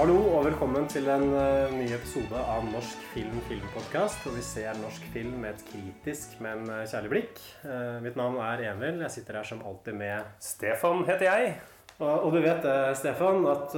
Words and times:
Hallo 0.00 0.14
og 0.32 0.46
velkommen 0.46 0.86
til 0.88 1.04
en 1.12 1.26
eh, 1.36 1.72
ny 1.76 1.90
episode 1.92 2.38
av 2.48 2.62
Norsk 2.70 3.02
film 3.12 3.34
filmpodkast, 3.50 4.22
hvor 4.24 4.32
vi 4.32 4.40
ser 4.40 4.78
norsk 4.80 5.02
film 5.12 5.34
med 5.42 5.58
et 5.58 5.64
kritisk, 5.68 6.38
men 6.40 6.62
eh, 6.72 6.86
kjærlig 6.88 7.10
blikk. 7.12 7.42
Eh, 7.68 7.98
mitt 8.00 8.16
navn 8.16 8.38
er 8.40 8.62
Emil. 8.70 9.02
Jeg 9.04 9.12
sitter 9.12 9.36
her 9.36 9.50
som 9.50 9.60
alltid 9.60 9.98
med 10.00 10.30
Stefan 10.40 11.04
heter 11.04 11.26
jeg. 11.28 11.50
Og, 11.98 12.14
og 12.14 12.32
du 12.32 12.40
vet 12.40 12.64
det, 12.64 12.78
Stefan, 12.96 13.44
at 13.52 13.76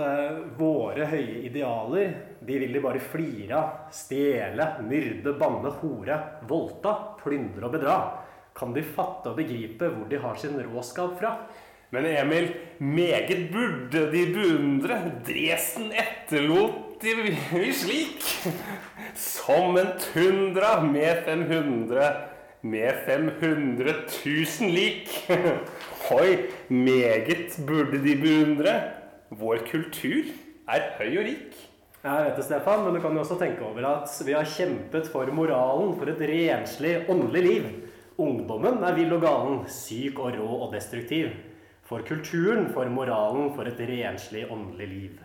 våre 0.60 1.10
høye 1.10 1.42
idealer, 1.48 2.14
de 2.38 2.60
vil 2.62 2.78
de 2.78 2.84
bare 2.86 3.02
flire 3.02 3.58
av. 3.58 3.90
Stjele, 3.90 4.68
myrde, 4.86 5.34
banne, 5.42 5.74
hore, 5.82 6.20
voldta, 6.46 6.94
plyndre 7.18 7.66
og 7.66 7.74
bedra. 7.80 7.98
Kan 8.54 8.78
de 8.78 8.86
fatte 8.86 9.34
og 9.34 9.42
begripe 9.42 9.90
hvor 9.90 10.06
de 10.06 10.22
har 10.22 10.38
sin 10.38 10.54
råskap 10.70 11.18
fra? 11.18 11.34
Men 11.92 12.06
Emil, 12.08 12.46
meget 12.80 13.50
burde 13.52 14.06
de 14.12 14.22
beundre. 14.32 14.96
Dresden 15.26 15.90
etterlot 15.92 17.02
de 17.02 17.72
slik. 17.76 18.22
Som 19.14 19.76
en 19.76 19.90
tundra 20.00 20.78
med 20.86 21.24
500 21.26 22.12
med 22.62 22.92
500 23.06 23.94
000 24.24 24.70
lik. 24.70 25.10
Hoi, 26.08 26.36
meget 26.68 27.58
burde 27.66 28.00
de 28.00 28.16
beundre. 28.22 28.74
Vår 29.30 29.60
kultur 29.70 30.32
er 30.68 30.88
høy 30.96 31.18
og 31.18 31.28
rik. 31.28 31.60
Jeg 32.02 32.24
vet 32.24 32.36
det, 32.38 32.44
Stefan, 32.48 32.82
men 32.86 32.96
du 32.96 33.00
kan 33.02 33.14
jo 33.14 33.22
også 33.22 33.36
tenke 33.38 33.62
over 33.62 33.84
at 33.86 34.10
vi 34.26 34.32
har 34.34 34.48
kjempet 34.48 35.12
for 35.12 35.28
moralen, 35.34 35.92
for 35.98 36.10
et 36.10 36.24
renslig, 36.32 36.96
åndelig 37.10 37.42
liv. 37.46 37.70
Ungdommen 38.18 38.82
er 38.82 38.96
vill 38.96 39.12
og 39.14 39.22
galen, 39.22 39.64
syk 39.70 40.18
og 40.18 40.34
rå 40.38 40.48
og 40.66 40.74
destruktiv. 40.74 41.30
For 41.92 42.00
kulturen, 42.08 42.70
for 42.72 42.88
moralen, 42.88 43.50
for 43.52 43.68
et 43.68 43.80
renslig, 43.84 44.46
åndelig 44.48 44.86
liv. 44.88 45.18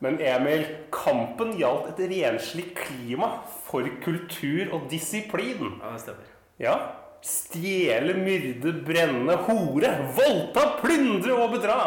Men 0.00 0.14
Emil, 0.24 0.62
kampen 0.88 1.50
gjaldt 1.58 1.90
et 1.90 2.14
renslig 2.14 2.70
klima 2.78 3.28
for 3.66 3.84
kultur 4.00 4.72
og 4.72 4.86
disiplin. 4.88 5.74
Ja, 5.82 5.90
det 5.92 6.00
stemmer. 6.00 6.30
Ja. 6.64 6.74
Stjele, 7.20 8.14
myrde, 8.16 8.72
brenne, 8.88 9.36
hore, 9.50 9.92
voldta, 10.16 10.64
plyndre 10.80 11.36
og 11.44 11.58
bedra. 11.58 11.78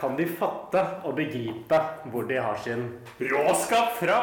Kan 0.00 0.16
de 0.16 0.30
fatte 0.40 0.86
og 1.04 1.18
begripe 1.20 1.82
hvor 2.08 2.24
de 2.32 2.40
har 2.40 2.56
sin 2.64 2.88
Råskap 3.20 3.98
fra. 4.00 4.20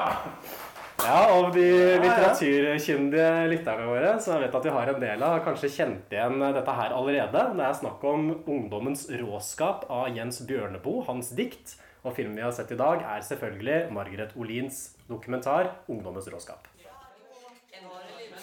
Ja, 1.01 1.21
og 1.33 1.49
de 1.55 1.65
litteraturkyndige 1.99 3.29
lytterne 3.51 3.87
våre 3.89 4.11
som 4.21 4.35
jeg 4.35 4.45
vet 4.45 4.57
at 4.59 4.67
vi 4.67 4.73
har 4.75 4.91
en 4.91 5.01
del 5.01 5.25
av, 5.25 5.39
kanskje 5.45 5.71
kjent 5.73 6.13
igjen 6.13 6.37
dette 6.43 6.75
her 6.77 6.93
allerede. 6.95 7.41
Det 7.57 7.65
er 7.65 7.79
snakk 7.79 8.03
om 8.07 8.29
'Ungdommens 8.45 9.07
råskap' 9.09 9.87
av 9.89 10.13
Jens 10.15 10.43
Bjørneboe, 10.47 11.05
hans 11.09 11.33
dikt. 11.35 11.75
Og 12.03 12.15
filmen 12.15 12.35
vi 12.35 12.43
har 12.43 12.51
sett 12.51 12.71
i 12.71 12.77
dag, 12.77 13.01
er 13.01 13.21
selvfølgelig 13.21 13.91
Margaret 13.91 14.37
Olins 14.37 14.95
dokumentar 15.09 15.71
'Ungdommens 15.89 16.29
råskap'. 16.29 16.69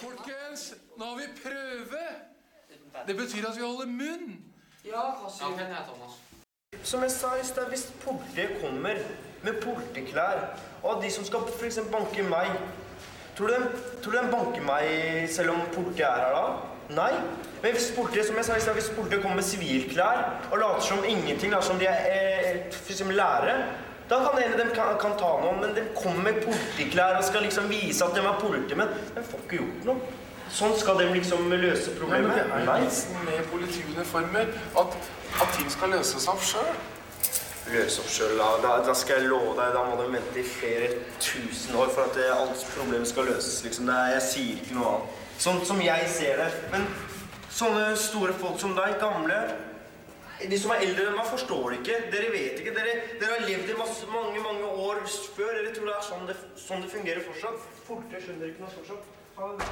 Folkens, 0.01 0.75
nå 0.97 1.05
har 1.05 1.17
vi 1.17 1.27
prøve! 1.43 2.05
Det 3.07 3.17
betyr 3.17 3.49
at 3.49 3.57
vi 3.57 3.63
holder 3.63 3.87
munn. 3.87 4.43
Ja, 4.85 5.13
hva 5.21 5.29
sier 5.29 5.53
du? 5.53 5.65
Thomas? 5.87 6.30
Som 6.91 7.03
jeg 7.03 7.11
sa 7.11 7.29
i 7.35 7.45
stad, 7.45 7.67
hvis 7.69 7.89
politiet 8.05 8.61
kommer 8.61 8.95
med 9.43 9.57
politiklær, 9.63 10.39
og 10.83 11.03
de 11.03 11.11
som 11.11 11.25
skal 11.27 11.49
eksempel 11.67 11.93
banke 11.93 12.23
meg 12.23 12.53
Tror 13.37 13.47
du, 13.47 13.55
de, 13.55 13.81
tror 14.03 14.15
du 14.15 14.19
de 14.19 14.31
banker 14.31 14.65
meg 14.67 14.87
selv 15.33 15.55
om 15.55 15.61
politiet 15.75 16.07
er 16.07 16.23
her 16.25 16.37
da? 16.37 16.45
Nei. 16.95 17.11
Men 17.63 17.75
hvis 17.75 17.91
politiet, 17.97 18.27
som 18.29 18.39
jeg 18.39 18.49
sa 18.49 18.57
i 18.59 18.63
sted, 18.63 18.79
hvis 18.79 18.91
politiet 18.95 19.23
kommer 19.23 19.41
med 19.41 19.49
sivilklær 19.49 20.23
og 20.51 20.57
later 20.63 20.87
som 20.89 21.05
ingenting, 21.05 21.51
later 21.55 21.69
som 21.73 21.79
de 21.83 21.91
er 21.91 22.09
eh, 22.15 22.73
for 22.75 23.13
lærere, 23.19 23.55
da 24.11 24.23
kan 24.25 24.43
en 24.43 24.55
av 24.55 24.59
dem 24.63 24.75
kan, 24.75 24.97
kan 25.03 25.19
ta 25.19 25.31
noen. 25.43 25.61
men 25.63 25.75
de 25.75 25.87
kommer 25.99 26.23
med 26.31 26.43
politiklær 26.45 27.19
og 27.19 27.25
skal 27.25 27.47
liksom 27.47 27.71
vise 27.71 28.05
at 28.05 28.15
de 28.15 28.23
er 28.23 28.43
politimenn. 28.43 28.99
De 29.15 29.23
får 29.31 29.47
ikke 29.47 29.63
gjort 29.63 29.89
noe. 29.91 30.19
Sånn 30.51 30.75
skal 30.79 30.99
de 30.99 31.07
liksom 31.15 31.47
løse 31.53 31.93
Nei, 31.93 31.95
men 31.95 32.01
problemet. 32.01 32.37
det 32.37 32.61
er 32.61 32.67
Nei. 32.67 32.81
med 33.27 33.51
politiuniformer 33.53 34.55
at, 34.83 34.97
at 35.39 35.53
ting 35.57 35.71
skal 35.71 35.93
løses 35.95 36.27
opp 36.31 36.43
sjøl. 36.43 36.73
løse 37.71 38.03
opp 38.03 38.11
sjøl. 38.11 38.37
Da, 38.39 38.49
da, 38.65 38.73
da 38.87 38.95
skal 38.99 39.21
jeg 39.21 39.31
love 39.31 39.55
deg, 39.59 39.73
da 39.77 39.85
må 39.87 39.97
du 40.01 40.11
vente 40.11 40.41
i 40.41 40.47
flere 40.47 40.91
tusen 41.23 41.77
år 41.79 41.93
for 41.95 42.09
at 42.09 42.19
det, 42.19 42.27
alt 42.35 42.65
problem 42.75 43.05
skal 43.07 43.31
løses. 43.31 43.63
liksom. 43.65 43.87
Det 43.87 43.97
er, 43.97 44.13
jeg 44.17 44.27
sier 44.29 44.61
ikke 44.61 44.79
noe 44.79 44.95
annet. 44.95 45.19
Sånn 45.41 45.61
som 45.65 45.81
jeg 45.81 46.09
ser 46.13 46.41
det. 46.43 46.49
Men 46.73 46.87
sånne 47.61 47.91
store 48.01 48.35
folk 48.41 48.59
som 48.61 48.75
deg, 48.77 48.99
gamle 49.01 49.41
De 50.41 50.57
som 50.57 50.71
er 50.73 50.87
eldre 50.87 51.11
enn 51.11 51.17
meg, 51.19 51.27
forstår 51.29 51.67
det 51.69 51.79
ikke. 51.83 51.97
Dere 52.15 52.29
vet 52.33 52.61
ikke. 52.63 52.73
Dere, 52.77 52.95
dere 53.21 53.35
har 53.37 53.45
levd 53.45 53.75
i 53.75 53.77
masse, 53.77 54.09
mange 54.09 54.41
mange 54.41 54.71
år 54.89 55.03
før. 55.37 55.53
Dere 55.59 55.75
tror 55.77 55.91
det 55.91 55.97
er 55.99 56.07
sånn 56.09 56.27
det, 56.31 56.37
sånn 56.63 56.87
det 56.87 56.93
fungerer 56.95 57.27
fortsatt. 57.29 57.69
Fortere 57.85 58.25
skjønner 58.25 58.47
dere 58.47 58.55
ikke 58.55 58.65
noe 58.65 58.75
fortsatt. 58.79 59.13
Ha 59.37 59.53
det. 59.61 59.71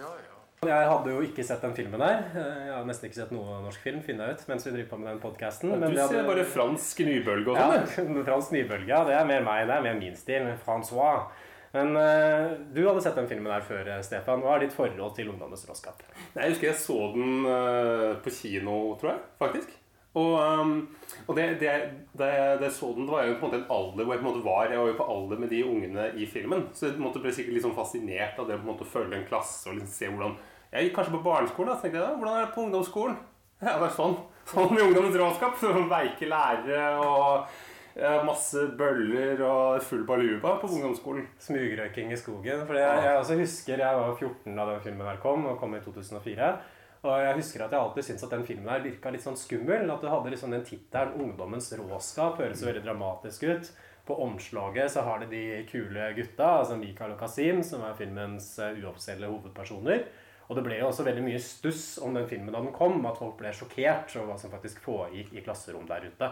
Ja, 0.00 0.06
ja. 0.06 0.39
Jeg 0.60 0.88
hadde 0.90 1.08
jo 1.14 1.22
ikke 1.24 1.40
sett 1.48 1.62
den 1.64 1.72
filmen 1.72 2.02
der. 2.02 2.18
Jeg 2.36 2.72
har 2.74 2.82
nesten 2.84 3.08
ikke 3.08 3.16
sett 3.16 3.30
noe 3.32 3.62
norsk 3.64 3.80
film, 3.80 4.02
finner 4.04 4.28
jeg 4.28 4.36
ut, 4.36 4.42
mens 4.50 4.66
vi 4.66 4.72
driver 4.74 4.90
på 4.90 4.98
med 5.00 5.08
den 5.08 5.20
podcasten. 5.22 5.70
Men 5.72 5.80
Du 5.80 5.94
det 5.96 6.02
hadde- 6.02 6.18
ser 6.18 6.26
bare 6.28 6.44
fransk 6.44 6.98
nybølge 7.00 7.48
og 7.48 7.56
Ja, 7.56 7.68
sånn. 7.86 8.10
ja, 8.18 8.24
fransk 8.28 8.52
Nybølge, 8.52 8.86
ja, 8.92 8.98
det 9.08 9.14
er 9.16 9.24
mer 9.24 9.40
meg. 9.40 9.66
Det 9.66 9.74
er 9.78 9.80
mer 9.88 9.94
min 9.98 10.14
stil. 10.20 10.50
Francois. 10.62 11.30
Men 11.72 11.96
uh, 11.96 12.52
du 12.74 12.82
hadde 12.86 13.00
sett 13.00 13.16
den 13.16 13.26
filmen 13.30 13.48
der 13.48 13.62
før, 13.64 13.88
eh, 13.88 14.02
Stefan. 14.04 14.42
Hva 14.44 14.56
er 14.58 14.66
ditt 14.66 14.76
forhold 14.76 15.14
til 15.16 15.30
ungdommens 15.32 15.64
råskap? 15.64 16.02
Jeg 16.36 16.50
husker 16.52 16.68
jeg 16.68 16.76
så 16.76 16.98
den 17.14 17.46
uh, 17.48 18.20
på 18.20 18.28
kino, 18.28 18.98
tror 19.00 19.14
jeg. 19.14 19.20
Faktisk. 19.40 19.72
Og, 20.12 20.36
um, 20.60 20.88
og 21.28 21.36
det, 21.36 21.60
det, 21.60 21.72
da 22.18 22.26
jeg, 22.26 22.70
så 22.74 22.92
den, 22.96 23.06
det 23.06 23.12
var 23.14 23.24
jo 23.24 23.36
på 23.38 23.46
en 23.46 23.52
måte 23.52 23.60
en 23.62 23.68
alder 23.70 24.04
hvor 24.04 24.12
jeg 24.16 24.20
på 24.20 24.26
en 24.26 24.32
måte 24.34 24.44
var 24.44 24.66
Jeg 24.74 24.80
var 24.82 24.88
jo 24.90 24.96
på 24.98 25.06
alder 25.14 25.38
med 25.38 25.48
de 25.54 25.60
ungene 25.64 26.08
i 26.18 26.26
filmen. 26.26 26.68
Så 26.74 26.88
jeg 26.90 26.96
på 26.98 27.00
en 27.00 27.06
måte 27.08 27.22
ble 27.22 27.32
sikkert 27.32 27.54
litt 27.56 27.64
sånn 27.64 27.76
fascinert 27.78 28.36
av 28.42 28.48
det 28.50 28.58
å 28.60 28.84
følge 28.84 29.16
en 29.22 29.28
klasse 29.30 29.70
og 29.70 29.78
liksom 29.78 29.94
se 29.94 30.10
hvordan 30.10 30.34
Jeg 30.70 30.86
gikk 30.86 31.00
kanskje 31.00 31.16
på 31.16 31.24
barneskolen. 31.24 31.72
da, 31.72 31.80
tenkte 31.80 31.98
jeg 31.98 32.06
da, 32.06 32.14
Hvordan 32.14 32.36
er 32.36 32.46
det 32.46 32.54
på 32.54 32.64
ungdomsskolen? 32.68 33.18
Ja, 33.60 33.74
det 33.76 33.90
er 33.90 33.92
sånn. 33.92 34.14
Sånn 34.48 34.70
med 34.72 34.86
ungdommens 34.86 35.16
råskap. 35.20 35.56
Sånn 35.60 35.88
Veike 35.90 36.28
lærere 36.30 36.84
og 37.02 37.50
eh, 37.92 38.22
masse 38.24 38.62
bøller 38.78 39.42
og 39.44 39.82
full 39.84 40.06
baluba 40.08 40.54
på 40.62 40.70
ungdomsskolen. 40.70 41.26
Smugrøyking 41.42 42.14
i 42.14 42.20
skogen. 42.20 42.62
For 42.68 42.78
jeg, 42.78 43.02
jeg 43.04 43.18
også 43.18 43.36
husker 43.42 43.82
jeg 43.82 43.98
var 44.00 44.14
14 44.14 44.56
da 44.56 44.68
den 44.70 44.84
filmen 44.86 45.10
her 45.10 45.20
kom, 45.20 45.44
og 45.50 45.58
kom 45.60 45.74
i 45.76 45.82
2004. 45.84 46.52
Og 47.00 47.14
jeg 47.24 47.36
husker 47.40 47.64
at 47.64 47.74
jeg 47.74 47.80
alltid 47.80 48.06
syntes 48.06 48.24
at 48.26 48.32
den 48.36 48.46
filmen 48.48 48.72
her 48.72 48.82
virka 48.84 49.12
litt 49.12 49.26
sånn 49.26 49.38
skummel. 49.40 49.84
At 49.90 50.02
du 50.04 50.08
hadde 50.12 50.32
liksom 50.32 50.54
den 50.54 50.64
tittelen 50.64 51.18
'Ungdommens 51.18 51.72
råskap' 51.82 52.40
høres 52.40 52.64
veldig 52.64 52.86
dramatisk 52.86 53.44
ut. 53.50 53.70
På 54.08 54.16
omslaget 54.24 54.94
så 54.94 55.04
har 55.04 55.20
det 55.20 55.30
de 55.34 55.44
kule 55.68 56.08
gutta, 56.16 56.48
altså 56.62 56.76
Mikael 56.80 57.12
og 57.14 57.20
Kasim, 57.20 57.60
som 57.62 57.84
er 57.84 57.96
filmens 57.98 58.54
eh, 58.58 58.80
uoffisielle 58.80 59.28
hovedpersoner. 59.28 60.08
Og 60.50 60.56
det 60.58 60.64
ble 60.66 60.80
jo 60.80 60.88
også 60.88 61.04
veldig 61.06 61.22
mye 61.22 61.40
stuss 61.42 61.84
om 62.02 62.16
den 62.16 62.26
filmen 62.26 62.50
da 62.50 62.58
den 62.58 62.74
kom, 62.74 62.98
at 63.06 63.20
folk 63.20 63.36
ble 63.38 63.52
sjokkert 63.54 64.10
over 64.18 64.32
hva 64.32 64.38
som 64.40 64.50
faktisk 64.50 64.80
foregikk 64.82 65.36
i 65.38 65.44
klasserom 65.46 65.86
der 65.86 66.08
ute. 66.10 66.30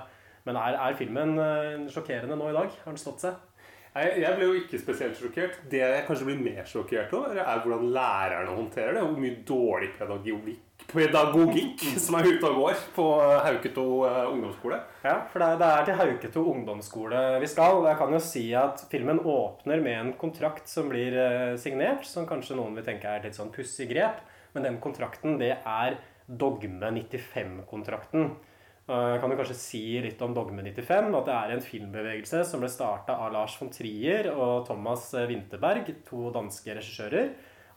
Men 0.48 0.58
er, 0.58 0.74
er 0.74 0.96
filmen 0.98 1.36
eh, 1.38 1.84
sjokkerende 1.92 2.34
nå 2.38 2.48
i 2.50 2.56
dag? 2.56 2.72
Har 2.82 2.96
den 2.96 2.98
stått 2.98 3.22
seg? 3.22 3.38
Jeg, 3.94 4.18
jeg 4.24 4.34
ble 4.34 4.48
jo 4.48 4.56
ikke 4.58 4.80
spesielt 4.80 5.18
sjokkert. 5.18 5.60
Det 5.70 5.84
jeg 5.84 6.02
kanskje 6.08 6.26
blir 6.28 6.42
mer 6.42 6.66
sjokkert 6.66 7.14
over, 7.14 7.38
er 7.38 7.62
hvordan 7.62 7.92
lærerne 7.94 8.56
håndterer 8.58 8.98
det. 8.98 9.04
Hvor 9.06 9.22
mye 9.22 9.38
dårlig 9.46 9.92
pedagogikk, 10.00 10.64
pedagogikk 10.88 11.82
som 12.00 12.16
er 12.18 12.30
ute 12.30 12.48
og 12.48 12.62
går 12.62 12.82
på 12.96 13.06
eh, 13.20 13.34
Hauketo 13.44 13.84
eh, 14.08 14.20
ungdomsskole. 14.32 14.78
Ja, 15.04 15.18
for 15.28 15.42
det 15.42 15.48
er, 15.48 15.60
det 15.60 15.68
er 15.68 15.86
til 15.86 15.98
Hauketo 16.00 16.44
ungdomsskole 16.54 17.22
vi 17.42 17.50
skal. 17.50 17.82
Jeg 17.90 18.00
kan 18.00 18.14
jo 18.16 18.20
si 18.24 18.44
at 18.56 18.84
filmen 18.92 19.20
åpner 19.20 19.82
med 19.84 19.98
en 19.98 20.12
kontrakt 20.20 20.70
som 20.70 20.88
blir 20.92 21.16
eh, 21.20 21.56
signert, 21.60 22.08
som 22.08 22.28
kanskje 22.28 22.56
noen 22.58 22.78
vil 22.78 22.86
tenke 22.86 23.10
er 23.10 23.20
et 23.20 23.28
litt 23.28 23.38
sånn 23.38 23.52
pussig 23.54 23.90
grep. 23.92 24.22
Men 24.54 24.64
den 24.64 24.78
kontrakten, 24.82 25.36
det 25.40 25.58
er 25.58 25.98
Dogme 26.28 26.88
95-kontrakten. 26.92 28.32
Jeg 28.88 29.20
kan 29.20 29.32
jo 29.32 29.36
kanskje 29.36 29.56
si 29.56 29.82
litt 30.00 30.20
om 30.24 30.32
Dogme 30.36 30.64
95. 30.64 31.12
At 31.18 31.28
det 31.28 31.34
er 31.36 31.52
en 31.52 31.64
filmbevegelse 31.64 32.40
som 32.48 32.64
ble 32.64 32.70
starta 32.72 33.18
av 33.20 33.34
Lars 33.34 33.58
von 33.60 33.68
Trier 33.72 34.30
og 34.32 34.64
Thomas 34.68 35.10
Winterberg, 35.28 35.92
to 36.08 36.32
danske 36.32 36.72
regissører. 36.80 37.28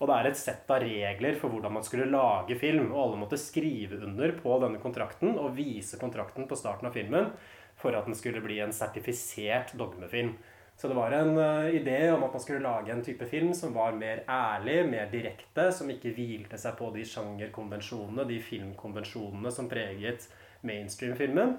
Og 0.02 0.10
det 0.10 0.16
er 0.18 0.28
et 0.32 0.40
sett 0.40 0.72
av 0.74 0.82
regler 0.82 1.36
for 1.38 1.54
hvordan 1.54 1.76
man 1.78 1.84
skulle 1.86 2.10
lage 2.10 2.58
film. 2.58 2.88
Og 2.90 3.02
alle 3.04 3.20
måtte 3.22 3.38
skrive 3.38 4.00
under 4.02 4.34
på 4.34 4.56
denne 4.64 4.82
kontrakten 4.82 5.36
og 5.38 5.54
vise 5.54 6.00
kontrakten 6.02 6.48
på 6.50 6.58
starten 6.58 6.90
av 6.90 6.98
filmen 6.98 7.30
for 7.78 7.94
at 7.98 8.08
den 8.10 8.18
skulle 8.18 8.42
bli 8.42 8.58
en 8.64 8.74
sertifisert 8.74 9.76
dogmefilm. 9.78 10.34
Så 10.78 10.90
det 10.90 10.98
var 10.98 11.14
en 11.14 11.36
uh, 11.38 11.70
idé 11.70 12.00
om 12.10 12.24
at 12.26 12.34
man 12.34 12.42
skulle 12.42 12.64
lage 12.66 12.90
en 12.90 13.04
type 13.06 13.26
film 13.30 13.52
som 13.54 13.76
var 13.76 13.94
mer 13.94 14.24
ærlig, 14.26 14.80
mer 14.90 15.12
direkte, 15.12 15.68
som 15.78 15.90
ikke 15.94 16.14
hvilte 16.16 16.58
seg 16.58 16.74
på 16.80 16.90
de 16.96 17.06
sjangerkonvensjonene, 17.06 18.26
de 18.26 18.40
filmkonvensjonene 18.42 19.52
som 19.54 19.70
preget 19.70 20.26
mainstream-filmen. 20.66 21.54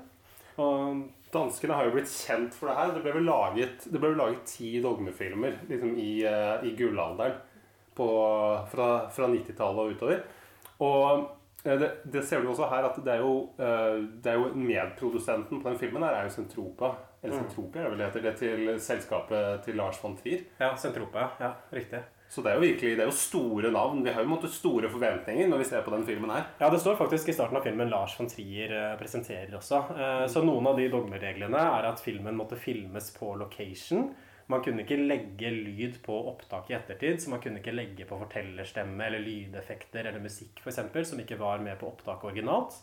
Og 0.62 1.04
Danskene 1.32 1.78
har 1.78 1.86
jo 1.86 1.94
blitt 1.94 2.10
kjent 2.10 2.58
for 2.58 2.68
det 2.68 2.74
her. 2.80 2.90
Det 2.96 3.04
ble 3.04 3.14
vel 3.20 3.30
laget, 3.30 3.86
ble 3.94 4.02
vel 4.08 4.18
laget 4.18 4.42
ti 4.50 4.74
dogmefilmer 4.82 5.62
liksom 5.70 5.94
i, 5.94 6.10
uh, 6.26 6.58
i 6.66 6.74
gullalderen 6.76 7.38
på, 7.96 8.08
fra, 8.72 8.88
fra 9.14 9.28
90-tallet 9.32 9.84
og 9.84 9.94
utover. 9.96 10.22
Og 10.82 11.28
eh, 11.64 11.78
det, 11.78 11.90
det 12.14 12.24
ser 12.28 12.42
du 12.42 12.50
også 12.52 12.68
her 12.72 12.88
at 12.90 12.98
det 13.04 13.14
er 13.18 13.22
jo, 13.24 13.34
eh, 13.58 14.00
det 14.24 14.32
er 14.32 14.40
jo 14.40 14.52
medprodusenten 14.58 15.60
på 15.62 15.68
den 15.70 15.78
filmen 15.80 16.02
her 16.06 16.20
er 16.20 16.28
jo 16.30 16.36
Sentropa. 16.38 16.94
Eller 17.22 17.38
Sentropia 17.38 17.84
er 17.84 17.92
det 17.92 17.94
vel 17.98 18.06
heter. 18.08 18.24
Det 18.24 18.32
til 18.40 18.72
selskapet 18.82 19.62
til 19.68 19.76
Lars 19.78 20.00
von 20.02 20.16
Trier. 20.18 20.40
ja, 20.58 20.72
Sentropa, 20.76 21.28
ja, 21.40 21.52
riktig. 21.70 22.00
Så 22.32 22.40
det 22.40 22.48
er 22.48 22.56
jo 22.56 22.62
virkelig 22.64 22.94
det 22.96 23.02
er 23.04 23.10
jo 23.10 23.14
store 23.14 23.70
navn. 23.70 23.98
Vi 24.02 24.10
har 24.10 24.24
jo 24.24 24.30
måttet 24.30 24.50
store 24.56 24.88
forventninger 24.88 25.50
når 25.52 25.60
vi 25.60 25.66
ser 25.68 25.82
på 25.84 25.92
den 25.92 26.02
filmen 26.08 26.30
her. 26.32 26.46
Ja, 26.58 26.70
det 26.72 26.80
står 26.80 26.96
faktisk 26.96 27.28
i 27.28 27.34
starten 27.36 27.58
av 27.60 27.62
filmen 27.66 27.90
Lars 27.92 28.14
von 28.18 28.26
Trier 28.32 28.72
eh, 28.72 28.94
presenterer 28.98 29.52
også. 29.58 29.82
Eh, 29.92 30.24
Så 30.32 30.42
noen 30.42 30.66
av 30.66 30.80
de 30.80 30.88
dogmereglene 30.90 31.60
er 31.60 31.90
at 31.92 32.00
filmen 32.02 32.34
måtte 32.40 32.56
filmes 32.58 33.12
på 33.18 33.34
location. 33.38 34.08
Man 34.50 34.62
kunne 34.64 34.82
ikke 34.82 34.98
legge 34.98 35.50
lyd 35.54 35.98
på 36.04 36.16
opptak 36.32 36.70
i 36.70 36.76
ettertid, 36.76 37.20
så 37.22 37.30
man 37.30 37.42
kunne 37.42 37.60
ikke 37.62 37.74
legge 37.74 38.06
på 38.08 38.18
fortellerstemme 38.18 39.06
eller 39.06 39.22
lydeffekter 39.22 40.08
eller 40.08 40.24
musikk 40.24 40.64
eksempel, 40.66 41.06
som 41.06 41.20
ikke 41.22 41.38
var 41.40 41.62
med 41.62 41.78
på 41.80 41.90
opptaket 41.92 42.32
originalt. 42.32 42.80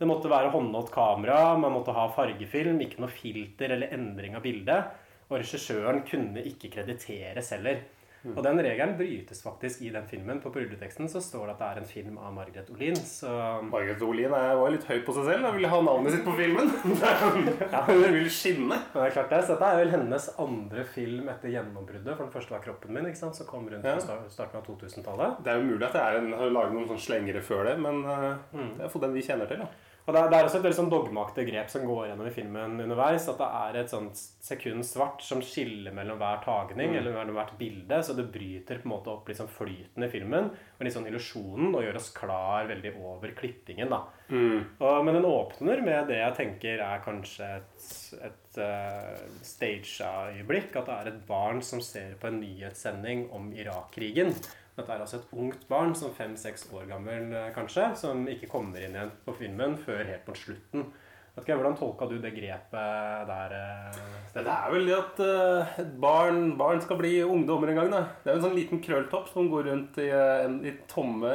Det 0.00 0.08
måtte 0.08 0.32
være 0.32 0.52
håndholdt 0.52 0.92
kamera, 0.94 1.56
man 1.60 1.74
måtte 1.74 1.92
ha 1.92 2.06
fargefilm, 2.16 2.78
ikke 2.80 3.02
noe 3.02 3.12
filter 3.12 3.74
eller 3.74 3.92
endring 3.92 4.36
av 4.36 4.44
bildet. 4.44 4.92
Og 5.28 5.38
regissøren 5.38 6.02
kunne 6.08 6.42
ikke 6.48 6.70
krediteres 6.72 7.52
heller. 7.54 7.82
Og 8.36 8.42
den 8.44 8.58
regelen 8.60 8.96
brytes 8.98 9.38
faktisk 9.42 9.80
i 9.82 9.88
den 9.94 10.04
filmen. 10.10 10.40
På 10.44 10.50
rulleteksten 10.52 11.08
så 11.08 11.22
står 11.24 11.46
det 11.46 11.54
at 11.54 11.58
det 11.62 11.68
er 11.70 11.78
en 11.80 11.88
film 11.88 12.18
av 12.20 12.34
Margaret 12.36 12.68
Olin. 12.70 12.96
Så 12.96 13.30
Margaret 13.64 14.02
Olin 14.04 14.34
er- 14.36 14.56
var 14.60 14.70
litt 14.74 14.84
høy 14.84 15.00
på 15.06 15.14
seg 15.16 15.24
selv. 15.30 15.46
Hun 15.46 15.56
ville 15.56 15.68
ha 15.72 15.80
navnet 15.80 16.12
sitt 16.12 16.24
på 16.26 16.34
filmen. 16.36 16.68
Hun 17.88 18.02
ville 18.04 18.28
skinne. 18.28 18.76
Det 18.92 19.00
er 19.06 19.14
klart 19.16 19.30
det, 19.32 19.40
så 19.46 19.54
dette 19.56 19.70
er 19.72 19.80
vel 19.80 19.94
hennes 19.96 20.28
andre 20.38 20.84
film 20.84 21.28
etter 21.32 21.48
gjennombruddet. 21.54 22.12
For 22.16 22.24
den 22.26 22.32
første 22.34 22.50
var 22.54 22.60
'Kroppen 22.64 22.92
min', 22.92 23.06
ikke 23.08 23.22
sant? 23.22 23.36
som 23.36 23.46
kom 23.46 23.68
rundt 23.68 23.84
Ja. 23.84 23.96
starten 24.28 24.56
av 24.60 24.66
2000-tallet. 24.66 25.42
Det 25.44 25.52
er 25.52 25.56
jo 25.60 25.70
mulig 25.72 25.86
at 25.88 25.94
er 25.94 26.20
har 26.36 26.50
laget 26.50 26.72
noen 26.76 26.88
sånne 26.88 27.06
slengere 27.08 27.40
før 27.42 27.64
det, 27.64 27.78
men 27.80 28.04
uh, 28.04 28.36
det 28.52 28.84
er 28.84 28.88
for 28.88 29.00
den 29.00 29.14
vi 29.14 29.22
kjenner 29.22 29.48
til. 29.48 29.58
da. 29.64 29.66
Og 30.10 30.16
det 30.16 30.20
er, 30.24 30.30
det 30.32 30.38
er 30.40 30.46
også 30.48 30.58
et 30.58 30.64
veldig 30.64 30.76
sånn 30.80 30.88
dogmaktig 30.90 31.44
grep 31.46 31.68
som 31.70 31.84
går 31.86 32.08
gjennom 32.08 32.26
i 32.26 32.32
filmen 32.34 32.80
underveis. 32.82 33.28
At 33.30 33.38
det 33.38 33.48
er 33.60 33.76
et 33.78 33.92
sånt 33.92 34.18
sekund 34.42 34.82
svart 34.82 35.22
som 35.22 35.38
skiller 35.44 35.94
mellom 35.94 36.18
hver 36.18 36.40
tagning 36.42 36.96
eller 36.98 37.14
mellom 37.14 37.36
hvert 37.38 37.52
bilde. 37.60 38.00
Så 38.02 38.16
det 38.18 38.26
bryter 38.34 38.80
på 38.80 38.88
en 38.88 38.94
måte 38.96 39.12
opp 39.12 39.30
liksom 39.30 39.46
flyten 39.54 40.02
i 40.02 40.10
filmen 40.10 40.50
og 40.50 40.90
sånn 40.90 41.06
illusjonen 41.06 41.76
og 41.76 41.84
gjør 41.84 42.00
oss 42.00 42.10
klar 42.16 42.66
veldig 42.72 42.92
over 42.98 43.36
klippingen. 43.38 43.94
da. 43.94 44.00
Og, 44.82 44.98
men 45.06 45.20
den 45.20 45.28
åpner 45.30 45.84
med 45.86 46.10
det 46.10 46.18
jeg 46.18 46.38
tenker 46.40 46.82
er 46.82 47.04
kanskje 47.06 47.52
et, 47.60 47.90
et 48.18 48.58
uh, 48.64 49.14
staged-øyeblikk. 49.46 50.74
At 50.74 50.90
det 50.90 50.96
er 50.96 51.12
et 51.12 51.22
barn 51.30 51.62
som 51.62 51.78
ser 51.84 52.18
på 52.18 52.32
en 52.32 52.42
nyhetssending 52.42 53.28
om 53.36 53.52
Irak-krigen. 53.54 54.34
Dette 54.80 54.96
er 54.96 55.04
altså 55.04 55.20
et 55.20 55.30
ungt 55.36 55.68
barn, 55.68 55.94
som 55.98 56.12
fem-seks 56.16 56.66
år 56.72 56.88
gammel 56.90 57.30
eh, 57.36 57.50
kanskje, 57.56 57.90
som 58.00 58.24
ikke 58.32 58.48
kommer 58.50 58.80
inn 58.82 58.96
igjen 58.96 59.12
på 59.26 59.36
filmen 59.38 59.76
før 59.84 60.02
helt 60.08 60.24
på 60.26 60.36
slutten. 60.40 60.88
Ikke, 61.40 61.54
Hvordan 61.56 61.76
tolka 61.78 62.08
du 62.10 62.16
det 62.20 62.32
grepet 62.34 63.28
der? 63.28 63.52
eh, 63.56 63.98
Det 64.34 64.42
er 64.44 64.72
vel 64.74 64.88
det 64.88 64.96
at 64.98 65.20
eh, 65.24 65.74
et 65.84 65.92
barn, 66.02 66.40
barn 66.58 66.80
skal 66.84 66.98
bli 67.00 67.12
ungdommer 67.22 67.70
en 67.72 67.78
gang. 67.80 67.90
da. 67.92 68.00
Det 68.24 68.32
er 68.32 68.36
jo 68.36 68.40
en 68.42 68.48
sånn 68.48 68.58
liten 68.58 68.82
krølltopp 68.84 69.28
som 69.30 69.48
går 69.52 69.68
rundt 69.70 70.00
i, 70.02 70.08
i 70.68 70.74
tomme 70.90 71.30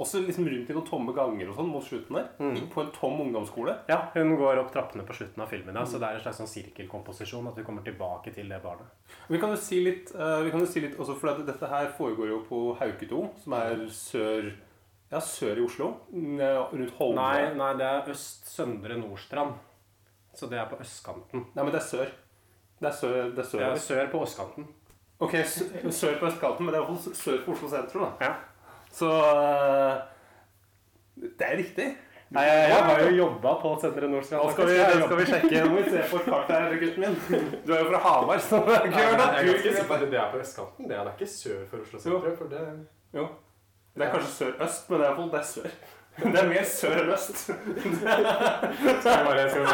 Også 0.00 0.22
liksom 0.24 0.46
rundt 0.48 0.70
i 0.70 0.74
noen 0.74 0.86
tomme 0.88 1.12
ganger 1.12 1.50
og 1.50 1.56
sånn 1.58 1.68
mot 1.68 1.84
slutten 1.84 2.16
der. 2.16 2.28
På 2.72 2.80
en 2.80 2.90
tom 2.96 3.18
ungdomsskole. 3.20 3.74
Ja, 3.90 3.98
Hun 4.14 4.36
går 4.40 4.60
opp 4.62 4.70
trappene 4.72 5.04
på 5.04 5.12
slutten 5.18 5.42
av 5.44 5.50
filmen, 5.52 5.74
ja, 5.76 5.84
så 5.84 5.98
det 6.00 6.08
er 6.08 6.16
en 6.16 6.22
slags 6.24 6.38
sånn 6.40 6.48
sirkelkomposisjon. 6.48 7.48
At 7.50 7.58
vi 7.60 7.64
kommer 7.66 7.84
tilbake 7.84 8.32
til 8.32 8.48
det 8.48 8.62
barnet. 8.64 8.88
Vi 9.28 9.38
kan 9.42 9.50
jo 9.52 9.56
si 9.60 9.82
litt, 9.84 10.14
uh, 10.16 10.40
vi 10.42 10.50
kan 10.50 10.60
jo 10.64 10.66
si 10.70 10.80
litt 10.80 10.96
også, 10.96 11.18
for 11.20 11.42
dette 11.44 11.68
her 11.68 11.90
foregår 11.98 12.28
jo 12.32 12.38
på 12.48 12.62
Hauketo, 12.80 13.26
som 13.42 13.52
er 13.58 13.84
sør, 13.92 14.48
ja, 15.12 15.20
sør 15.20 15.60
i 15.60 15.66
Oslo. 15.66 15.90
mm, 16.10 16.40
Rundt 16.72 16.94
Holmlia. 16.96 17.22
Nei, 17.22 17.54
nei, 17.60 17.72
det 17.76 17.86
er 17.90 18.12
øst 18.14 18.48
Søndre 18.48 18.96
Nordstrand. 18.96 19.58
Så 20.32 20.48
det 20.48 20.56
er 20.58 20.70
på 20.70 20.78
østkanten. 20.80 21.44
Nei, 21.52 21.64
men 21.66 21.72
det 21.74 21.82
er 21.82 21.88
sør. 21.90 22.14
Det 22.80 22.88
er 22.88 22.96
sør, 22.96 23.18
det 23.36 23.44
er 23.44 23.50
sør. 23.50 23.58
Det 23.60 23.68
er 23.76 23.82
sør 23.84 24.08
på 24.14 24.22
østkanten. 24.24 24.64
Ok, 25.22 25.36
sør 25.44 26.16
på 26.18 26.26
østkanten, 26.30 26.64
men 26.64 26.72
det 26.72 26.80
er 26.80 26.86
iallfall 26.88 27.14
sør 27.14 27.44
på 27.44 27.52
Oslo 27.52 27.68
sentrum. 27.68 28.08
da. 28.08 28.30
Ja. 28.30 28.32
Så 28.92 29.10
eh, 29.10 30.00
det 31.22 31.46
er 31.48 31.56
riktig. 31.60 31.90
Nei, 32.32 32.42
jeg, 32.48 32.68
jeg 32.70 32.84
har 32.88 33.00
jo 33.04 33.08
jobba 33.16 33.50
på 33.60 33.70
senteret 33.82 34.08
Nordstrand. 34.08 34.46
Nå 34.46 34.52
skal 34.54 34.68
vi, 34.70 34.76
det 34.80 35.00
skal 35.04 35.18
vi 35.18 35.24
sjekke. 35.28 35.64
Nå 35.64 35.72
må 35.72 35.80
vi 35.82 35.90
se 35.92 36.04
på 36.08 36.20
et 36.20 36.28
kart 36.30 36.52
her, 36.54 36.76
gutten 36.80 37.04
min. 37.04 37.48
Du 37.66 37.72
er 37.74 37.82
jo 37.82 37.88
fra 37.90 38.00
Hamar, 38.06 38.40
så 38.40 38.60
det 38.68 38.76
er 38.78 38.86
ikke 38.88 39.02
ganske 39.18 39.74
sikker 39.76 40.06
det 40.06 40.20
er 40.20 40.30
på 40.32 40.40
østkanten. 40.40 40.88
Det 40.88 40.96
er, 40.96 41.02
det 41.02 41.12
er 41.12 41.18
ikke 41.18 41.32
sør 41.34 41.64
for 41.68 41.84
Oslo 41.84 42.00
sentrum. 42.00 42.38
For 42.38 42.52
det... 42.52 42.62
Jo. 43.18 43.26
Det 43.92 44.06
er 44.06 44.14
kanskje 44.14 44.32
sør-øst, 44.38 44.88
men 44.88 45.02
det 45.02 45.08
er 45.10 45.20
det 45.34 45.40
er 45.42 45.48
sør. 45.50 45.74
Det 46.12 46.38
er 46.38 46.48
mer 46.48 46.64
sør 46.68 46.98
enn 47.00 47.10
øst. 47.14 47.36
Skal 47.42 47.56
vi 48.12 48.16
bare, 49.26 49.50
skal. 49.50 49.62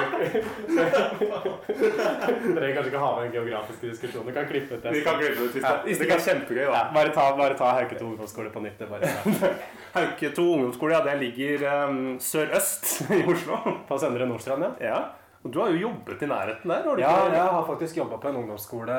Dere 2.55 2.69
kanskje 2.77 2.91
ikke 2.93 3.03
ha 3.03 3.09
med 3.17 3.25
en 3.27 3.33
geografisk 3.35 3.81
diskusjon. 3.83 4.27
Du 4.29 4.33
kan 4.37 4.47
klippe 4.47 4.71
ut 4.79 4.83
det. 4.85 4.91
Vi 4.95 5.01
kan 5.03 5.19
klippe 5.19 5.41
ut 5.49 5.55
hvis 5.59 5.99
det, 5.99 6.07
er 6.07 6.23
kjempegøy, 6.23 6.63
da. 6.63 6.71
Ja, 6.77 6.83
bare 6.95 7.11
ta, 7.17 7.25
bare 7.39 7.55
ta 7.59 7.67
Hauketo 7.81 8.05
ungdomsskole 8.13 8.51
på 8.55 8.61
nytt. 8.63 8.79
Bare 8.87 9.11
Hauketo 9.97 10.45
ungdomsskole, 10.55 10.93
ja, 10.95 11.01
det 11.09 11.17
ligger 11.25 11.57
um, 11.89 11.99
sør-øst 12.23 12.85
i 13.19 13.21
Oslo. 13.27 13.55
på 13.89 13.95
Søndre 13.99 14.25
Nordstrand, 14.31 14.63
ja. 14.69 14.73
Ja. 14.93 15.01
Og 15.45 15.53
du 15.55 15.61
har 15.61 15.69
jo 15.71 15.79
jobbet 15.85 16.23
i 16.23 16.27
nærheten 16.27 16.67
der, 16.69 16.83
Ja, 16.99 17.11
ikke? 17.25 17.35
jeg 17.37 17.51
har 17.55 17.63
faktisk 17.69 17.97
jobba 17.97 18.17
på 18.19 18.29
en 18.29 18.37
ungdomsskole 18.41 18.97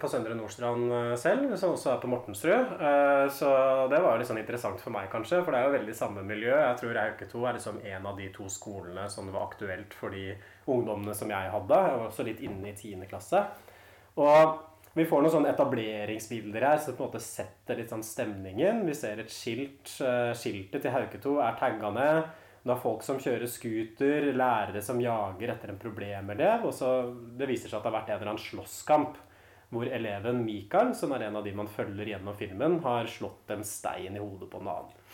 på 0.00 0.08
Søndre 0.08 0.34
Nordstrand 0.34 0.86
eh, 0.92 1.16
selv, 1.20 1.52
som 1.60 1.74
også 1.74 1.90
er 1.92 1.98
på 2.00 2.08
Mortensrud. 2.08 2.72
Eh, 2.80 3.28
Så 3.28 3.50
det 3.90 4.00
var 4.00 4.14
jo 4.14 4.18
litt 4.22 4.30
sånn 4.30 4.40
interessant 4.40 4.80
for 4.80 4.90
meg, 4.94 5.10
kanskje, 5.12 5.42
for 5.44 5.52
det 5.52 5.60
er 5.60 5.66
jo 5.68 5.74
veldig 5.76 5.94
samme 5.98 6.22
miljø. 6.24 6.54
Jeg 6.56 6.78
tror 6.80 6.96
Auketo 7.02 7.44
er 7.44 7.58
liksom 7.58 7.80
en 7.84 8.06
av 8.06 8.16
de 8.16 8.28
to 8.32 8.48
skolene 8.48 9.04
som 9.12 9.26
det 9.28 9.34
var 9.36 9.50
aktuelt 9.50 9.92
for 9.94 10.08
de 10.16 10.30
ungdommene 10.66 11.14
som 11.14 11.28
jeg 11.28 11.52
hadde. 11.52 11.82
Jeg 11.90 11.98
var 12.00 12.08
også 12.08 12.24
litt 12.24 12.40
inne 12.40 12.72
i 12.72 12.74
10. 12.74 13.04
klasse. 13.12 13.44
Og 14.16 14.56
vi 14.96 15.04
får 15.04 15.20
noen 15.26 15.34
sånne 15.36 15.52
etableringsbilder 15.52 16.64
her 16.70 16.78
som 16.80 16.96
på 16.96 17.04
en 17.04 17.10
måte 17.10 17.20
setter 17.20 17.76
litt 17.76 17.90
sånn 17.92 18.02
stemningen. 18.02 18.80
Vi 18.88 18.94
ser 18.96 19.20
et 19.20 19.28
skilt. 19.28 19.92
eh, 20.00 20.32
Skiltet 20.32 20.80
til 20.82 20.90
Hauketo 20.94 21.36
er 21.44 21.52
tagga 21.60 21.90
ned. 21.92 22.22
Det 22.66 22.72
har 22.74 22.82
folk 22.82 23.04
som 23.06 23.20
kjører 23.22 23.46
scooter, 23.46 24.24
lærere 24.34 24.80
som 24.82 24.98
jager 24.98 25.52
etter 25.52 25.70
en 25.70 25.78
problemelev. 25.78 26.64
Og 26.66 26.72
så 26.74 26.88
det 27.38 27.46
viser 27.46 27.70
seg 27.70 27.78
at 27.78 27.84
det 27.84 27.92
har 27.92 27.94
vært 28.00 28.10
en 28.10 28.16
eller 28.16 28.30
annen 28.32 28.42
slåsskamp 28.42 29.20
hvor 29.70 29.86
eleven 29.86 30.40
Mikael, 30.42 30.90
som 30.94 31.14
er 31.14 31.28
en 31.28 31.38
av 31.38 31.46
de 31.46 31.52
man 31.54 31.70
følger 31.70 32.10
gjennom 32.10 32.34
filmen, 32.38 32.80
har 32.82 33.06
slått 33.10 33.50
en 33.54 33.62
stein 33.66 34.18
i 34.18 34.22
hodet 34.22 34.50
på 34.50 34.58
en 34.62 34.72
annen. 34.72 35.05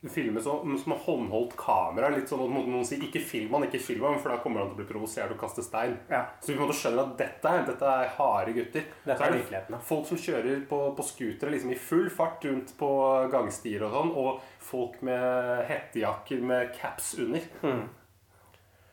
Du 0.00 0.08
filmer 0.08 0.40
som, 0.40 0.78
som 0.80 0.94
håndholdt 0.96 1.56
kamera. 1.60 2.08
Litt 2.14 2.30
sånn 2.30 2.46
at 2.46 2.54
noen 2.54 2.86
sier 2.88 3.02
'ikke 3.04 3.20
film 3.20 3.52
han, 3.52 3.66
ikke 3.66 3.82
film 3.84 4.06
han', 4.08 4.18
for 4.22 4.32
da 4.32 4.38
kommer 4.40 4.62
han 4.62 4.70
til 4.70 4.78
å 4.78 4.80
bli 4.80 4.88
provosert 4.88 5.34
og 5.34 5.40
kaste 5.42 5.64
stein. 5.66 5.98
Ja. 6.08 6.22
Så 6.40 6.52
vi 6.52 6.56
på 6.56 6.64
en 6.64 6.70
måte 6.70 6.78
skjønner 6.80 7.04
at 7.04 7.18
dette 7.20 7.52
dette 7.68 7.92
er 7.92 8.14
harde 8.16 8.56
gutter. 8.56 8.88
Dette 9.04 9.28
er 9.28 9.36
virkeligheten. 9.36 9.80
Folk 9.92 10.08
som 10.08 10.16
kjører 10.16 10.64
på, 10.70 10.80
på 10.96 11.04
scootere 11.04 11.52
liksom 11.52 11.74
i 11.74 11.80
full 11.90 12.08
fart 12.08 12.44
rundt 12.48 12.72
på 12.80 12.90
gangstier 13.32 13.84
og 13.84 13.92
sånn, 13.96 14.12
og 14.16 14.40
folk 14.72 15.00
med 15.04 15.64
hettejakker 15.68 16.40
med 16.48 16.72
caps 16.80 17.18
under. 17.20 17.44
Mm. 17.60 17.88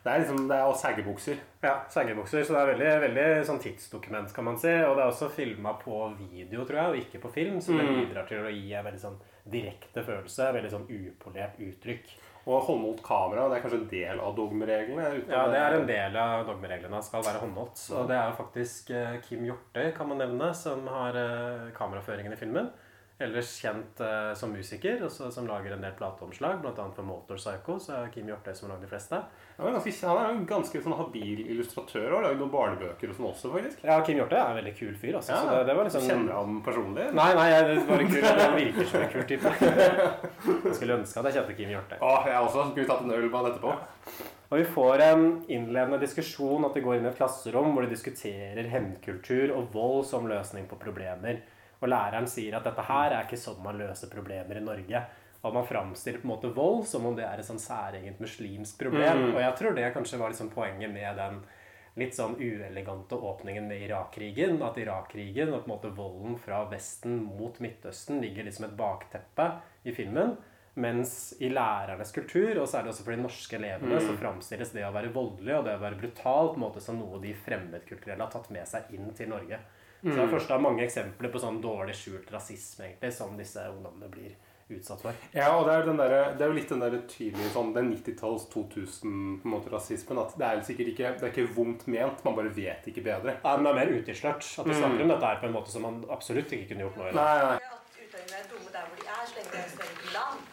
Det 0.08 0.14
er 0.14 0.22
liksom, 0.22 0.44
det 0.48 0.56
er 0.56 0.68
og 0.70 0.76
seggebukser. 0.78 1.40
Ja, 1.60 1.72
seggebukser. 1.92 2.44
Så 2.46 2.54
det 2.54 2.60
er 2.60 2.70
veldig, 2.70 2.92
veldig 3.02 3.26
sånn 3.48 3.58
tidsdokument, 3.60 4.30
kan 4.32 4.46
man 4.46 4.56
si. 4.60 4.70
Og 4.86 4.94
det 4.96 5.02
er 5.04 5.10
også 5.10 5.28
filma 5.32 5.74
på 5.80 5.98
video, 6.16 6.62
tror 6.64 6.78
jeg, 6.78 6.92
og 6.92 7.00
ikke 7.02 7.20
på 7.24 7.32
film. 7.34 7.58
Så 7.60 7.76
det 7.76 7.88
bidrar 7.88 8.28
til 8.28 8.46
å 8.46 8.52
gi 8.52 8.72
en 8.78 8.86
veldig 8.86 9.02
sånn 9.02 9.18
direkte 9.52 10.04
følelse. 10.06 10.48
Veldig 10.56 10.72
sånn 10.72 10.88
upolert 10.88 11.60
uttrykk. 11.62 12.10
Og 12.48 12.64
håndholdt 12.64 13.02
kamera. 13.04 13.46
Det 13.50 13.58
er 13.58 13.64
kanskje 13.64 13.80
en 13.82 13.88
del 13.90 14.20
av 14.24 14.36
dogmereglene? 14.38 15.08
Ja, 15.28 15.42
det 15.52 15.58
er 15.60 15.76
en 15.76 15.88
del 15.88 16.14
av 16.16 16.46
dogmereglene. 16.48 17.00
Skal 17.04 17.24
være 17.26 17.42
håndholdt. 17.42 17.82
Og 17.98 18.08
det 18.08 18.16
er 18.16 18.36
faktisk 18.38 18.92
eh, 18.96 19.18
Kim 19.26 19.44
Hjorte, 19.44 19.90
kan 19.96 20.08
man 20.08 20.22
nevne, 20.22 20.52
som 20.56 20.86
har 20.88 21.18
eh, 21.20 21.68
kameraføringen 21.76 22.32
i 22.32 22.40
filmen. 22.40 22.70
Ellers 23.18 23.48
kjent 23.58 23.98
uh, 23.98 24.30
som 24.38 24.52
musiker, 24.54 25.00
også 25.02 25.26
som 25.34 25.46
lager 25.50 25.72
en 25.74 25.82
del 25.82 25.94
plateomslag. 25.98 26.60
Annet 26.62 26.94
for 26.94 27.02
Motorpsycho, 27.02 27.74
så 27.82 27.96
er 27.96 28.12
Kim 28.14 28.28
Hjortøy 28.30 28.52
som 28.54 28.68
har 28.68 28.76
lagd 28.76 28.84
de 28.86 28.90
fleste. 28.92 29.18
Han 29.56 29.66
er, 29.66 29.74
ganske, 29.74 30.06
han 30.06 30.20
er 30.20 30.28
jo 30.28 30.36
en 30.36 30.46
ganske 30.46 30.82
sånn 30.84 30.94
habil 31.00 31.40
illustratør 31.42 32.06
og 32.12 32.14
har 32.20 32.26
lagd 32.28 32.44
noen 32.44 32.52
barnebøker 32.52 33.10
og 33.10 33.18
sånn 33.18 33.28
også, 33.32 33.50
faktisk. 33.56 33.82
Ja, 33.88 33.98
Kim 34.06 34.20
Hjortøy 34.20 34.38
er 34.38 34.52
en 34.52 34.60
veldig 34.60 34.74
kul 34.78 34.94
fyr, 34.94 35.18
altså. 35.18 35.34
så 35.34 35.50
det, 35.50 35.66
det 35.66 35.76
var 35.80 35.90
liksom 35.90 36.06
Kjenner 36.06 36.38
han 36.38 36.62
personlig? 36.68 37.08
Nei, 37.18 37.28
nei, 37.40 37.48
jeg, 37.50 37.66
det 37.72 37.84
var 37.90 38.06
kul. 38.14 38.30
Han 38.44 38.56
virker 38.60 38.90
som 38.92 39.02
en 39.02 39.12
kul 39.16 39.28
type. 39.34 39.54
Jeg 39.58 40.78
skulle 40.78 40.98
ønske 41.00 41.18
at 41.18 41.32
jeg 41.32 41.40
kjente 41.40 41.58
Kim 41.58 41.74
Hjortøy. 41.74 41.98
Å, 41.98 42.14
jeg 42.30 42.40
også. 42.46 42.70
Skulle 42.70 42.86
vi 42.86 42.90
tatt 42.94 43.06
en 43.08 43.14
øl 43.18 43.26
med 43.26 43.38
han 43.40 43.50
etterpå? 43.50 43.76
Og 44.48 44.62
vi 44.62 44.70
får 44.78 45.02
en 45.10 45.28
innledende 45.50 45.98
diskusjon 46.00 46.70
at 46.70 46.78
de 46.78 46.86
går 46.86 47.00
inn 47.00 47.10
i 47.10 47.10
et 47.10 47.18
klasserom 47.18 47.74
hvor 47.74 47.82
de 47.82 47.90
diskuterer 47.90 48.70
hevnkultur 48.70 49.58
og 49.58 49.74
vold 49.74 50.06
som 50.08 50.30
løsning 50.30 50.70
på 50.70 50.78
problemer. 50.80 51.42
Og 51.78 51.90
læreren 51.90 52.26
sier 52.30 52.58
at 52.58 52.66
dette 52.66 52.84
her 52.88 53.12
er 53.12 53.26
ikke 53.26 53.38
sånn 53.38 53.62
man 53.62 53.78
løser 53.78 54.10
problemer 54.10 54.58
i 54.58 54.64
Norge. 54.64 55.04
Og 55.46 55.54
man 55.54 55.66
framstiller 55.66 56.18
på 56.18 56.26
en 56.26 56.32
måte 56.32 56.50
vold 56.54 56.82
som 56.90 57.06
om 57.06 57.14
det 57.14 57.26
er 57.28 57.38
et 57.38 57.46
sånn 57.46 57.62
særegent 57.62 58.18
muslimsk 58.22 58.80
problem. 58.80 59.28
Mm. 59.28 59.36
Og 59.36 59.40
jeg 59.44 59.54
tror 59.60 59.76
det 59.76 59.92
kanskje 59.94 60.18
var 60.18 60.34
liksom 60.34 60.50
poenget 60.50 60.90
med 60.90 61.20
den 61.20 61.40
litt 61.98 62.14
sånn 62.14 62.36
uelegante 62.38 63.14
åpningen 63.14 63.66
med 63.70 63.86
Irak-krigen. 63.86 64.58
At 64.66 64.78
Irak-krigen 64.82 65.52
og 65.52 65.62
på 65.62 65.70
en 65.70 65.74
måte 65.76 65.94
volden 65.94 66.38
fra 66.42 66.64
Vesten 66.70 67.20
mot 67.26 67.58
Midtøsten 67.62 68.22
ligger 68.22 68.46
liksom 68.46 68.68
et 68.68 68.78
bakteppe 68.78 69.50
i 69.86 69.94
filmen. 69.94 70.36
Mens 70.78 71.34
i 71.42 71.48
lærernes 71.50 72.12
kultur, 72.14 72.60
og 72.62 72.68
særlig 72.70 72.92
også 72.92 73.02
for 73.06 73.14
de 73.14 73.22
norske 73.24 73.56
elevene, 73.58 73.98
så 73.98 74.14
framstilles 74.18 74.70
det 74.76 74.84
å 74.86 74.92
være 74.94 75.10
voldelig 75.10 75.56
og 75.56 75.64
det 75.66 75.74
å 75.74 75.82
være 75.82 75.98
brutal 75.98 76.52
på 76.52 76.60
en 76.60 76.64
måte 76.68 76.82
som 76.82 77.00
noe 77.00 77.18
de 77.22 77.32
fremmedkulturelle 77.34 78.22
har 78.22 78.30
tatt 78.30 78.46
med 78.54 78.68
seg 78.70 78.92
inn 78.94 79.10
til 79.18 79.32
Norge. 79.32 79.58
Så 80.02 80.14
det 80.14 80.20
er 80.22 80.30
først 80.30 80.52
av 80.54 80.62
mange 80.62 80.84
eksempler 80.84 81.32
på 81.32 81.40
sånn 81.42 81.58
dårlig 81.62 81.96
skjult 81.98 82.28
rasisme 82.30 82.86
egentlig, 82.86 83.10
som 83.16 83.34
disse 83.38 83.64
ungdommene 83.66 84.10
blir 84.12 84.36
utsatt 84.68 85.00
for. 85.02 85.16
Ja, 85.32 85.48
og 85.56 85.64
det 85.66 85.74
er, 85.74 85.86
den 85.88 85.98
der, 85.98 86.14
det 86.36 86.44
er 86.44 86.52
jo 86.52 86.56
litt 86.58 86.70
den 86.72 86.82
der 86.84 86.94
tydelige 87.08 87.50
sånn, 87.54 87.72
den 87.74 87.88
90-talls 87.94 88.44
2000-rasismen. 88.52 90.20
At 90.22 90.36
det 90.38 90.48
er 90.48 90.62
sikkert 90.68 90.92
ikke, 90.92 91.12
det 91.18 91.26
er 91.26 91.32
ikke 91.32 91.56
vondt 91.56 91.86
ment, 91.90 92.22
man 92.26 92.36
bare 92.36 92.52
vet 92.54 92.86
ikke 92.92 93.04
bedre. 93.08 93.38
Ja, 93.40 93.56
men 93.56 93.66
det 93.66 93.72
er 93.72 93.80
mer 93.80 93.94
utilslørt. 93.96 94.44
At 94.44 94.70
de 94.70 94.76
snakker 94.76 95.04
om 95.06 95.14
dette 95.14 95.32
her 95.32 95.42
på 95.42 95.48
en 95.48 95.56
måte 95.56 95.74
som 95.74 95.86
man 95.88 95.98
absolutt 96.14 96.52
ikke 96.54 96.70
kunne 96.74 96.86
gjort 96.86 97.00
nå 97.00 97.08
i. 97.08 97.16
Nei, 97.18 97.34
nei. 97.46 97.56
at 97.72 97.98
utlendingene 98.04 98.42
er 98.42 98.48
dumme 98.52 98.74
der 98.76 98.86
hvor 98.86 99.02
de 99.02 99.10
er, 99.16 99.24
så 99.24 99.40
lenge 99.40 99.50
de 99.56 99.64
er 99.64 99.96
i 99.96 100.14
land. 100.14 100.46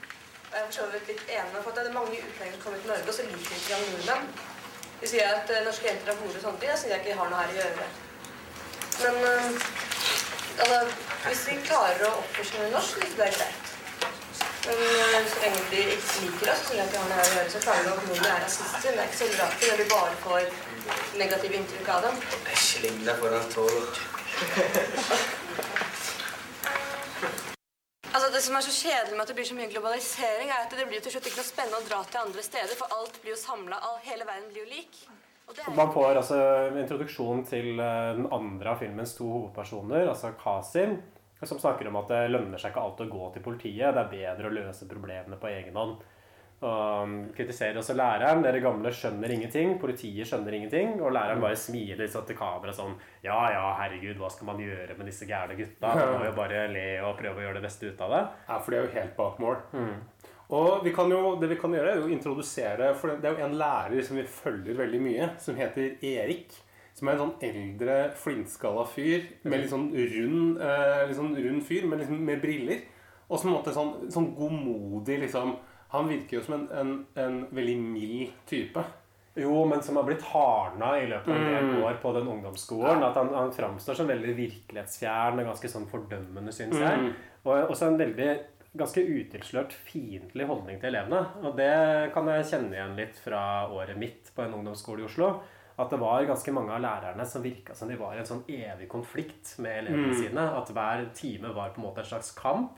Og 0.45 0.55
jeg 0.55 0.63
er 0.63 0.65
for 0.65 0.77
så 0.79 0.89
vidt 0.95 1.07
litt 1.11 1.23
enig 1.35 1.51
med 1.51 1.69
at 1.69 1.77
det 1.77 1.85
er 1.85 1.95
mange 1.99 2.17
utlendinger 2.23 2.55
som 2.55 2.65
kommer 2.65 2.81
til 2.81 2.91
Norge, 2.93 3.07
og 3.11 3.19
så 3.19 3.29
liker 3.29 3.51
de 3.51 3.61
ikke 3.61 3.83
nordmenn. 3.83 4.27
De 4.95 5.07
sier 5.11 5.27
at 5.27 5.49
eh, 5.51 5.63
norske 5.67 5.89
jenter 5.89 6.13
er 6.13 6.19
horer 6.21 6.37
og 6.39 6.43
sånne 6.45 6.61
ting. 6.61 6.71
Jeg 6.71 6.81
sier 6.81 6.95
jeg 6.95 7.03
ikke 7.03 7.17
har 7.19 7.31
noe 7.33 7.41
her 7.41 7.51
å 7.51 7.57
gjøre. 7.59 7.87
Men 9.03 9.15
eh, 9.23 9.45
altså, 10.59 10.79
hvis 11.27 11.45
vi 11.49 11.55
klarer 11.67 12.03
å 12.07 12.11
oppføre 12.21 12.45
oss 12.45 12.75
norsk, 12.75 13.07
så 13.11 13.23
er 13.25 13.31
det 13.31 13.37
greit. 13.37 13.65
Men 14.65 14.79
eh, 14.83 15.27
så 15.29 15.41
lenge 15.43 15.63
de 15.71 15.81
ikke 15.95 16.21
liker 16.23 16.51
oss, 16.53 16.63
så 16.67 16.77
jeg 16.77 16.87
ikke 16.89 17.01
har 17.01 17.09
noe 17.11 17.25
å 17.25 17.33
gjøre. 17.33 17.49
Så 17.53 17.63
klarer 17.65 17.83
de 17.85 17.91
at 17.91 18.05
nordmenn 18.07 18.31
er 18.31 18.45
rasister. 18.45 18.87
Men 18.87 18.95
det 18.97 19.03
er 19.03 19.09
ikke 19.11 19.21
så 19.21 19.27
rart 19.41 19.65
når 19.69 19.81
vi 19.81 19.87
bare 19.91 20.15
får 20.23 20.41
negative 21.21 21.59
inntrykk 21.59 21.91
av 21.95 22.07
dem. 22.07 22.15
Sling 22.67 23.01
deg 23.07 23.15
foran 23.23 23.49
tog. 23.53 24.03
Altså 28.15 28.29
Det 28.31 28.41
som 28.43 28.55
er 28.55 28.63
så 28.63 28.71
kjedelig 28.71 29.15
med 29.17 29.21
at 29.25 29.27
det 29.27 29.35
blir 29.35 29.47
så 29.47 29.55
mye 29.57 29.71
globalisering, 29.73 30.49
er 30.49 30.63
at 30.63 30.73
det 30.79 30.87
blir 30.87 31.01
til 31.03 31.11
slutt 31.11 31.25
ikke 31.27 31.41
noe 31.41 31.49
spennende 31.51 31.81
å 31.81 31.87
dra 31.89 31.99
til 32.07 32.21
andre 32.21 32.43
steder, 32.47 32.75
for 32.79 32.87
alt 32.95 33.19
blir 33.21 33.35
jo 33.35 33.39
samla, 33.41 33.79
hele 34.07 34.27
verden 34.27 34.47
blir 34.53 34.63
jo 34.63 34.69
lik. 34.71 35.01
Man 35.75 35.91
får 35.93 36.17
altså 36.19 36.37
introduksjon 36.81 37.43
til 37.45 37.77
eh, 37.77 38.11
den 38.17 38.25
andre 38.33 38.73
av 38.73 38.81
filmens 38.81 39.13
to 39.17 39.27
hovedpersoner, 39.29 40.07
altså 40.09 40.33
Kasim, 40.39 40.97
som 41.45 41.61
snakker 41.61 41.87
om 41.89 41.99
at 42.01 42.09
det 42.09 42.23
lønner 42.33 42.61
seg 42.61 42.73
ikke 42.73 42.81
alltid 42.81 43.07
å 43.07 43.13
gå 43.13 43.29
til 43.33 43.45
politiet. 43.45 43.93
Det 43.93 44.01
er 44.01 44.11
bedre 44.11 44.49
å 44.49 44.55
løse 44.55 44.89
problemene 44.89 45.37
på 45.39 45.51
egen 45.51 45.77
hånd. 45.77 45.97
Og 46.65 47.03
um, 47.03 47.15
kritiserer 47.35 47.77
også 47.77 47.93
læreren. 47.97 48.41
Dere 48.41 48.61
gamle 48.63 48.89
skjønner 48.95 49.33
ingenting. 49.35 49.75
Politiet 49.81 50.29
skjønner 50.29 50.55
ingenting. 50.55 50.95
Og 51.03 51.11
læreren 51.13 51.43
bare 51.43 51.59
smiler 51.59 51.99
litt 51.99 52.13
sånn 52.13 52.25
til 52.25 52.39
kameraet 52.39 52.77
sånn 52.77 52.95
Ja 53.25 53.37
ja, 53.51 53.65
herregud, 53.81 54.15
hva 54.21 54.31
skal 54.31 54.49
man 54.49 54.61
gjøre 54.63 54.95
med 54.97 55.11
disse 55.11 55.27
gærne 55.29 55.57
gutta? 55.59 55.91
Man 55.99 56.21
må 56.21 56.29
jo 56.29 56.33
bare 56.37 56.65
le 56.71 56.87
og 57.05 57.19
prøve 57.19 57.43
å 57.43 57.45
gjøre 57.45 57.59
det 57.59 57.65
beste 57.67 57.91
ut 57.91 58.05
av 58.07 58.15
det. 58.15 58.23
Ja, 58.47 58.57
for 58.57 58.71
det 58.71 58.79
er 58.79 58.87
jo 58.87 58.95
helt 58.95 59.17
bak 59.19 59.43
mål. 59.43 59.59
Og 60.53 60.83
vi 60.85 60.93
kan 60.93 61.09
jo, 61.09 61.35
det 61.41 61.49
vi 61.49 61.57
kan 61.57 61.73
gjøre, 61.73 61.95
er 61.95 62.01
jo 62.01 62.05
å 62.05 62.13
introdusere 62.13 62.91
For 62.99 63.15
det 63.17 63.29
er 63.29 63.39
jo 63.39 63.47
en 63.47 63.57
lærer 63.57 64.03
som 64.05 64.19
vi 64.19 64.25
følger 64.29 64.77
veldig 64.77 65.01
mye, 65.01 65.29
som 65.41 65.57
heter 65.57 65.95
Erik. 66.05 66.53
Som 66.95 67.09
er 67.09 67.17
en 67.17 67.23
sånn 67.25 67.39
eldre, 67.43 67.95
flintskalla 68.15 68.85
fyr 68.87 69.25
med 69.43 69.59
litt 69.59 69.71
sånn 69.73 69.89
rund, 69.91 70.61
eh, 70.63 71.01
litt 71.09 71.17
sånn 71.17 71.33
rund 71.35 71.65
fyr 71.67 71.87
med, 71.89 71.99
liksom, 71.99 72.21
med 72.29 72.39
briller. 72.43 72.85
Og 73.27 73.41
som 73.41 73.51
måtte 73.51 73.73
sånn, 73.75 74.05
sånn 74.13 74.35
godmodig 74.37 75.17
liksom 75.23 75.55
Han 75.95 76.09
virker 76.09 76.37
jo 76.37 76.43
som 76.45 76.55
en, 76.59 76.63
en, 76.75 76.93
en 77.21 77.35
veldig 77.55 77.75
mild 77.79 78.31
type. 78.49 78.81
Jo, 79.35 79.65
men 79.67 79.81
som 79.83 79.97
har 79.99 80.05
blitt 80.07 80.23
hardna 80.29 80.93
i 80.99 81.07
løpet 81.07 81.29
av 81.29 81.37
en 81.37 81.51
del 81.51 81.83
år 81.83 81.97
på 82.01 82.11
den 82.15 82.27
ungdomsskolen. 82.31 83.03
At 83.03 83.17
han, 83.19 83.29
han 83.35 83.51
framstår 83.55 83.97
som 83.99 84.09
veldig 84.09 84.33
virkelighetsfjern 84.35 85.39
og 85.39 85.49
ganske 85.51 85.71
sånn 85.71 85.87
fordømmende, 85.91 86.53
syns 86.55 86.79
jeg. 86.79 87.13
Og 87.45 87.71
også 87.73 87.89
en 87.91 87.99
veldig 87.99 88.29
ganske 88.77 89.01
utilslørt 89.03 89.73
fiendtlig 89.87 90.47
holdning 90.49 90.79
til 90.81 90.91
elevene. 90.93 91.21
Og 91.43 91.55
det 91.57 92.13
kan 92.15 92.27
jeg 92.31 92.47
kjenne 92.51 92.75
igjen 92.77 92.95
litt 92.99 93.19
fra 93.23 93.41
året 93.71 93.97
mitt 93.99 94.31
på 94.35 94.45
en 94.45 94.57
ungdomsskole 94.59 95.03
i 95.03 95.09
Oslo. 95.09 95.33
At 95.77 95.91
det 95.91 95.99
var 95.99 96.23
ganske 96.23 96.53
mange 96.55 96.71
av 96.71 96.79
lærerne 96.85 97.25
som 97.27 97.43
virka 97.43 97.75
som 97.75 97.89
de 97.91 97.97
var 97.99 98.15
i 98.15 98.21
en 98.23 98.29
sånn 98.29 98.45
evig 98.47 98.87
konflikt 98.91 99.57
med 99.59 99.81
elevene 99.83 100.13
sine. 100.15 100.45
At 100.55 100.71
hver 100.71 101.09
time 101.17 101.51
var 101.55 101.73
på 101.75 101.81
en 101.81 101.87
måte 101.89 102.03
en 102.05 102.11
slags 102.13 102.31
kamp. 102.37 102.77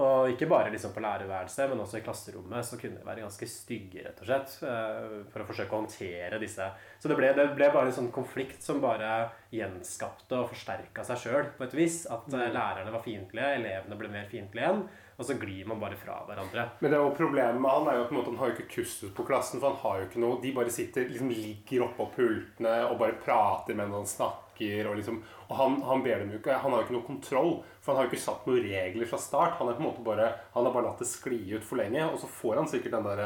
Og 0.00 0.30
ikke 0.32 0.46
bare 0.48 0.70
liksom 0.72 0.94
på 0.94 1.02
lærerværelset, 1.04 1.68
men 1.68 1.82
også 1.84 1.98
i 1.98 2.04
klasserommet 2.06 2.64
så 2.64 2.78
kunne 2.80 2.96
de 2.96 3.04
være 3.04 3.20
ganske 3.26 3.44
stygge, 3.52 4.06
rett 4.06 4.22
og 4.22 4.24
slett. 4.30 4.54
eh, 4.64 5.18
For 5.28 5.42
å 5.42 5.48
forsøke 5.50 5.68
å 5.76 5.82
håndtere 5.82 6.38
disse. 6.40 6.64
Så 6.98 7.10
det 7.12 7.18
ble, 7.18 7.34
det 7.36 7.44
ble 7.58 7.68
bare 7.68 7.90
en 7.90 7.98
sånn 7.98 8.08
konflikt 8.10 8.64
som 8.64 8.80
bare 8.80 9.28
gjenskapte 9.52 10.38
og 10.40 10.48
forsterka 10.54 11.04
seg 11.04 11.20
sjøl 11.20 11.50
på 11.58 11.66
et 11.68 11.76
vis. 11.76 12.06
At 12.08 12.24
eh, 12.32 12.48
lærerne 12.56 12.94
var 12.94 13.04
fiendtlige, 13.04 13.50
elevene 13.60 13.98
ble 14.00 14.08
mer 14.08 14.24
fiendtlige 14.32 14.64
igjen. 14.64 14.82
Og 15.18 15.26
så 15.28 15.36
glir 15.40 15.66
man 15.68 15.80
bare 15.82 15.98
fra 16.00 16.20
hverandre. 16.28 16.66
Men 16.80 16.90
det 16.90 16.98
er 16.98 17.04
jo 17.04 17.16
problemet 17.16 17.60
med 17.60 17.70
han 17.70 17.90
er 17.90 17.98
jo 17.98 18.06
at 18.06 18.30
han 18.30 18.38
har 18.40 18.50
jo 18.50 18.56
ikke 18.56 18.70
kustus 18.76 19.12
på 19.16 19.26
klassen. 19.28 19.60
For 19.60 19.70
han 19.70 19.82
har 19.82 20.00
jo 20.00 20.08
ikke 20.08 20.22
noe 20.22 20.40
De 20.42 20.54
bare 20.56 20.72
sitter, 20.72 21.08
liksom 21.10 21.32
ligger 21.32 21.86
oppå 21.88 22.08
pultene 22.16 22.76
og 22.88 22.98
bare 23.02 23.18
prater 23.22 23.78
mens 23.78 23.98
han 23.98 24.10
snakker. 24.16 24.88
Og, 24.88 24.96
liksom, 24.98 25.22
og 25.48 25.54
han, 25.58 25.78
han 25.88 26.02
ber 26.04 26.22
dem 26.22 26.30
jo 26.30 26.38
ikke 26.38 26.58
Han 26.62 26.70
har 26.70 26.82
jo 26.82 26.86
ikke 26.86 26.98
noe 26.98 27.08
kontroll. 27.08 27.54
For 27.82 27.92
han 27.92 28.00
har 28.00 28.08
jo 28.08 28.12
ikke 28.12 28.24
satt 28.24 28.48
noen 28.48 28.66
regler 28.66 29.10
fra 29.10 29.20
start. 29.20 29.58
Han 29.60 29.70
er 29.70 29.78
på 29.78 29.84
en 29.84 29.90
måte 29.90 30.06
bare 30.06 30.28
Han 30.56 30.68
har 30.68 30.74
bare 30.74 30.90
latt 30.90 31.02
det 31.02 31.10
skli 31.10 31.42
ut 31.56 31.66
for 31.66 31.82
lenge. 31.82 32.06
Og 32.08 32.20
så 32.22 32.30
får 32.40 32.62
han 32.62 32.70
sikkert 32.70 32.96
den 32.98 33.10
der, 33.10 33.24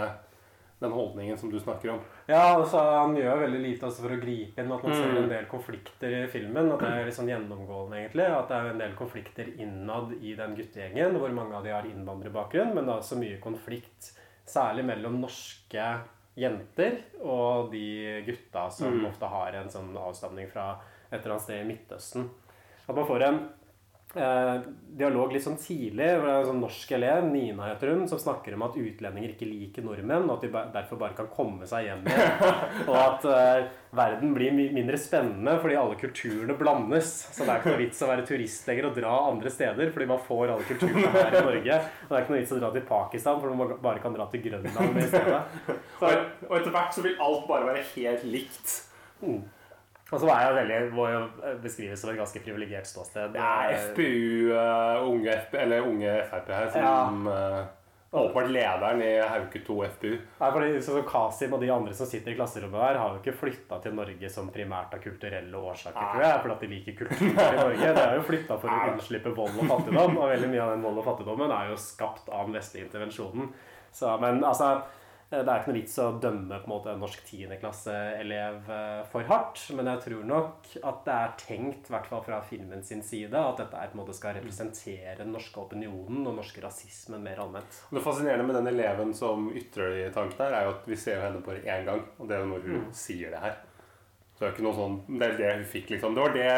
den 0.78 0.92
holdningen 0.92 1.38
som 1.38 1.50
du 1.50 1.60
snakker 1.60 1.90
om. 1.90 2.00
Ja, 2.26 2.54
altså 2.54 2.78
Han 2.78 3.16
gjør 3.16 3.40
veldig 3.46 3.60
lite 3.62 3.86
altså, 3.88 4.02
for 4.04 4.12
å 4.12 4.20
gripe 4.20 4.60
inn. 4.60 4.72
At 4.72 4.84
man 4.84 4.96
ser 4.96 5.14
en 5.16 5.30
del 5.30 5.46
konflikter 5.48 6.16
i 6.18 6.26
filmen. 6.32 6.68
At 6.74 6.84
det 6.84 6.90
er 6.92 7.12
sånn 7.16 7.30
gjennomgående 7.32 8.02
egentlig 8.02 8.26
At 8.28 8.50
det 8.52 8.58
er 8.58 8.72
en 8.72 8.82
del 8.84 8.96
konflikter 8.98 9.48
innad 9.56 10.12
i 10.20 10.34
den 10.36 10.56
guttegjengen, 10.58 11.16
hvor 11.22 11.32
mange 11.36 11.56
av 11.56 11.64
de 11.64 11.72
har 11.72 11.88
innvandrerbakgrunn. 11.88 12.74
Men 12.76 12.84
det 12.84 12.92
er 12.92 13.00
også 13.00 13.20
mye 13.20 13.40
konflikt, 13.42 14.12
særlig 14.46 14.84
mellom 14.90 15.16
norske 15.22 15.88
jenter 16.36 16.98
og 17.24 17.70
de 17.72 18.20
gutta 18.26 18.66
som 18.68 19.00
ofte 19.08 19.28
har 19.32 19.56
en 19.56 19.72
sånn 19.72 19.94
avstamning 19.96 20.50
fra 20.52 20.74
et 21.08 21.22
eller 21.22 21.38
annet 21.38 21.46
sted 21.46 21.62
i 21.62 21.68
Midtøsten. 21.70 22.26
At 22.86 22.94
man 22.94 23.08
får 23.08 23.24
en 23.24 23.38
eh, 24.16 24.66
dialog 24.96 25.32
litt 25.34 25.44
sånn 25.44 25.58
tidlig. 25.60 26.06
hvor 26.16 26.26
det 26.26 26.32
er 26.34 26.40
En 26.40 26.46
sånn 26.50 26.60
norsk 26.64 26.92
elev, 26.96 27.24
Nina 27.28 27.66
heter 27.68 27.90
hun, 27.92 28.06
som 28.08 28.18
snakker 28.18 28.54
om 28.56 28.62
at 28.66 28.76
utlendinger 28.80 29.34
ikke 29.34 29.48
liker 29.48 29.84
nordmenn, 29.84 30.24
og 30.30 30.38
at 30.38 30.46
de 30.46 30.50
derfor 30.74 31.00
bare 31.00 31.16
kan 31.18 31.28
komme 31.32 31.66
seg 31.68 31.84
hjem 31.88 32.06
igjen. 32.08 32.54
Og 32.90 32.96
at 32.96 33.26
eh, 33.30 33.66
verden 33.96 34.32
blir 34.36 34.52
mi- 34.56 34.70
mindre 34.76 34.98
spennende 35.00 35.56
fordi 35.62 35.76
alle 35.80 35.98
kulturene 36.00 36.56
blandes. 36.58 37.12
Så 37.36 37.44
det 37.44 37.52
er 37.54 37.60
ikke 37.60 37.74
noe 37.74 37.82
vits 37.84 38.02
å 38.02 38.10
være 38.10 38.26
turist 38.28 38.68
lenger 38.68 38.88
og 38.90 38.96
dra 39.00 39.14
andre 39.30 39.52
steder 39.52 39.92
fordi 39.94 40.08
man 40.10 40.22
får 40.28 40.54
alle 40.54 40.68
kulturene 40.68 41.12
her 41.16 41.36
i 41.40 41.44
Norge. 41.50 41.80
Og 42.06 42.08
det 42.10 42.16
er 42.18 42.24
ikke 42.26 42.34
noe 42.36 42.40
vits 42.42 42.56
å 42.56 42.60
dra 42.62 42.72
til 42.76 42.86
Pakistan 42.88 43.40
for 43.42 43.56
man 43.62 43.76
bare 43.84 44.02
kan 44.04 44.16
dra 44.16 44.26
til 44.32 44.44
Grønland 44.48 45.02
i 45.02 45.06
stedet. 45.10 45.42
Så, 46.00 46.14
og 46.48 46.56
etter 46.60 46.72
hvert 46.74 46.92
så 46.96 47.04
vil 47.04 47.20
alt 47.24 47.46
bare 47.48 47.68
være 47.72 47.84
helt 47.94 48.24
likt. 48.28 48.80
Og 50.12 50.20
så 50.22 50.28
er 50.30 50.44
jeg 50.44 50.58
veldig, 50.60 50.82
må 50.94 51.08
jo 51.10 51.22
beskrives 51.62 51.98
som 51.98 52.12
et 52.12 52.20
ganske 52.20 52.42
privilegert 52.44 52.86
ståsted. 52.86 53.32
Det 53.34 53.42
er 53.42 53.72
FPU, 53.88 54.52
uh, 54.52 55.08
unge, 55.08 55.32
FP, 55.46 55.56
eller 55.64 55.88
unge 55.88 56.12
Frp 56.30 56.52
her, 56.54 56.68
som 56.70 57.26
uh, 57.26 57.64
åpenbart 58.14 58.52
lederen 58.54 59.02
i 59.02 59.08
Hauke 59.18 59.64
2 59.66 59.78
FPU. 59.96 60.12
Nei, 60.14 60.50
fordi 60.54 60.68
så, 60.78 60.92
som 60.94 61.08
Kasim 61.08 61.56
og 61.56 61.64
de 61.64 61.72
andre 61.74 61.94
som 61.98 62.06
sitter 62.06 62.32
i 62.32 62.36
klasserommet 62.38 62.84
her, 62.84 63.00
har 63.02 63.16
jo 63.16 63.18
ikke 63.18 63.34
flytta 63.40 63.80
til 63.82 63.96
Norge 63.98 64.30
som 64.30 64.52
primært 64.54 64.94
av 64.94 65.02
kulturelle 65.02 65.62
årsaker, 65.72 65.98
tror 65.98 66.22
jeg. 66.22 66.36
Fordi 66.44 66.54
at 66.54 66.62
de 66.62 66.70
liker 66.70 66.98
kultur 67.00 67.26
i 67.32 67.56
Norge. 67.58 67.88
De 67.88 68.04
har 68.04 68.14
jo 68.14 68.28
flytta 68.30 68.60
for 68.62 68.76
å 68.76 68.92
unnslippe 68.92 69.32
vold 69.34 69.58
og 69.58 69.72
fattigdom. 69.72 70.20
Og 70.20 70.30
veldig 70.36 70.52
mye 70.54 70.62
av 70.68 70.76
den 70.76 70.86
vold 70.86 71.02
og 71.02 71.08
fattigdommen 71.10 71.56
er 71.56 71.72
jo 71.72 71.80
skapt 71.82 72.30
av 72.30 72.46
den 72.46 72.60
vestlige 72.60 72.86
intervensjonen. 72.86 73.50
Så, 73.96 74.14
men 74.22 74.38
altså 74.46 74.76
det 75.26 75.42
er 75.42 75.58
ikke 75.58 75.72
noe 75.72 75.80
vits 75.80 75.96
å 75.98 76.04
dømme 76.22 76.58
på 76.62 76.68
en 76.68 76.70
måte 76.70 76.92
en 76.92 77.00
norsk 77.02 77.24
tiendeklasseelev 77.26 78.68
eh, 78.70 79.00
for 79.10 79.26
hardt. 79.26 79.64
Men 79.74 79.90
jeg 79.90 80.02
tror 80.04 80.22
nok 80.28 80.68
at 80.78 81.00
det 81.08 81.16
er 81.16 81.32
tenkt, 81.40 81.90
i 81.90 81.94
hvert 81.96 82.06
fall 82.10 82.22
fra 82.28 82.38
filmen 82.46 82.84
sin 82.86 83.02
side, 83.02 83.34
at 83.34 83.58
dette 83.58 83.80
er, 83.80 83.90
på 83.90 83.98
en 83.98 84.02
måte 84.04 84.14
skal 84.14 84.36
representere 84.38 85.16
den 85.18 85.34
norske 85.34 85.58
opinionen 85.64 86.22
og 86.22 86.38
norske 86.38 86.62
rasismen 86.62 87.26
mer 87.26 87.42
allment. 87.42 87.80
Det 87.90 88.04
fascinerende 88.04 88.46
med 88.46 88.60
den 88.60 88.70
eleven 88.70 89.10
som 89.18 89.50
ytrer 89.50 89.96
de 89.98 90.10
tankene 90.14 90.46
her, 90.46 90.60
er 90.60 90.68
jo 90.68 90.76
at 90.76 90.90
vi 90.92 91.00
ser 91.06 91.24
henne 91.26 91.42
bare 91.42 91.64
én 91.64 91.88
gang. 91.90 92.06
Og 92.20 92.30
det 92.30 92.38
er 92.38 92.44
jo 92.44 92.52
når 92.52 92.68
hun 92.70 92.86
sier 92.94 93.34
det 93.34 93.42
her. 93.42 93.58
Så 94.36 94.42
det 94.44 94.48
er 94.50 94.52
ikke 94.52 94.64
noe 94.66 94.76
sånn 94.76 94.96
Det 95.18 95.26
er 95.30 95.36
det 95.38 95.52
hun 95.56 95.62
fikk, 95.64 95.86
liksom. 95.94 96.12
Det 96.12 96.20
var 96.26 96.34
det 96.34 96.48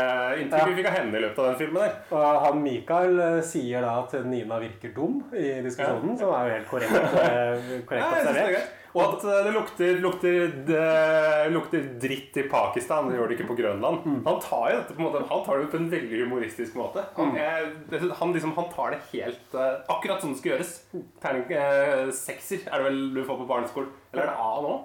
inntrykket 0.43 0.59
Ja. 0.59 0.71
vi 0.73 0.79
fikk 0.81 0.89
av 0.91 0.97
henne 0.99 1.15
i 1.15 1.21
løpet 1.23 1.39
av 1.39 1.47
den 1.53 1.59
filmen 1.61 1.85
der. 1.85 1.93
Og 2.11 2.41
han 2.45 2.63
Mikael 2.65 3.21
eh, 3.23 3.37
sier 3.47 3.85
da 3.87 3.93
at 4.01 4.17
Nina 4.27 4.59
virker 4.59 4.91
dum 4.97 5.21
i 5.31 5.61
diskusjonen, 5.63 6.19
som 6.19 6.33
er 6.35 6.49
jo 6.49 6.57
helt 6.57 6.69
korrekt, 6.73 7.15
eh, 7.23 7.71
korrekt 7.87 8.03
Ja, 8.03 8.11
er 8.11 8.27
observert. 8.33 8.75
Og 8.99 9.03
at 9.05 9.25
eh, 9.31 9.45
det 9.47 9.53
lukter, 9.55 10.01
lukter, 10.03 10.51
det 10.67 11.53
lukter 11.55 11.87
dritt 12.03 12.37
i 12.43 12.47
Pakistan. 12.51 13.07
Det 13.13 13.19
gjør 13.21 13.29
det 13.31 13.39
ikke 13.39 13.49
på 13.53 13.59
Grønland. 13.63 14.03
Mm. 14.09 14.19
Han 14.27 14.41
tar 14.43 14.67
jo 14.73 14.77
dette 14.81 14.97
på 14.97 14.99
en 14.99 15.07
måte 15.07 15.23
Han 15.31 15.45
tar 15.47 15.59
det 15.63 15.71
på 15.71 15.77
en 15.79 15.91
veldig 15.95 16.23
humoristisk 16.25 16.75
måte. 16.75 17.05
Han, 17.15 17.31
Mm. 17.31 17.37
er, 17.39 18.15
han, 18.19 18.33
liksom, 18.35 18.55
han 18.59 18.71
tar 18.75 18.91
det 18.97 19.01
helt 19.13 19.55
akkurat 19.87 20.19
sånn 20.21 20.35
det 20.35 20.39
skal 20.43 20.53
gjøres. 20.57 20.75
Terning 21.23 21.53
eh, 21.53 22.11
sekser 22.11 22.67
er 22.67 22.79
det 22.83 22.85
vel 22.91 23.15
du 23.15 23.23
får 23.25 23.39
på 23.45 23.47
barneskolen. 23.55 23.93
Eller 24.13 24.23
er 24.25 24.33
det 24.35 24.39
A 24.41 24.63
nå? 24.67 24.79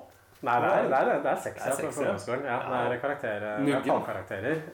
Nei, 0.44 0.56
det 0.60 0.72
er, 0.72 0.90
det 0.92 0.98
er, 1.00 1.22
det 1.24 1.32
er 1.32 1.38
seks, 1.44 1.62
Det 1.64 1.72
er 1.72 1.78
sexy. 1.78 2.00
på 2.02 2.40
ja. 2.44 2.58
Ja, 2.58 2.82
det 2.90 2.98
er 2.98 3.02
karakterer, 3.04 3.40
det 3.46 3.54
er 3.54 3.64
Nuggen. 3.68 3.88
tallkarakterer. 3.94 4.66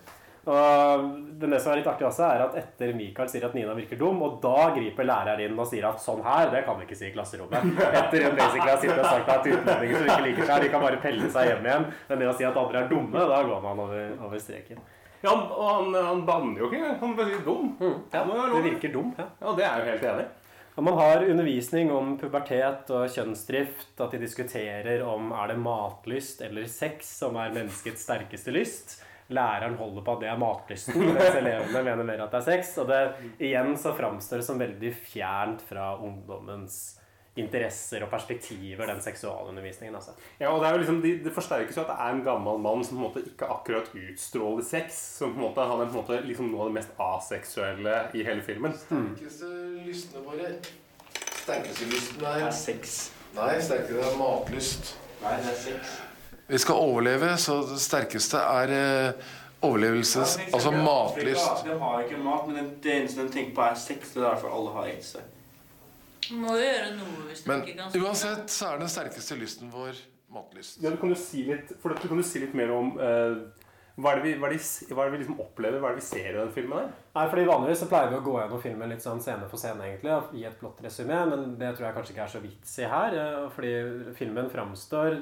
Og 0.50 1.04
det 1.42 1.58
som 1.62 1.74
er 1.74 1.82
litt 1.82 1.88
artig 1.92 2.06
også, 2.08 2.24
er 2.26 2.42
at 2.46 2.56
etter 2.58 2.94
Mikael 2.98 3.28
sier 3.30 3.44
at 3.46 3.54
Nina 3.54 3.74
virker 3.78 4.00
dum, 4.00 4.22
og 4.26 4.38
da 4.42 4.70
griper 4.74 5.06
læreren 5.06 5.44
inn 5.46 5.60
og 5.60 5.68
sier 5.70 5.86
at 5.90 6.00
sånn 6.02 6.24
her, 6.26 6.48
det 6.54 6.64
kan 6.66 6.80
vi 6.80 6.88
ikke 6.88 6.98
si 6.98 7.10
i 7.10 7.12
klasserommet. 7.14 7.68
Etter 8.00 8.24
hun 8.26 8.38
basically 8.40 8.72
har 8.72 8.80
sittet 8.82 9.02
og 9.04 9.12
sagt 9.12 9.30
at 9.36 9.50
utlendinger 9.52 10.00
som 10.00 10.08
ikke 10.08 10.26
liker 10.30 10.50
seg, 10.50 10.64
de 10.66 10.72
kan 10.74 10.86
bare 10.88 11.02
pelle 11.04 11.30
seg 11.36 11.52
hjem 11.52 11.68
igjen. 11.70 11.86
Men 12.10 12.24
det 12.24 12.32
å 12.32 12.38
si 12.40 12.48
at 12.50 12.58
andre 12.64 12.82
er 12.86 12.90
dumme, 12.96 13.28
da 13.34 13.44
går 13.52 13.62
man 13.68 13.84
over, 13.86 14.10
over 14.26 14.42
streken. 14.42 14.82
Ja, 15.20 15.34
og 15.36 15.66
han, 15.68 15.94
han 16.08 16.26
banner 16.26 16.62
jo 16.64 16.72
ikke. 16.72 16.94
Han 17.04 17.16
bare 17.20 17.30
sier 17.34 17.46
dum. 17.46 17.74
Ja, 17.84 18.24
være 18.24 18.46
lov. 18.48 18.56
det 18.56 18.64
virker 18.72 18.94
dum. 18.96 19.10
ja. 19.20 19.26
Ja, 19.44 19.56
det 19.60 19.66
er 19.68 19.84
jo 19.84 19.90
helt 19.92 20.06
enig. 20.14 20.28
Og 20.80 20.84
man 20.88 20.96
har 20.96 21.26
undervisning 21.28 21.90
om 21.92 22.14
pubertet 22.16 22.88
og 22.96 23.10
kjønnsdrift, 23.12 23.98
at 24.00 24.14
de 24.16 24.22
diskuterer 24.22 25.02
om 25.04 25.34
er 25.36 25.52
det 25.52 25.58
matlyst 25.60 26.40
eller 26.46 26.70
sex 26.72 27.10
som 27.18 27.36
er 27.36 27.52
menneskets 27.52 28.06
sterkeste 28.08 28.54
lyst. 28.56 28.94
Læreren 29.36 29.76
holder 29.76 30.06
på 30.06 30.14
at 30.16 30.24
det 30.24 30.30
er 30.32 30.40
matlysten, 30.40 31.04
mens 31.04 31.36
elevene 31.36 31.84
mener 31.84 32.08
mer 32.08 32.24
at 32.24 32.32
det 32.32 32.40
er 32.40 32.48
sex. 32.48 32.72
Og 32.80 32.88
det, 32.88 33.02
igjen 33.44 33.76
så 33.76 33.92
framstår 33.98 34.40
det 34.40 34.48
som 34.48 34.64
veldig 34.64 34.94
fjernt 35.04 35.68
fra 35.68 35.90
ungdommens 36.00 36.80
interesser 37.38 38.04
og 38.04 38.10
perspektiver, 38.12 38.86
den 38.88 39.02
seksualundervisningen. 39.02 39.96
altså. 39.96 40.12
Ja, 40.40 40.50
og 40.52 40.62
det, 40.62 40.68
er 40.68 40.72
jo 40.74 40.78
liksom, 40.82 41.02
det, 41.02 41.24
det 41.24 41.34
forsterkes 41.34 41.78
jo 41.78 41.82
at 41.82 41.88
det 41.88 41.96
er 42.00 42.16
en 42.18 42.24
gammel 42.26 42.58
mann 42.60 42.84
som 42.84 42.98
på 42.98 43.04
en 43.04 43.08
måte 43.08 43.24
ikke 43.30 43.48
akkurat 43.54 43.90
utstråler 43.96 44.64
sex. 44.66 44.98
Som 45.20 45.34
på 45.34 45.40
en 45.40 45.46
måte, 45.48 45.62
Han 45.70 45.82
er 45.82 45.86
på 45.86 45.98
en 45.98 46.02
måte 46.02 46.20
liksom 46.28 46.52
noe 46.52 46.66
av 46.66 46.72
det 46.74 46.78
mest 46.82 47.00
aseksuelle 47.00 47.96
i 48.14 48.24
hele 48.28 48.42
filmen. 48.44 48.74
Sterkeste 48.74 49.52
lystene 49.86 50.26
våre 50.26 50.52
Sterkeste 51.40 51.86
lysten 51.90 52.26
er 52.26 52.44
er 52.48 52.52
sex. 52.52 52.98
Nei, 53.36 53.56
sterkere 53.62 54.04
er 54.10 54.18
matlyst. 54.20 54.96
Nei, 55.24 55.36
det 55.44 55.54
er 55.54 55.60
sex. 55.64 55.96
Vi 56.50 56.58
skal 56.58 56.76
overleve, 56.82 57.36
så 57.38 57.60
det 57.70 57.80
sterkeste 57.82 58.38
er 58.42 58.72
eh, 58.74 59.28
overlevelses... 59.62 60.38
Altså 60.54 60.72
matlyst. 60.74 61.64
De 61.66 61.76
har 61.80 62.04
ikke 62.06 62.18
mat, 62.26 62.48
men 62.48 62.56
det- 62.58 62.82
det 62.84 62.94
eneste 63.00 63.22
de 63.28 63.34
tenker 63.34 63.56
på, 63.56 63.62
er 63.70 63.76
sex. 63.76 64.14
Det 64.14 64.24
er 64.24 64.30
derfor 64.32 64.56
alle 64.58 64.74
har 64.74 64.90
aids. 64.90 65.16
Må 66.38 66.56
jo 66.58 66.62
gjøre 66.64 66.92
noe 66.98 67.28
hvis 67.30 67.44
du 67.46 67.50
Men 67.52 67.64
ikke 67.66 67.78
kan 67.78 68.02
uansett 68.06 68.50
så 68.54 68.74
er 68.74 68.80
den 68.84 68.92
sterkeste 68.94 69.38
lysten 69.40 69.72
vår 69.74 69.98
matlyst. 70.30 70.78
Ja, 70.84 70.92
du 70.94 70.98
kan 71.02 71.10
jo 71.10 71.16
si 71.18 71.44
litt, 71.48 71.72
for 71.82 71.90
du 71.96 72.08
kan 72.08 72.18
jo 72.22 72.26
si 72.28 72.40
litt 72.44 72.54
mer 72.54 72.70
om 72.76 72.92
eh, 73.02 73.40
hva 74.00 74.12
er 74.14 74.20
det 74.22 74.24
vi, 74.28 74.34
hva 74.40 74.48
er 74.48 74.54
det, 74.54 74.60
vi- 74.62 74.94
hva 74.96 75.04
er 75.04 75.10
det 75.10 75.16
vi 75.18 75.24
liksom 75.24 75.40
opplever, 75.44 75.80
hva 75.82 75.90
er 75.90 75.96
det 75.98 76.04
vi 76.04 76.08
ser 76.08 76.30
i 76.30 76.38
den 76.38 76.52
filmen 76.56 76.78
der? 76.78 76.92
Nei, 77.18 77.26
fordi 77.32 77.48
Vanligvis 77.50 77.82
så 77.84 77.90
pleier 77.92 78.12
vi 78.14 78.20
å 78.20 78.24
gå 78.28 78.36
gjennom 78.38 78.62
filmen 78.64 78.90
litt 78.94 79.02
sånn 79.04 79.20
scene 79.26 79.50
for 79.50 79.58
scene 79.60 79.82
egentlig, 79.90 80.14
og 80.14 80.30
gi 80.38 80.46
et 80.48 80.60
blått 80.62 80.80
resymé, 80.86 81.18
men 81.32 81.58
det 81.60 81.74
tror 81.76 81.88
jeg 81.90 81.98
kanskje 81.98 82.14
ikke 82.16 82.24
er 82.28 82.34
så 82.36 82.44
vits 82.46 82.78
i 82.80 82.88
her. 82.94 83.18
eh, 83.20 83.50
Fordi 83.58 83.74
filmen 84.16 84.50
framstår 84.54 85.20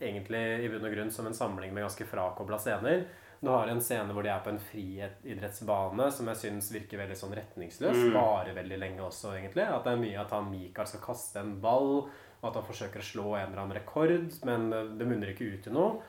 egentlig 0.00 0.44
i 0.64 0.68
bunn 0.72 0.86
og 0.88 0.94
grunn 0.96 1.10
som 1.12 1.26
en 1.26 1.34
samling 1.36 1.72
med 1.74 1.84
ganske 1.84 2.06
frakobla 2.08 2.58
scener. 2.58 3.04
Du 3.44 3.50
har 3.52 3.68
en 3.68 3.80
scene 3.84 4.14
hvor 4.16 4.24
de 4.24 4.30
er 4.32 4.40
på 4.40 4.48
en 4.54 4.60
friidrettsbane 4.70 6.06
som 6.16 6.28
jeg 6.30 6.40
syns 6.40 6.70
virker 6.72 7.02
veldig 7.02 7.16
sånn 7.18 7.34
retningsløs. 7.36 7.98
Mm. 8.06 8.14
Varer 8.16 8.56
veldig 8.56 8.78
lenge 8.80 9.04
også, 9.04 9.34
egentlig. 9.36 9.66
At 9.68 9.84
det 9.84 9.92
er 9.92 10.00
mye 10.00 10.22
at 10.22 10.32
han 10.32 10.48
Mikael 10.48 10.88
skal 10.88 11.02
kaste 11.04 11.42
en 11.42 11.58
ball, 11.60 12.06
og 12.40 12.48
at 12.48 12.56
han 12.56 12.64
forsøker 12.64 13.02
å 13.02 13.08
slå 13.10 13.26
en 13.36 13.50
eller 13.50 13.62
annen 13.66 13.76
rekord, 13.76 14.14
men 14.48 14.66
eh, 14.72 14.88
det 14.96 15.08
munner 15.10 15.34
ikke 15.34 15.50
ut 15.52 15.62
til 15.66 15.76
noe. 15.76 16.00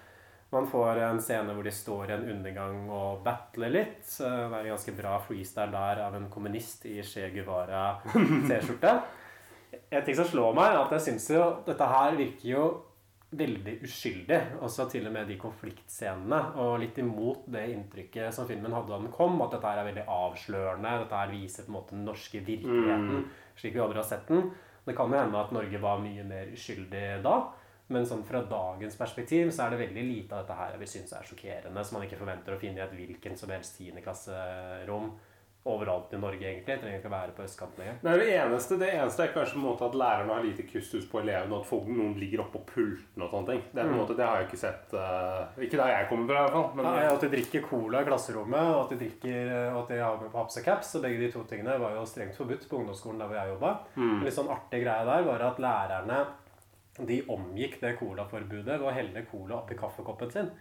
Man 0.54 0.70
får 0.72 1.01
en 1.04 1.20
scene 1.25 1.51
hvor 1.58 1.65
de 1.68 1.74
står 1.75 2.12
i 2.13 2.15
en 2.15 2.25
undergang 2.38 2.86
og 2.94 3.24
battler 3.25 3.74
litt. 3.74 4.06
Eh, 4.24 4.39
Det 4.46 4.56
er 4.56 4.62
en 4.62 4.72
ganske 4.77 4.96
bra 4.96 5.18
freestyle 5.27 5.72
der 5.75 6.06
av 6.06 6.15
en 6.15 6.30
kommunist 6.32 6.88
i 6.88 7.01
Che 7.04 7.30
Guevara-T-skjorte. 7.36 8.96
En 9.92 10.04
ting 10.08 10.15
som 10.15 10.27
slår 10.29 10.53
meg, 10.55 10.70
er 10.72 10.77
at 10.86 10.94
jeg 10.96 11.03
syns 11.09 11.25
jo 11.33 11.42
dette 11.68 11.88
her 11.90 12.16
virker 12.16 12.48
jo 12.48 12.62
veldig 13.35 13.79
uskyldig. 13.85 14.40
Også 14.66 14.85
til 14.92 15.07
og 15.09 15.16
med 15.16 15.27
de 15.29 15.38
konfliktscenene. 15.42 16.42
Og 16.61 16.77
litt 16.83 17.00
imot 17.01 17.48
det 17.51 17.66
inntrykket 17.74 18.35
som 18.35 18.48
filmen 18.50 18.75
hadde 18.75 18.94
da 18.94 19.01
den 19.01 19.14
kom, 19.14 19.40
at 19.46 19.55
dette 19.55 19.72
her 19.72 19.81
er 19.81 19.90
veldig 19.90 20.05
avslørende. 20.16 20.96
Dette 21.03 21.20
her 21.24 21.33
viser 21.33 21.66
på 21.66 21.74
en 21.74 21.77
måte 21.79 21.98
den 21.98 22.07
norske 22.07 22.44
virkeligheten 22.46 23.27
slik 23.55 23.75
vi 23.75 23.83
aldri 23.83 24.01
har 24.01 24.07
sett 24.07 24.27
den. 24.31 24.50
Det 24.85 24.96
kan 24.98 25.11
jo 25.11 25.18
hende 25.18 25.40
at 25.40 25.53
Norge 25.55 25.81
var 25.81 26.01
mye 26.03 26.25
mer 26.27 26.51
uskyldig 26.53 27.05
da. 27.25 27.38
Men 27.94 28.07
sånn 28.09 28.24
fra 28.25 28.42
dagens 28.50 28.98
perspektiv 28.98 29.51
så 29.53 29.66
er 29.66 29.74
det 29.74 29.83
veldig 29.83 30.03
lite 30.07 30.33
av 30.33 30.46
dette 30.46 30.57
her 30.57 30.77
vi 30.81 30.88
syns 30.90 31.14
er 31.14 31.25
sjokkerende, 31.27 31.83
som 31.85 32.00
man 32.00 32.07
ikke 32.07 32.18
forventer 32.18 32.55
å 32.55 32.61
finne 32.61 32.81
i 32.81 32.85
et 32.85 32.96
hvilken 32.98 33.38
som 33.38 33.51
helst 33.53 33.77
tiendeklasserom 33.77 35.11
overalt 35.66 36.14
i 36.14 36.18
Norge, 36.22 36.46
egentlig. 36.46 36.75
Jeg 36.75 36.82
trenger 36.82 37.00
ikke 37.00 37.10
å 37.10 37.14
være 37.16 37.34
på 37.34 37.44
østkanten 37.46 37.82
lenger. 37.82 37.96
Det, 38.04 38.12
det, 38.22 38.28
eneste, 38.38 38.75
det 38.82 38.90
eneste 38.94 39.24
er 39.24 39.32
kanskje 39.34 39.56
på 39.56 39.62
en 39.62 39.66
måte 39.66 39.88
at 39.88 39.98
lærerne 39.98 40.36
har 40.38 40.46
lite 40.46 40.66
kustus 40.70 41.08
på 41.10 41.22
elevene, 41.24 41.56
og 41.56 41.64
at 41.64 41.70
folk, 41.72 41.88
noen 41.90 42.14
ligger 42.22 42.44
oppå 42.44 42.62
pulten 42.70 43.25
og 43.25 43.32
sånne 43.32 43.50
ting. 43.50 43.64
Det, 43.72 43.80
er 43.82 43.90
på 43.90 43.96
en 43.96 44.01
måte, 44.04 44.18
det 44.20 44.28
har 44.28 44.38
jeg 44.42 44.50
ikke 44.51 44.62
sett 44.62 44.94
uh, 44.94 45.64
Ikke 45.66 45.80
der 45.82 45.94
jeg 45.96 46.10
kommer 46.12 46.30
fra, 46.30 46.38
i 46.38 46.46
hvert 46.46 46.56
fall. 46.58 46.68
Men, 46.78 46.90
Nei, 46.92 47.08
at 47.10 47.25
de 47.25 47.32
drikker 47.34 47.66
cola 47.66 48.04
i 48.04 48.10
klasserommet, 48.12 48.70
og 48.75 48.84
at 48.84 48.94
de, 48.94 49.00
drikker, 49.01 49.51
og 49.72 49.80
at 49.82 49.92
de 49.96 50.00
har 50.04 50.22
med 50.22 50.32
på 50.36 50.42
haps 50.44 50.62
og 50.62 50.70
caps. 50.70 50.94
Og 51.00 51.06
begge 51.08 51.24
de 51.24 51.32
to 51.34 51.44
tingene 51.50 51.80
var 51.82 51.98
jo 51.98 52.06
strengt 52.14 52.38
forbudt 52.38 52.70
på 52.70 52.82
ungdomsskolen 52.84 53.25
der 53.25 53.32
hvor 53.32 53.42
jeg 53.42 53.54
jobba. 53.56 53.74
Mm. 53.98 54.14
En 54.20 54.30
litt 54.30 54.38
sånn 54.38 54.54
artig 54.54 54.84
greie 54.86 55.10
der 55.10 55.30
var 55.32 55.48
at 55.50 55.66
lærerne 55.66 56.22
de 57.10 57.20
omgikk 57.28 57.82
det 57.82 57.98
colaforbudet 58.00 58.78
ved 58.78 58.86
å 58.88 58.94
helle 58.96 59.25
cola 59.28 59.58
oppi 59.64 59.75
kaffekoppen 59.80 60.32
sin. 60.32 60.54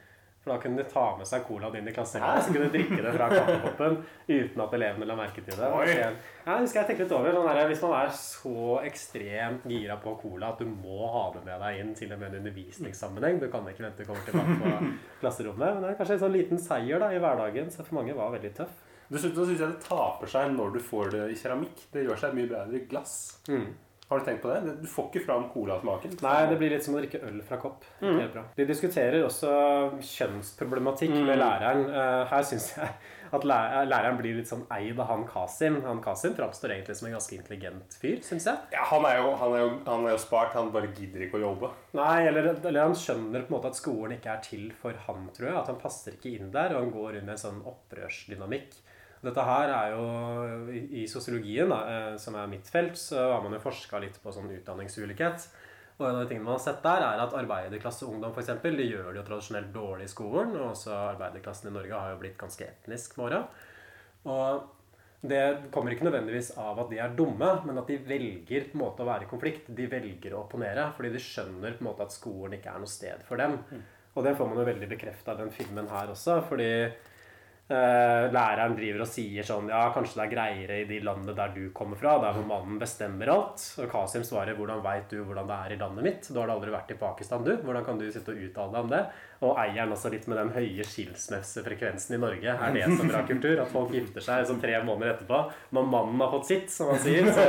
For 0.44 0.52
da 0.52 0.59
kunne 0.61 0.76
de 0.76 0.85
ta 0.92 1.04
med 1.16 1.24
seg 1.24 1.46
colaen 1.48 1.78
inn 1.80 1.87
i 1.88 1.92
klasserommet, 1.96 2.44
så 2.44 2.52
kunne 2.52 2.66
de 2.68 2.74
drikke 2.76 2.98
det 3.00 3.12
fra 3.14 3.28
kaffekoppen 3.33 3.94
uten 4.28 4.61
at 4.61 4.74
elevene 4.76 5.07
la 5.09 5.14
merke 5.16 5.40
til 5.40 5.57
det. 5.57 5.70
Ja, 6.44 6.57
skal 6.68 6.83
jeg 6.83 6.88
tenke 6.90 7.07
litt 7.07 7.14
over. 7.16 7.33
Sånn 7.33 7.48
der, 7.48 7.68
hvis 7.70 7.80
man 7.87 7.94
er 7.96 8.11
så 8.18 8.57
ekstremt 8.85 9.64
gira 9.72 9.96
på 10.04 10.12
cola 10.20 10.50
at 10.52 10.61
du 10.61 10.68
må 10.68 11.09
ha 11.14 11.22
det 11.33 11.44
med 11.46 11.64
deg 11.64 11.80
inn 11.80 11.94
til 11.96 12.12
og 12.12 12.20
med 12.20 12.28
en 12.35 12.42
undervisningssammenheng 12.42 13.40
Du 13.40 13.46
kan 13.52 13.64
ikke 13.72 13.87
vente 13.87 14.04
du 14.04 14.09
kommer 14.11 14.26
tilbake 14.28 14.59
på 14.61 14.92
klasserommet. 15.22 15.70
Men 15.78 15.80
det 15.87 15.94
er 15.94 15.98
kanskje 16.02 16.18
en 16.18 16.24
sånn 16.26 16.37
liten 16.37 16.61
seier 16.61 17.00
da 17.00 17.09
i 17.16 17.22
hverdagen, 17.24 17.72
så 17.72 17.80
for 17.87 18.02
mange 18.02 18.12
var 18.20 18.37
veldig 18.37 18.52
tøff. 18.61 18.76
Dessuten 19.12 19.44
syns 19.48 19.61
jeg 19.61 19.72
det 19.72 19.83
taper 19.85 20.30
seg 20.33 20.52
når 20.57 20.76
du 20.76 20.80
får 20.85 21.11
det 21.16 21.24
i 21.33 21.40
keramikk. 21.40 21.88
Det 21.92 22.04
gjør 22.04 22.20
seg 22.20 22.37
mye 22.37 22.52
bedre 22.52 22.78
i 22.80 22.85
glass. 22.88 23.16
Har 24.11 24.21
du 24.21 24.25
tenkt 24.27 24.43
på 24.45 24.51
det? 24.53 24.75
Du 24.83 24.87
får 24.90 25.07
ikke 25.09 25.25
fram 25.25 25.47
colasmaken. 25.55 26.19
Nei, 26.23 26.38
det 26.51 26.59
blir 26.61 26.75
litt 26.75 26.85
som 26.85 26.95
å 26.95 27.01
drikke 27.01 27.23
øl 27.25 27.38
fra 27.47 27.57
kopp. 27.62 27.87
Mm. 28.03 28.19
Helt 28.21 28.35
bra. 28.35 28.43
De 28.59 28.67
diskuterer 28.69 29.25
også 29.25 29.49
kjønnsproblematikk 30.05 31.14
med 31.25 31.38
læreren. 31.40 31.87
Eh, 31.88 32.25
Her 32.31 32.45
syns 32.47 32.67
jeg 32.77 32.90
at 33.35 33.47
læreren 33.49 34.19
blir 34.21 34.37
litt 34.38 34.51
sånn 34.51 34.67
eid 34.77 35.01
av 35.01 35.09
han 35.09 35.25
Kasim. 35.27 35.81
Han 35.87 36.03
Kasim 36.05 36.37
framstår 36.37 36.77
egentlig 36.77 36.99
som 36.99 37.09
en 37.09 37.17
ganske 37.17 37.38
intelligent 37.38 37.97
fyr, 37.99 38.21
syns 38.23 38.47
jeg. 38.51 38.61
Ja, 38.77 38.85
han, 38.93 39.07
er 39.09 39.19
jo, 39.23 39.33
han, 39.40 39.57
er 39.57 39.64
jo, 39.64 39.71
han 39.88 40.07
er 40.07 40.14
jo 40.14 40.21
spart. 40.23 40.53
Han 40.59 40.71
bare 40.75 40.93
gidder 40.95 41.25
ikke 41.27 41.40
å 41.40 41.47
jobbe. 41.49 41.73
Nei, 41.99 42.27
eller, 42.29 42.53
eller 42.61 42.85
han 42.85 42.99
skjønner 42.99 43.47
på 43.47 43.51
en 43.55 43.57
måte 43.57 43.73
at 43.73 43.81
skolen 43.81 44.19
ikke 44.19 44.37
er 44.37 44.45
til 44.45 44.69
for 44.81 45.01
han, 45.09 45.31
tror 45.35 45.49
jeg. 45.51 45.57
At 45.64 45.73
han 45.73 45.81
passer 45.81 46.19
ikke 46.19 46.37
inn 46.37 46.53
der, 46.55 46.77
og 46.77 46.85
han 46.85 46.95
går 46.95 47.23
inn 47.23 47.33
i 47.33 47.35
en 47.35 47.40
sånn 47.40 47.64
opprørsdynamikk. 47.73 48.77
Dette 49.24 49.44
her 49.46 49.70
er 49.72 49.94
jo 49.94 50.04
I, 50.72 50.82
i 51.02 51.04
sosiologien, 51.10 51.70
da, 51.70 51.80
eh, 51.90 52.16
som 52.20 52.37
er 52.38 52.50
mitt 52.50 52.68
felt, 52.70 52.98
så 53.00 53.30
har 53.34 53.44
man 53.44 53.56
jo 53.56 53.62
forska 53.62 54.00
litt 54.02 54.18
på 54.22 54.34
sånn 54.34 54.52
utdanningsulikhet. 54.58 55.48
Og 55.94 56.06
en 56.08 56.16
av 56.16 56.24
de 56.24 56.30
tingene 56.32 56.48
man 56.48 56.56
har 56.56 56.64
sett 56.64 56.82
der, 56.82 57.04
er 57.06 57.22
at 57.22 57.37
arbeiderklasseungdom 57.38 58.34
eksempel, 58.42 58.76
de 58.78 58.88
gjør 58.88 59.12
det 59.12 59.20
jo 59.20 59.26
tradisjonelt 59.28 59.70
dårlig 59.74 60.08
i 60.08 60.12
skolen. 60.12 60.56
Og 60.58 60.72
også 60.72 60.94
arbeiderklassen 61.14 61.70
i 61.70 61.74
Norge 61.76 62.00
har 62.00 62.14
jo 62.14 62.22
blitt 62.24 62.40
ganske 62.40 62.66
etnisk 62.66 63.14
med 63.18 63.28
åra. 63.28 63.42
Og 64.34 64.72
det 65.24 65.70
kommer 65.72 65.94
ikke 65.94 66.04
nødvendigvis 66.04 66.50
av 66.60 66.82
at 66.82 66.90
de 66.90 66.98
er 67.00 67.14
dumme, 67.16 67.48
men 67.64 67.78
at 67.80 67.88
de 67.88 67.96
velger 68.04 68.66
på 68.68 68.76
en 68.76 68.82
måte 68.82 69.04
å 69.04 69.08
være 69.08 69.24
i 69.24 69.30
konflikt. 69.30 69.70
De 69.72 69.87
velger 69.88 70.34
å 70.34 70.42
opponere 70.42 70.90
fordi 70.96 71.14
de 71.14 71.22
skjønner 71.22 71.78
på 71.78 71.84
en 71.84 71.88
måte 71.92 72.04
at 72.04 72.12
skolen 72.12 72.58
ikke 72.58 72.74
er 72.74 72.82
noe 72.82 72.90
sted 72.90 73.22
for 73.28 73.40
dem. 73.40 73.56
Og 74.14 74.26
det 74.26 74.34
får 74.37 74.50
man 74.50 74.60
jo 74.60 74.68
veldig 74.68 74.88
bekrefta 74.90 75.34
i 75.34 75.40
den 75.40 75.54
filmen 75.54 75.88
her 75.90 76.12
også, 76.12 76.42
fordi 76.50 76.68
læreren 77.64 78.74
driver 78.77 79.07
og 79.07 79.09
sier 79.09 79.46
sånn 79.48 79.70
Ja, 79.72 79.87
kanskje 79.94 80.18
det 80.18 80.24
er 80.27 80.33
greiere 80.35 80.77
i 80.83 80.88
de 80.88 80.98
landene 81.00 81.33
der 81.33 81.55
du 81.55 81.70
kommer 81.72 81.96
fra, 81.96 82.18
der 82.20 82.37
hvor 82.37 82.44
mannen 82.44 82.77
bestemmer 82.81 83.31
alt. 83.33 83.62
Og 83.81 83.88
Kasim 83.90 84.24
svarer 84.24 84.55
'Hvordan 84.55 84.83
veit 84.85 85.09
du 85.09 85.24
hvordan 85.24 85.48
det 85.48 85.57
er 85.57 85.72
i 85.72 85.79
landet 85.81 86.05
mitt?' 86.05 86.29
Du 86.29 86.40
har 86.40 86.46
da 86.46 86.55
aldri 86.55 86.70
vært 86.70 86.90
i 86.90 87.00
Pakistan, 87.00 87.44
du. 87.44 87.57
Hvordan 87.57 87.85
kan 87.85 87.98
du 87.98 88.11
sitte 88.12 88.33
og 88.33 88.37
uttale 88.37 88.72
deg 88.72 88.81
om 88.81 88.90
det? 88.90 89.07
Og 89.40 89.57
eieren 89.57 89.92
også 89.92 90.11
litt 90.11 90.29
med 90.29 90.37
den 90.37 90.53
høye 90.53 90.85
skilsmissefrekvensen 90.85 92.14
i 92.14 92.20
Norge. 92.20 92.48
Er 92.53 92.72
det 92.72 92.85
så 92.85 93.09
bra 93.09 93.22
kultur? 93.27 93.61
At 93.61 93.72
folk 93.72 93.90
gifter 93.90 94.20
seg 94.20 94.46
sånn 94.46 94.61
tre 94.61 94.85
måneder 94.85 95.14
etterpå. 95.14 95.53
Når 95.72 95.87
mannen 95.88 96.20
har 96.20 96.31
fått 96.31 96.46
sitt, 96.46 96.70
som 96.70 96.88
han 96.92 96.98
sier, 96.98 97.33
så, 97.33 97.44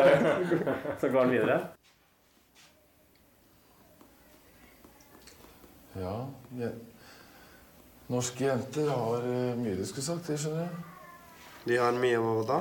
så 1.00 1.10
går 1.10 1.26
han 1.26 1.32
videre. 1.32 1.60
Ja, 5.96 6.28
jeg, 6.56 6.72
Norske 8.08 8.46
jenter 8.46 8.90
har 8.90 9.24
eh, 9.26 9.56
mye 9.58 9.78
de 9.80 9.86
skulle 9.90 10.06
sagt, 10.06 10.28
det 10.30 10.38
skjønner 10.38 10.68
jeg. 10.68 10.84
De 11.66 11.78
har 11.82 11.96
mye 11.98 12.20
hva 12.22 12.44
da? 12.46 12.60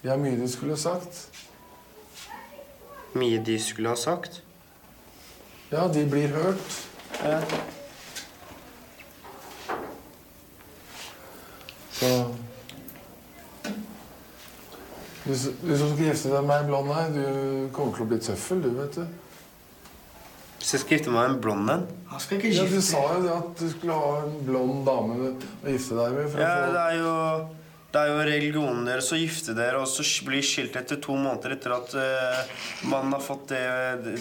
De 0.00 0.08
har 0.08 0.20
mye 0.20 0.38
de 0.40 0.48
skulle 0.48 0.78
sagt. 0.80 1.26
Mye 3.16 3.42
de 3.44 3.58
skulle 3.60 3.92
ha 3.92 3.98
sagt? 4.00 4.40
Ja, 5.72 5.88
de 5.92 6.06
blir 6.08 6.32
hørt. 6.32 6.80
Ja. 7.20 7.40
Så 11.96 12.10
du, 15.24 15.32
du 15.32 15.78
som 15.78 15.92
skal 15.92 16.04
gifte 16.06 16.32
deg 16.32 16.44
med 16.46 16.60
ei 16.62 16.66
blond 16.68 16.92
ei, 16.94 17.06
du 17.12 17.70
kommer 17.74 17.96
til 17.96 18.04
å 18.04 18.10
bli 18.12 18.18
tøffel, 18.22 18.60
du, 18.62 18.72
vet 18.78 19.00
du. 19.00 19.25
Hvis 20.66 20.72
jeg 20.74 20.82
skal 20.82 20.96
gifte 20.96 21.12
meg 21.14 21.28
med 21.28 21.36
en 21.36 21.42
blond 21.44 21.68
en? 21.70 21.82
Han 22.10 22.22
skal 22.24 22.40
ikke 22.40 22.48
Ja, 22.56 22.64
Du 22.66 22.80
sa 22.82 23.02
jo 23.14 23.18
det 23.22 23.34
at 23.36 23.60
du 23.60 23.68
skulle 23.70 23.94
ha 23.94 24.08
en 24.24 24.32
blond 24.48 24.80
dame 24.88 25.28
å 25.28 25.28
gifte 25.70 25.94
deg 25.94 26.16
med. 26.16 26.26
For 26.32 26.42
Ja, 26.42 26.48
å 26.58 26.72
det 26.74 26.80
er 26.82 26.96
jo 26.98 27.12
det 27.94 28.00
er 28.02 28.10
jo 28.10 28.24
religionen 28.26 28.88
deres 28.90 29.12
å 29.14 29.16
gifte 29.20 29.54
dere 29.54 29.78
og 29.78 29.86
så 29.86 30.02
bli 30.26 30.40
skilt 30.42 30.74
etter 30.76 30.98
to 30.98 31.14
måneder 31.14 31.54
etter 31.54 31.76
at 31.76 31.94
uh, 31.94 32.58
mannen 32.90 33.14
har 33.14 33.22
fått 33.22 33.54
det 33.54 33.62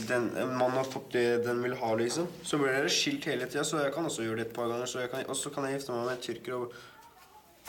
den, 0.06 0.30
mannen 0.54 0.78
har 0.78 0.86
fått 0.86 1.10
det 1.18 1.26
den 1.48 1.66
vil 1.66 1.74
ha, 1.82 1.90
liksom. 1.98 2.30
Så 2.46 2.62
blir 2.62 2.78
dere 2.78 2.94
skilt 2.94 3.26
hele 3.26 3.50
tida, 3.50 3.66
så 3.66 3.82
jeg 3.82 3.96
kan 3.98 4.06
også 4.06 4.28
gjøre 4.28 4.44
det 4.44 4.52
et 4.52 4.56
par 4.56 4.70
ganger. 4.70 4.86
Så 4.86 5.02
jeg 5.02 5.12
kan, 5.16 5.26
og 5.26 5.42
så 5.42 5.50
kan 5.50 5.66
jeg 5.66 5.80
gifte 5.80 5.98
meg 5.98 6.06
med 6.06 6.14
en 6.14 6.24
tyrker 6.30 6.60
og 6.60 6.78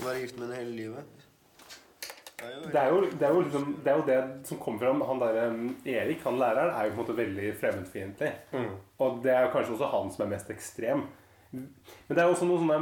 være 0.05 0.21
gift 0.21 0.37
med 0.37 0.51
henne 0.51 0.61
hele 0.61 0.77
livet. 0.77 1.16
Det 2.37 2.77
er 2.81 2.91
jo 2.93 3.01
Det 3.07 3.25
er, 3.25 3.33
jo, 3.33 3.41
liksom, 3.41 3.69
det 3.85 3.93
er 3.93 3.97
jo 3.97 4.07
det 4.07 4.49
som 4.49 4.59
kommer 4.61 4.79
fram. 4.85 5.01
Han 5.09 5.23
der, 5.23 5.39
um, 5.49 5.77
Erik, 5.85 6.25
han 6.25 6.39
læreren, 6.39 6.75
er 6.75 6.85
jo 6.85 6.91
på 6.91 7.01
en 7.01 7.05
måte 7.05 7.17
veldig 7.17 7.55
fremmedfiendtlig. 7.61 8.33
Og 8.99 9.23
det 9.25 9.33
er 9.33 9.47
jo 9.47 9.55
kanskje 9.55 9.77
også 9.77 9.93
han 9.95 10.13
som 10.13 10.27
er 10.27 10.35
mest 10.35 10.51
ekstrem. 10.53 11.07
Men 11.53 12.11
det 12.11 12.19
er 12.21 12.27
jo 12.27 12.35
også 12.35 12.47
noe 12.49 12.59
sånne 12.59 12.77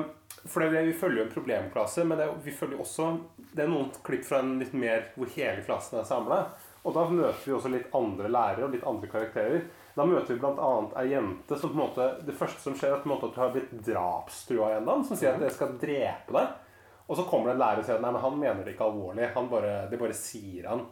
For 0.50 0.64
det, 0.64 0.80
vi 0.88 0.96
følger 0.98 1.20
jo 1.20 1.24
en 1.28 1.34
problemklasse, 1.34 2.04
men 2.04 2.18
det 2.18 2.24
er, 2.26 2.32
vi 2.42 2.50
følger 2.50 2.80
også 2.80 3.10
Det 3.52 3.62
er 3.62 3.68
noen 3.70 3.90
klipp 4.02 4.24
fra 4.26 4.40
en 4.42 4.56
litt 4.58 4.72
mer 4.74 5.10
hvor 5.14 5.30
hele 5.36 5.62
klassen 5.66 6.00
er 6.00 6.08
samla. 6.08 6.40
Og 6.84 6.96
da 6.96 7.06
møter 7.08 7.44
vi 7.44 7.54
også 7.54 7.70
litt 7.72 7.94
andre 7.96 8.28
lærere 8.28 8.66
og 8.66 8.74
litt 8.74 8.84
andre 8.88 9.08
karakterer. 9.12 9.62
Da 9.94 10.04
møter 10.08 10.34
vi 10.34 10.40
bl.a. 10.42 10.72
ei 11.00 11.06
jente 11.12 11.56
som 11.56 11.70
på 11.70 11.78
en 11.78 11.84
måte 11.84 12.08
Det 12.26 12.34
første 12.36 12.60
som 12.60 12.74
skjer, 12.76 12.96
er 12.96 13.04
på 13.04 13.08
en 13.08 13.14
måte 13.14 13.30
at 13.30 13.36
du 13.36 13.40
har 13.40 13.54
blitt 13.54 13.72
drapstrua 13.86 14.66
av 14.66 14.72
en 14.72 14.82
eller 14.82 14.96
annen, 14.96 15.06
som 15.06 15.20
sier 15.20 15.36
at 15.36 15.46
jeg 15.46 15.54
skal 15.54 15.78
drepe 15.80 16.34
deg. 16.34 16.63
Og 17.08 17.16
så 17.18 17.24
kommer 17.28 17.50
det 17.50 17.56
en 17.58 17.62
lærer 17.64 17.82
og 17.82 17.84
sier 17.84 17.98
at 17.98 18.04
nei, 18.04 18.12
men 18.16 18.22
han 18.22 18.38
mener 18.40 18.64
det 18.64 18.74
ikke 18.74 18.86
alvorlig. 18.88 19.26
Han 19.34 19.48
bare, 19.50 19.74
det 19.90 19.98
bare 20.00 20.14
sier 20.16 20.70
han. 20.70 20.86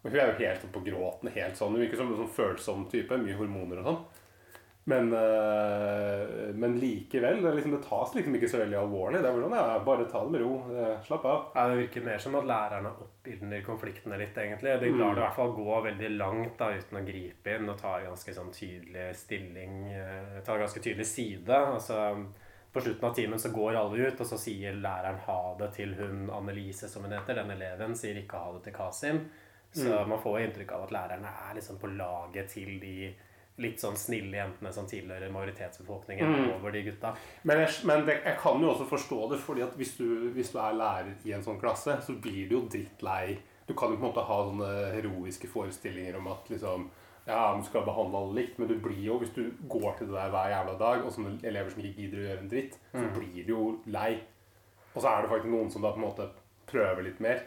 Og 0.00 0.08
hun 0.08 0.16
er 0.16 0.30
jo 0.30 0.38
helt 0.40 0.62
på 0.72 0.80
gråten. 0.86 1.28
helt 1.34 1.56
sånn, 1.58 1.74
Hun 1.76 1.82
virker 1.84 1.96
som 2.00 2.12
en 2.14 2.16
sånn 2.22 2.34
følsom 2.38 2.86
type. 2.88 3.18
Mye 3.20 3.36
hormoner 3.36 3.82
og 3.82 3.84
sånn. 3.90 4.00
Men, 4.88 5.10
øh, 5.12 6.54
men 6.56 6.78
likevel. 6.80 7.42
Det, 7.44 7.52
liksom, 7.54 7.74
det 7.76 7.82
tas 7.84 8.14
liksom 8.16 8.34
ikke 8.38 8.48
så 8.48 8.62
veldig 8.62 8.78
alvorlig. 8.80 9.20
Det 9.22 9.28
er 9.28 9.36
sånn, 9.44 9.56
ja, 9.58 9.78
Bare 9.84 10.06
ta 10.10 10.22
det 10.24 10.32
med 10.32 10.40
ro. 10.40 10.54
eh, 10.72 10.94
Slapp 11.04 11.24
av. 11.28 11.42
Ja, 11.54 11.66
Det 11.68 11.76
virker 11.82 12.06
mer 12.08 12.18
som 12.24 12.34
at 12.40 12.48
lærerne 12.48 12.92
oppildner 13.04 13.62
konfliktene 13.66 14.18
litt, 14.18 14.36
egentlig. 14.40 14.78
De 14.80 14.90
lar 14.96 15.14
det 15.14 15.20
i 15.20 15.26
hvert 15.26 15.36
fall 15.36 15.52
gå 15.56 15.82
veldig 15.84 16.10
langt 16.16 16.56
da, 16.58 16.70
uten 16.80 16.98
å 17.02 17.06
gripe 17.06 17.56
inn 17.58 17.68
og 17.68 17.78
ta 17.78 17.98
ganske 18.00 18.34
sånn 18.34 18.50
tydelig 18.56 19.10
stilling. 19.20 19.92
eh, 19.92 20.40
Ta 20.46 20.56
ganske 20.58 20.80
tydelig 20.80 21.06
side. 21.06 21.48
Altså, 21.50 22.00
på 22.72 22.80
slutten 22.80 23.08
av 23.08 23.14
timen 23.14 23.40
så 23.42 23.50
går 23.50 23.78
alle 23.78 24.08
ut, 24.08 24.20
og 24.20 24.26
så 24.26 24.38
sier 24.38 24.76
læreren 24.78 25.18
ha 25.26 25.40
det 25.58 25.72
til 25.78 25.94
hun 25.98 26.28
Annelise, 26.30 26.88
som 26.88 27.06
hun 27.06 27.16
heter. 27.16 27.40
Den 27.40 27.50
eleven 27.56 27.96
sier 27.98 28.20
ikke 28.20 28.38
ha 28.38 28.52
det 28.54 28.62
til 28.68 28.76
Kasim. 28.76 29.24
Så 29.72 30.04
man 30.06 30.22
får 30.22 30.40
inntrykk 30.44 30.72
av 30.74 30.86
at 30.86 30.94
lærerne 30.94 31.32
er 31.48 31.58
liksom 31.58 31.78
på 31.78 31.90
laget 31.94 32.50
til 32.50 32.78
de 32.82 33.10
litt 33.60 33.82
sånn 33.82 33.98
snille 33.98 34.38
jentene 34.38 34.72
som 34.72 34.86
tilhører 34.88 35.32
majoritetsbefolkningen 35.34 36.54
over 36.56 36.72
de 36.74 36.82
gutta. 36.86 37.12
Men, 37.42 37.62
jeg, 37.64 37.74
men 37.88 38.06
det, 38.06 38.16
jeg 38.24 38.38
kan 38.40 38.62
jo 38.62 38.70
også 38.72 38.86
forstå 38.88 39.20
det, 39.34 39.40
fordi 39.44 39.64
at 39.66 39.76
hvis 39.78 39.94
du, 39.98 40.06
hvis 40.34 40.52
du 40.54 40.58
er 40.62 40.78
lærer 40.78 41.12
i 41.28 41.34
en 41.36 41.44
sånn 41.44 41.60
klasse, 41.60 41.98
så 42.06 42.16
blir 42.22 42.48
du 42.48 42.56
jo 42.56 42.64
drittlei. 42.72 43.36
Du 43.68 43.74
kan 43.78 43.92
jo 43.92 44.00
på 44.00 44.06
en 44.06 44.08
måte 44.08 44.26
ha 44.26 44.38
sånne 44.46 44.70
heroiske 44.96 45.50
forestillinger 45.52 46.18
om 46.18 46.30
at 46.32 46.48
liksom 46.50 46.88
ja, 47.26 47.54
du 47.56 47.62
skal 47.66 47.84
behandle 47.86 48.18
alle 48.18 48.38
likt, 48.40 48.58
men 48.58 48.70
du 48.70 48.76
blir 48.82 49.00
jo, 49.04 49.18
hvis 49.20 49.34
du 49.36 49.44
går 49.70 49.98
til 49.98 50.10
det 50.10 50.16
der 50.16 50.32
hver 50.32 50.52
jævla 50.54 50.74
dag, 50.80 51.04
og 51.04 51.14
sånne 51.14 51.36
elever 51.46 51.72
som 51.72 51.84
ikke 51.84 52.02
gidder 52.02 52.20
å 52.20 52.26
gjøre 52.26 52.44
en 52.44 52.52
dritt, 52.52 52.76
så 52.96 53.06
blir 53.14 53.46
du 53.46 53.54
jo 53.54 53.64
lei. 53.92 54.12
Og 54.94 55.02
så 55.02 55.10
er 55.10 55.22
det 55.22 55.30
faktisk 55.30 55.52
noen 55.52 55.72
som 55.72 55.84
da 55.84 55.94
på 55.94 56.00
en 56.00 56.08
måte 56.08 56.30
prøver 56.70 57.06
litt 57.06 57.20
mer. 57.22 57.38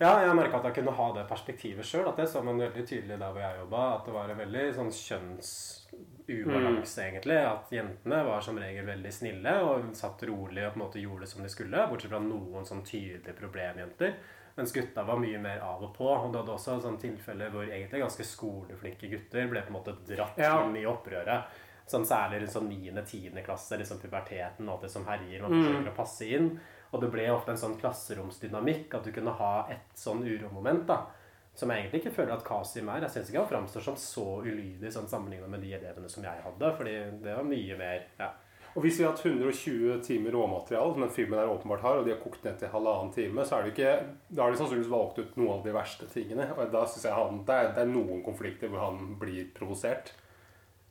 Ja, 0.00 0.14
jeg 0.24 0.32
merka 0.32 0.56
at 0.56 0.64
jeg 0.64 0.78
kunne 0.78 0.94
ha 0.96 1.06
det 1.12 1.26
perspektivet 1.28 1.84
sjøl. 1.84 2.06
Det 2.16 2.24
så 2.28 2.40
man 2.44 2.62
veldig 2.62 2.84
tydelig 2.88 3.18
der 3.20 3.32
hvor 3.34 3.42
jeg 3.42 3.58
jobba. 3.58 3.80
At 3.98 4.06
det 4.08 4.14
var 4.14 4.30
en 4.32 4.38
veldig 4.40 4.62
sånn 4.78 4.92
kjønnsubalanse, 4.96 7.02
egentlig. 7.04 7.36
At 7.36 7.74
jentene 7.74 8.22
var 8.24 8.40
som 8.46 8.60
regel 8.62 8.88
veldig 8.88 9.12
snille 9.12 9.52
og 9.66 9.90
satt 9.98 10.24
rolig 10.30 10.64
og 10.64 10.72
på 10.72 10.80
en 10.80 10.84
måte 10.86 11.02
gjorde 11.02 11.26
det 11.26 11.32
som 11.34 11.44
de 11.44 11.50
skulle. 11.52 11.84
Bortsett 11.90 12.12
fra 12.14 12.22
noen 12.24 12.64
sånn 12.68 12.80
tydelige 12.88 13.36
problemjenter. 13.42 14.16
Mens 14.56 14.72
gutta 14.72 15.02
var 15.06 15.16
mye 15.22 15.38
mer 15.40 15.58
av 15.60 15.82
og 15.86 15.94
på. 15.96 16.06
Og 16.10 16.32
du 16.32 16.38
hadde 16.38 16.52
også 16.52 16.80
sånn 16.82 16.98
tilfeller 17.00 17.50
hvor 17.50 17.64
egentlig 17.68 18.00
ganske 18.02 18.24
skoleflinke 18.26 19.08
gutter 19.10 19.46
ble 19.48 19.62
på 19.62 19.72
en 19.72 19.78
måte 19.78 19.94
dratt 20.08 20.38
Ja. 20.38 20.64
inn 20.66 20.76
i 20.76 20.84
opprøret. 20.86 21.44
Sånn 21.90 22.04
særlig 22.06 22.46
sånn 22.48 22.68
9.-10. 22.70 23.42
klasse, 23.44 23.76
liksom 23.78 23.98
puberteten 23.98 24.68
og 24.68 24.74
alt 24.76 24.82
det 24.82 24.90
som 24.90 25.04
herjer. 25.06 25.42
Man 25.42 25.50
forsøker 25.58 25.90
å 25.92 25.96
passe 25.96 26.26
inn. 26.28 26.60
Og 26.92 27.00
det 27.00 27.10
ble 27.10 27.28
ofte 27.30 27.50
en 27.50 27.56
sånn 27.56 27.78
klasseromsdynamikk, 27.80 28.94
at 28.94 29.04
du 29.04 29.12
kunne 29.12 29.32
ha 29.38 29.66
et 29.70 29.94
sånn 29.98 30.22
uromoment. 30.26 30.86
da, 30.86 31.06
Som 31.54 31.68
jeg 31.70 31.82
egentlig 31.90 32.04
ikke 32.06 32.14
føler 32.14 32.32
at 32.36 32.44
Kasim 32.44 32.88
er. 32.88 33.00
Jeg 33.00 33.10
syns 33.10 33.30
ikke 33.30 33.40
han 33.44 33.48
framstår 33.66 33.82
som 33.82 33.96
så 33.96 34.40
ulydig 34.42 34.92
sånn 34.92 35.08
sammenligna 35.10 35.48
med 35.48 35.60
de 35.60 35.72
elevene 35.74 36.08
som 36.08 36.22
jeg 36.22 36.42
hadde. 36.44 36.76
fordi 36.76 37.22
det 37.22 37.36
var 37.36 37.42
mye 37.44 37.76
mer 37.76 38.04
ja. 38.18 38.30
Og 38.76 38.84
hvis 38.84 39.00
vi 39.00 39.04
har 39.04 39.12
hatt 39.12 39.24
120 39.26 39.98
timer 40.06 40.34
råmateriale, 40.36 40.94
som 40.94 41.02
den 41.02 41.12
filmen 41.14 41.40
her 41.40 41.50
åpenbart 41.50 41.82
har, 41.82 41.98
og 41.98 42.06
de 42.06 42.14
har 42.14 42.22
kokt 42.22 42.44
ned 42.46 42.58
til 42.60 42.70
halvannen 42.70 43.12
time, 43.14 43.44
så 43.44 43.58
er 43.58 43.66
det 43.66 43.74
ikke, 43.74 43.94
da 44.30 44.44
har 44.44 44.54
de 44.54 44.60
sannsynligvis 44.60 44.92
valgt 44.92 45.18
ut 45.18 45.38
noen 45.40 45.56
av 45.56 45.66
de 45.66 45.74
verste 45.74 46.06
tingene. 46.12 46.46
Og 46.54 46.70
da 46.70 46.84
synes 46.86 47.08
jeg 47.08 47.18
han, 47.18 47.42
det, 47.48 47.56
er, 47.56 47.70
det 47.74 47.84
er 47.84 47.90
noen 47.90 48.22
konflikter 48.26 48.70
hvor 48.70 48.84
han 48.86 49.14
blir 49.20 49.50
provosert. 49.56 50.14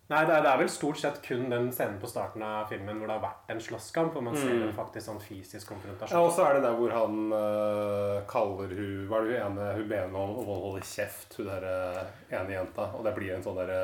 Nei, 0.10 0.24
det 0.26 0.34
er, 0.34 0.42
det 0.42 0.50
er 0.50 0.58
vel 0.58 0.70
stort 0.74 0.98
sett 0.98 1.20
kun 1.22 1.52
den 1.52 1.68
scenen 1.70 2.00
på 2.02 2.10
starten 2.10 2.42
av 2.42 2.63
filmen 2.72 2.98
hvor 2.98 3.06
det 3.06 3.13
har 3.13 3.26
vært 3.28 3.52
en 3.54 3.60
slåsskamp, 3.62 4.15
hvor 4.15 4.24
man 4.26 4.38
ser 4.39 4.56
en 4.56 4.72
faktisk 4.74 5.06
sånn 5.06 5.22
fysisk 5.22 5.70
konfrontasjon. 5.70 6.18
Ja, 6.18 6.24
og 6.26 6.34
så 6.34 6.48
er 6.48 6.58
det 6.58 6.63
der 6.65 6.80
hvor 6.80 6.96
han 6.96 7.36
øh, 7.38 8.15
kaller 8.32 8.74
hun 8.74 9.04
Hva 9.06 9.20
er 9.20 9.28
det 9.28 9.36
hun 9.38 9.52
ene 9.52 9.68
Hun 9.78 9.92
ber 9.92 10.08
om 10.10 10.18
å 10.42 10.56
holde 10.65 10.82
kjeft, 10.89 11.38
hun 11.38 11.52
der 11.52 11.68
øh, 11.70 12.00
ene 12.34 12.56
jenta. 12.58 12.89
Og 12.98 13.06
det 13.06 13.13
blir 13.20 13.36
en 13.36 13.46
sånn 13.46 13.62
derre 13.62 13.84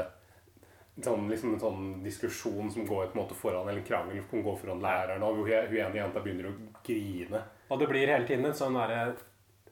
sånn, 1.04 1.30
liksom 1.30 1.54
en 1.54 1.60
sånn 1.60 1.86
diskusjon 2.04 2.72
som 2.72 2.88
går 2.88 3.12
på 3.12 3.18
en 3.18 3.24
måte 3.24 3.38
foran 3.38 3.70
Eller 3.70 3.82
krangel 3.82 4.24
som 4.30 4.44
går 4.44 4.58
foran 4.62 4.84
læreren. 4.84 5.24
Og 5.24 5.44
hun, 5.44 5.52
ene 5.52 6.00
jenta 6.00 6.24
begynner 6.24 6.52
å 6.52 6.58
grine. 6.86 7.42
Og 7.70 7.80
det 7.82 7.88
blir 7.90 8.12
hele 8.12 8.28
tiden 8.28 8.46
en 8.46 8.56
sånn 8.56 8.78
derre 8.78 9.16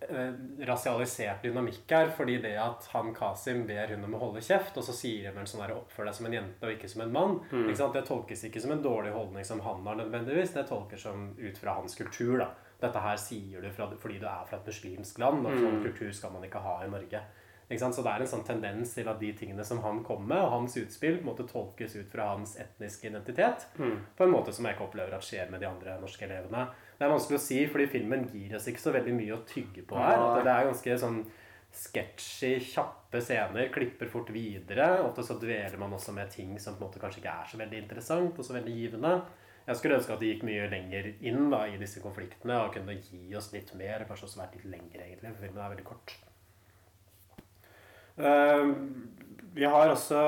eh, 0.04 0.34
rasialisert 0.68 1.46
dynamikk 1.46 1.92
her. 1.96 2.12
Fordi 2.18 2.40
det 2.44 2.56
at 2.60 2.90
han 2.92 3.14
Kasim 3.16 3.64
ber 3.70 3.94
hun 3.96 4.04
om 4.10 4.18
å 4.18 4.24
holde 4.26 4.44
kjeft, 4.44 4.78
og 4.78 4.88
så 4.88 4.96
sier 4.98 5.32
hun 5.32 5.44
en 5.44 5.50
sånn 5.50 5.64
der 5.64 5.76
oppfør 5.78 6.10
deg 6.10 6.18
som 6.18 6.28
en 6.28 6.38
jente 6.40 6.68
og 6.68 6.76
ikke 6.76 6.92
som 6.92 7.06
en 7.06 7.16
mann. 7.16 7.40
Sant? 7.76 7.96
Det 7.96 8.04
tolkes 8.10 8.44
ikke 8.50 8.64
som 8.64 8.76
en 8.76 8.84
dårlig 8.84 9.14
holdning 9.16 9.48
som 9.48 9.64
han 9.64 9.86
har 9.88 10.02
nødvendigvis. 10.02 10.56
Det 10.58 10.68
tolkes 10.68 11.08
som 11.08 11.32
ut 11.38 11.58
fra 11.62 11.78
hans 11.80 11.96
kultur. 12.00 12.38
da. 12.44 12.52
Dette 12.84 13.00
her 13.00 13.16
sier 13.16 13.64
du 13.64 13.70
fra, 13.72 13.88
fordi 13.96 14.20
du 14.20 14.28
er 14.28 14.44
fra 14.50 14.60
et 14.60 14.68
muslimsk 14.68 15.20
land, 15.24 15.46
og 15.48 15.56
sånn 15.56 15.80
kultur 15.86 16.12
skal 16.12 16.34
man 16.36 16.44
ikke 16.44 16.60
ha 16.60 16.82
i 16.84 16.92
Norge. 16.92 17.22
Så 17.70 18.04
det 18.04 18.12
er 18.12 18.22
en 18.22 18.30
sånn 18.30 18.44
tendens 18.46 18.92
til 18.94 19.08
at 19.10 19.20
de 19.20 19.32
tingene 19.34 19.64
som 19.66 19.80
han 19.82 20.04
kommer 20.06 20.28
med, 20.36 20.42
og 20.44 20.52
hans 20.52 20.76
utspill, 20.78 21.22
måtte 21.26 21.48
tolkes 21.50 21.96
ut 21.96 22.10
fra 22.12 22.28
hans 22.36 22.58
etniske 22.62 23.08
identitet. 23.10 23.68
På 24.18 24.24
en 24.28 24.34
måte 24.34 24.54
som 24.54 24.66
jeg 24.66 24.76
ikke 24.76 24.86
opplever 24.90 25.16
at 25.16 25.26
skjer 25.26 25.50
med 25.50 25.64
de 25.64 25.70
andre 25.70 25.96
norske 26.02 26.26
elevene. 26.28 26.68
Det 27.00 27.08
er 27.08 27.14
vanskelig 27.14 27.40
å 27.40 27.44
si, 27.44 27.62
fordi 27.68 27.88
filmen 27.90 28.28
gir 28.30 28.56
oss 28.56 28.68
ikke 28.70 28.84
så 28.84 28.94
veldig 28.94 29.16
mye 29.18 29.34
å 29.38 29.46
tygge 29.50 29.86
på 29.90 29.98
her. 29.98 30.20
At 30.20 30.44
det 30.46 30.54
er 30.54 30.70
ganske 30.70 30.98
sånn 31.02 31.24
sketchy, 31.74 32.60
kjappe 32.62 33.22
scener, 33.22 33.72
klipper 33.74 34.12
fort 34.12 34.30
videre. 34.30 35.02
Ofte 35.08 35.24
så 35.26 35.40
dveler 35.42 35.80
man 35.82 35.96
også 35.98 36.14
med 36.14 36.30
ting 36.30 36.60
som 36.62 36.76
på 36.78 36.84
en 36.84 36.92
måte 36.92 37.02
kanskje 37.02 37.24
ikke 37.24 37.34
er 37.42 37.50
så 37.50 37.58
veldig 37.58 37.80
interessant 37.82 38.38
og 38.38 38.46
så 38.46 38.54
veldig 38.60 38.76
givende. 38.78 39.16
Jeg 39.64 39.80
skulle 39.80 39.98
ønske 39.98 40.14
at 40.14 40.20
de 40.20 40.30
gikk 40.30 40.44
mye 40.46 40.68
lenger 40.70 41.10
inn 41.24 41.48
da, 41.50 41.64
i 41.72 41.80
disse 41.80 42.04
konfliktene 42.04 42.60
og 42.66 42.74
kunne 42.76 42.98
gi 43.00 43.32
oss 43.40 43.50
litt 43.56 43.72
mer. 43.80 44.04
Kanskje 44.10 44.28
også 44.28 44.42
vært 44.44 44.60
litt 44.60 44.70
lengre, 44.76 45.08
egentlig, 45.08 45.32
for 45.32 45.48
filmen 45.48 45.64
er 45.64 45.74
veldig 45.74 45.88
kort. 45.88 46.16
Eh, 48.18 48.68
vi 49.54 49.66
har 49.66 49.90
også 49.94 50.20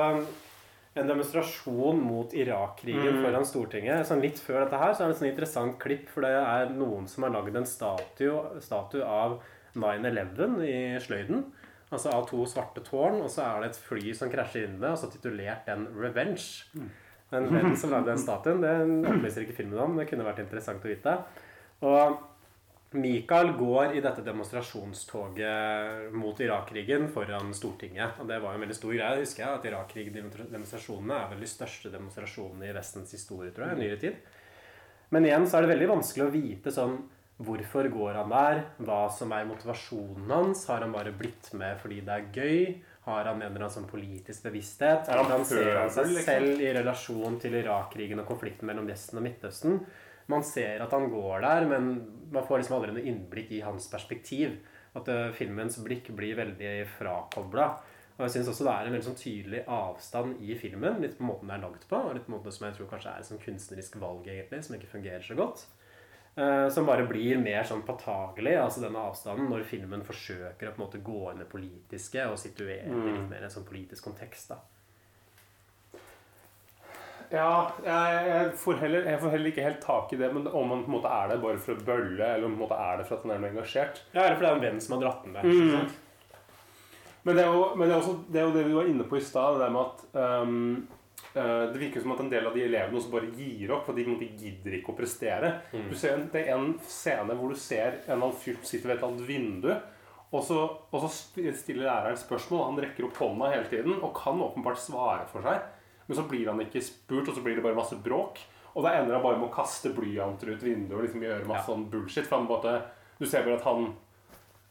en 0.96 1.10
demonstrasjon 1.10 2.00
mot 2.00 2.32
Irak-krigen 2.34 3.20
foran 3.20 3.44
Stortinget. 3.46 4.06
Sånn 4.08 4.22
litt 4.24 4.40
før 4.40 4.64
dette 4.64 4.80
her 4.80 4.94
så 4.94 5.04
er 5.04 5.10
det 5.10 5.16
et 5.16 5.20
sånn 5.20 5.30
interessant 5.30 5.78
klipp, 5.82 6.08
for 6.12 6.24
det 6.24 6.32
er 6.40 6.72
noen 6.72 7.08
som 7.10 7.26
har 7.26 7.34
lagd 7.34 7.58
en 7.58 7.68
statue, 7.68 8.60
statue 8.64 9.04
av 9.04 9.38
9-11 9.76 10.62
i 10.64 10.78
Sløyden. 11.04 11.44
Altså 11.92 12.10
av 12.10 12.24
to 12.30 12.46
svarte 12.50 12.82
tårn, 12.82 13.20
og 13.22 13.28
så 13.30 13.44
er 13.44 13.62
det 13.62 13.74
et 13.74 13.82
fly 13.84 14.14
som 14.16 14.30
krasjer 14.32 14.66
inn 14.66 14.78
i 14.78 14.82
det, 14.82 14.94
og 14.94 14.98
så 14.98 15.10
titulert 15.12 15.68
den 15.68 15.86
'Revenge'. 15.92 16.64
Men 17.30 17.48
hvem 17.50 17.76
som 17.76 17.90
lagde 17.90 18.10
den 18.10 18.22
statuen, 18.22 18.62
det 18.62 19.10
opplyser 19.10 19.42
ikke 19.42 19.60
filmen 19.60 19.78
om. 19.82 19.96
Det 19.98 20.08
kunne 20.08 20.26
vært 20.26 20.42
interessant 20.42 20.82
å 20.82 20.90
vite. 20.90 21.14
Og 21.82 22.18
Michael 22.96 23.52
går 23.58 23.96
i 23.96 24.02
dette 24.04 24.22
demonstrasjonstoget 24.26 26.14
mot 26.16 26.40
Irak-krigen 26.40 27.08
foran 27.12 27.52
Stortinget. 27.54 28.20
Og 28.22 28.28
det 28.30 28.38
var 28.42 28.56
en 28.56 28.64
veldig 28.64 28.76
stor 28.78 28.94
greie. 28.94 29.20
husker 29.20 29.44
jeg, 29.44 29.58
at 29.60 29.68
Irak-krig-demonstrasjonene 29.70 31.20
er 31.20 31.28
vel 31.32 31.44
de 31.44 31.50
største 31.50 31.92
demonstrasjonene 31.92 32.70
i 32.70 32.74
Vestens 32.76 33.12
historie, 33.12 33.52
tror 33.54 33.68
jeg, 33.68 33.76
i 33.76 33.84
nyere 33.84 34.00
tid. 34.00 34.14
Men 35.14 35.28
igjen 35.28 35.46
så 35.46 35.58
er 35.58 35.66
det 35.66 35.74
veldig 35.74 35.92
vanskelig 35.92 36.26
å 36.26 36.32
vite 36.34 36.74
sånn 36.74 36.96
Hvorfor 37.36 37.84
går 37.92 38.14
han 38.16 38.30
der? 38.32 38.62
Hva 38.80 39.02
som 39.12 39.32
er 39.36 39.44
motivasjonen 39.44 40.30
hans? 40.32 40.62
Har 40.70 40.80
han 40.80 40.94
bare 40.94 41.12
blitt 41.12 41.50
med 41.52 41.76
fordi 41.82 41.98
det 42.06 42.14
er 42.14 42.30
gøy? 42.32 42.78
Har 43.04 43.28
han 43.28 43.42
en 43.42 43.50
eller 43.50 43.66
annen 43.66 43.74
sånn 43.74 43.90
politisk 43.90 44.46
bevissthet? 44.48 45.10
Er 45.12 45.20
han 45.20 45.28
han 45.34 45.44
ser 45.44 45.76
han 45.76 45.92
seg 45.92 46.08
liksom? 46.14 46.24
selv 46.24 46.64
i 46.64 46.72
relasjon 46.78 47.36
til 47.42 47.58
Irak-krigen 47.60 48.22
og 48.22 48.30
konflikten 48.30 48.70
mellom 48.70 48.88
Vesten 48.88 49.20
og 49.20 49.26
Midtøsten? 49.28 49.82
Man 50.32 50.44
ser 50.46 50.82
at 50.82 50.94
han 50.94 51.10
går 51.12 51.44
der, 51.44 51.66
men 51.70 51.92
man 52.32 52.46
får 52.46 52.62
liksom 52.62 52.78
aldri 52.78 52.94
noe 52.96 53.06
innblikk 53.06 53.52
i 53.54 53.62
hans 53.64 53.86
perspektiv. 53.92 54.56
At 54.96 55.08
uh, 55.12 55.28
filmens 55.36 55.78
blikk 55.84 56.10
blir 56.16 56.38
veldig 56.38 56.72
frakobla. 56.96 57.68
Og 58.16 58.24
jeg 58.24 58.32
syns 58.38 58.48
også 58.48 58.64
det 58.64 58.72
er 58.72 58.88
en 58.88 58.94
veldig 58.96 59.06
sånn 59.10 59.18
tydelig 59.20 59.62
avstand 59.68 60.38
i 60.40 60.56
filmen. 60.56 61.02
Litt 61.04 61.18
på 61.18 61.26
måten 61.28 61.50
den 61.50 61.58
er 61.58 61.66
lagd 61.66 61.84
på, 61.88 61.98
og 62.00 62.14
litt 62.16 62.24
på 62.28 62.32
måten 62.32 62.54
som 62.54 62.64
jeg 62.66 62.78
tror 62.78 62.88
kanskje 62.92 63.12
er 63.12 63.24
et 63.24 63.28
sånn 63.28 63.42
kunstnerisk 63.42 63.98
valg, 64.00 64.30
egentlig, 64.32 64.62
som 64.64 64.78
ikke 64.78 64.94
fungerer 64.94 65.26
så 65.26 65.36
godt. 65.36 65.66
Uh, 66.36 66.66
som 66.72 66.88
bare 66.88 67.04
blir 67.08 67.38
mer 67.40 67.64
sånn 67.68 67.84
påtagelig, 67.84 68.56
altså 68.60 68.82
denne 68.84 69.04
avstanden, 69.08 69.50
når 69.52 69.68
filmen 69.68 70.04
forsøker 70.04 70.70
å 70.70 70.72
på 70.72 70.80
en 70.80 70.86
måte 70.86 71.04
gå 71.04 71.20
inn 71.30 71.40
i 71.40 71.44
det 71.44 71.52
politiske 71.52 72.24
og 72.28 72.40
situere 72.40 72.88
det 72.88 73.12
litt 73.12 73.30
mer 73.30 73.44
i 73.44 73.48
en 73.48 73.52
sånn 73.52 73.68
politisk 73.68 74.08
kontekst. 74.08 74.52
da. 74.52 74.60
Ja, 77.32 77.50
jeg, 77.84 78.24
jeg, 78.28 78.48
får 78.62 78.80
heller, 78.82 79.06
jeg 79.10 79.20
får 79.22 79.32
heller 79.34 79.50
ikke 79.50 79.66
helt 79.66 79.80
tak 79.82 80.12
i 80.14 80.18
det, 80.20 80.28
men 80.34 80.46
om 80.46 80.72
han 80.72 80.82
på 80.84 80.90
en 80.90 80.96
måte 80.96 81.12
er 81.12 81.30
det 81.32 81.38
bare 81.42 81.60
for 81.62 81.74
å 81.74 81.86
bølle, 81.86 82.26
eller 82.26 82.46
om 82.46 82.52
han 82.52 82.58
på 82.58 82.60
en 82.60 82.64
måte 82.64 82.80
er 82.86 83.00
det 83.00 83.06
for 83.08 83.16
at 83.16 83.24
han 83.26 83.34
er 83.34 83.40
noe 83.42 83.52
engasjert. 83.54 84.02
Ja, 84.12 84.20
Eller 84.24 84.36
fordi 84.36 84.46
det 84.46 84.50
er 84.50 84.58
en 84.58 84.66
venn 84.66 84.82
som 84.84 84.96
har 84.96 85.02
dratt 85.06 85.24
den 85.26 85.38
der. 85.38 85.48
Mm. 85.48 85.94
Men 87.26 87.38
det 87.38 87.42
er 87.42 87.56
jo, 87.56 87.64
men 87.74 87.88
det 87.88 87.96
er 87.96 87.98
også, 87.98 88.14
det, 88.28 88.38
er 88.38 88.46
jo 88.46 88.54
det 88.54 88.68
vi 88.68 88.76
var 88.76 88.92
inne 88.92 89.08
på 89.10 89.18
i 89.18 89.24
stad, 89.24 89.56
det 89.56 89.64
der 89.64 89.74
med 89.74 89.82
at 89.82 90.04
um, 90.46 90.60
uh, 91.34 91.64
det 91.72 91.80
virker 91.82 92.04
som 92.04 92.14
at 92.14 92.22
en 92.22 92.30
del 92.30 92.46
av 92.46 92.54
de 92.54 92.62
elevene 92.68 93.00
også 93.00 93.10
bare 93.16 93.32
gir 93.34 93.72
opp, 93.74 93.88
for 93.88 93.98
de 93.98 94.30
gidder 94.38 94.78
ikke 94.78 94.94
å 94.94 94.98
prestere. 95.00 95.50
Mm. 95.72 95.88
Du 95.90 95.96
ser 95.98 96.14
en, 96.14 96.28
det 96.30 96.44
er 96.44 96.54
en 96.54 96.72
scene 96.86 97.34
hvor 97.34 97.50
du 97.50 97.58
ser 97.58 98.02
en 98.06 98.20
eller 98.20 98.38
fyr 98.38 98.60
sitter 98.62 98.92
ved 98.92 98.94
et 98.94 99.00
eller 99.00 99.10
annet 99.10 99.26
vindu, 99.26 99.72
og 100.34 100.42
så, 100.46 100.60
og 100.90 101.02
så 101.02 101.10
stiller 101.10 101.86
læreren 101.86 102.18
spørsmål. 102.18 102.64
Han 102.68 102.80
rekker 102.82 103.06
opp 103.08 103.18
hånda 103.22 103.50
hele 103.52 103.66
tiden 103.70 103.98
og 103.98 104.14
kan 104.18 104.40
åpenbart 104.42 104.80
svare 104.82 105.26
for 105.30 105.46
seg. 105.46 105.66
Men 106.08 106.16
så 106.16 106.22
blir 106.28 106.46
han 106.46 106.60
ikke 106.60 106.82
spurt, 106.82 107.28
og 107.28 107.34
så 107.34 107.42
blir 107.42 107.56
det 107.56 107.62
bare 107.64 107.74
masse 107.74 107.96
bråk. 108.02 108.38
Og 108.76 108.84
da 108.84 108.92
ender 109.00 109.14
han 109.16 109.22
bare 109.24 109.38
med 109.40 109.48
å 109.50 109.54
kaste 109.54 109.90
blyanter 109.96 110.52
ut 110.54 110.62
vinduet 110.62 110.98
og 110.98 111.04
liksom 111.06 111.22
gjøre 111.22 111.46
masse 111.46 111.66
Ja. 111.66 111.74
sånn 111.74 111.88
bullshit. 111.90 112.26
For 112.26 112.36
han 112.38 112.46
bare, 112.46 112.82
du 113.18 113.26
ser 113.26 113.42
bare 113.44 113.56
at 113.56 113.64
han 113.64 113.94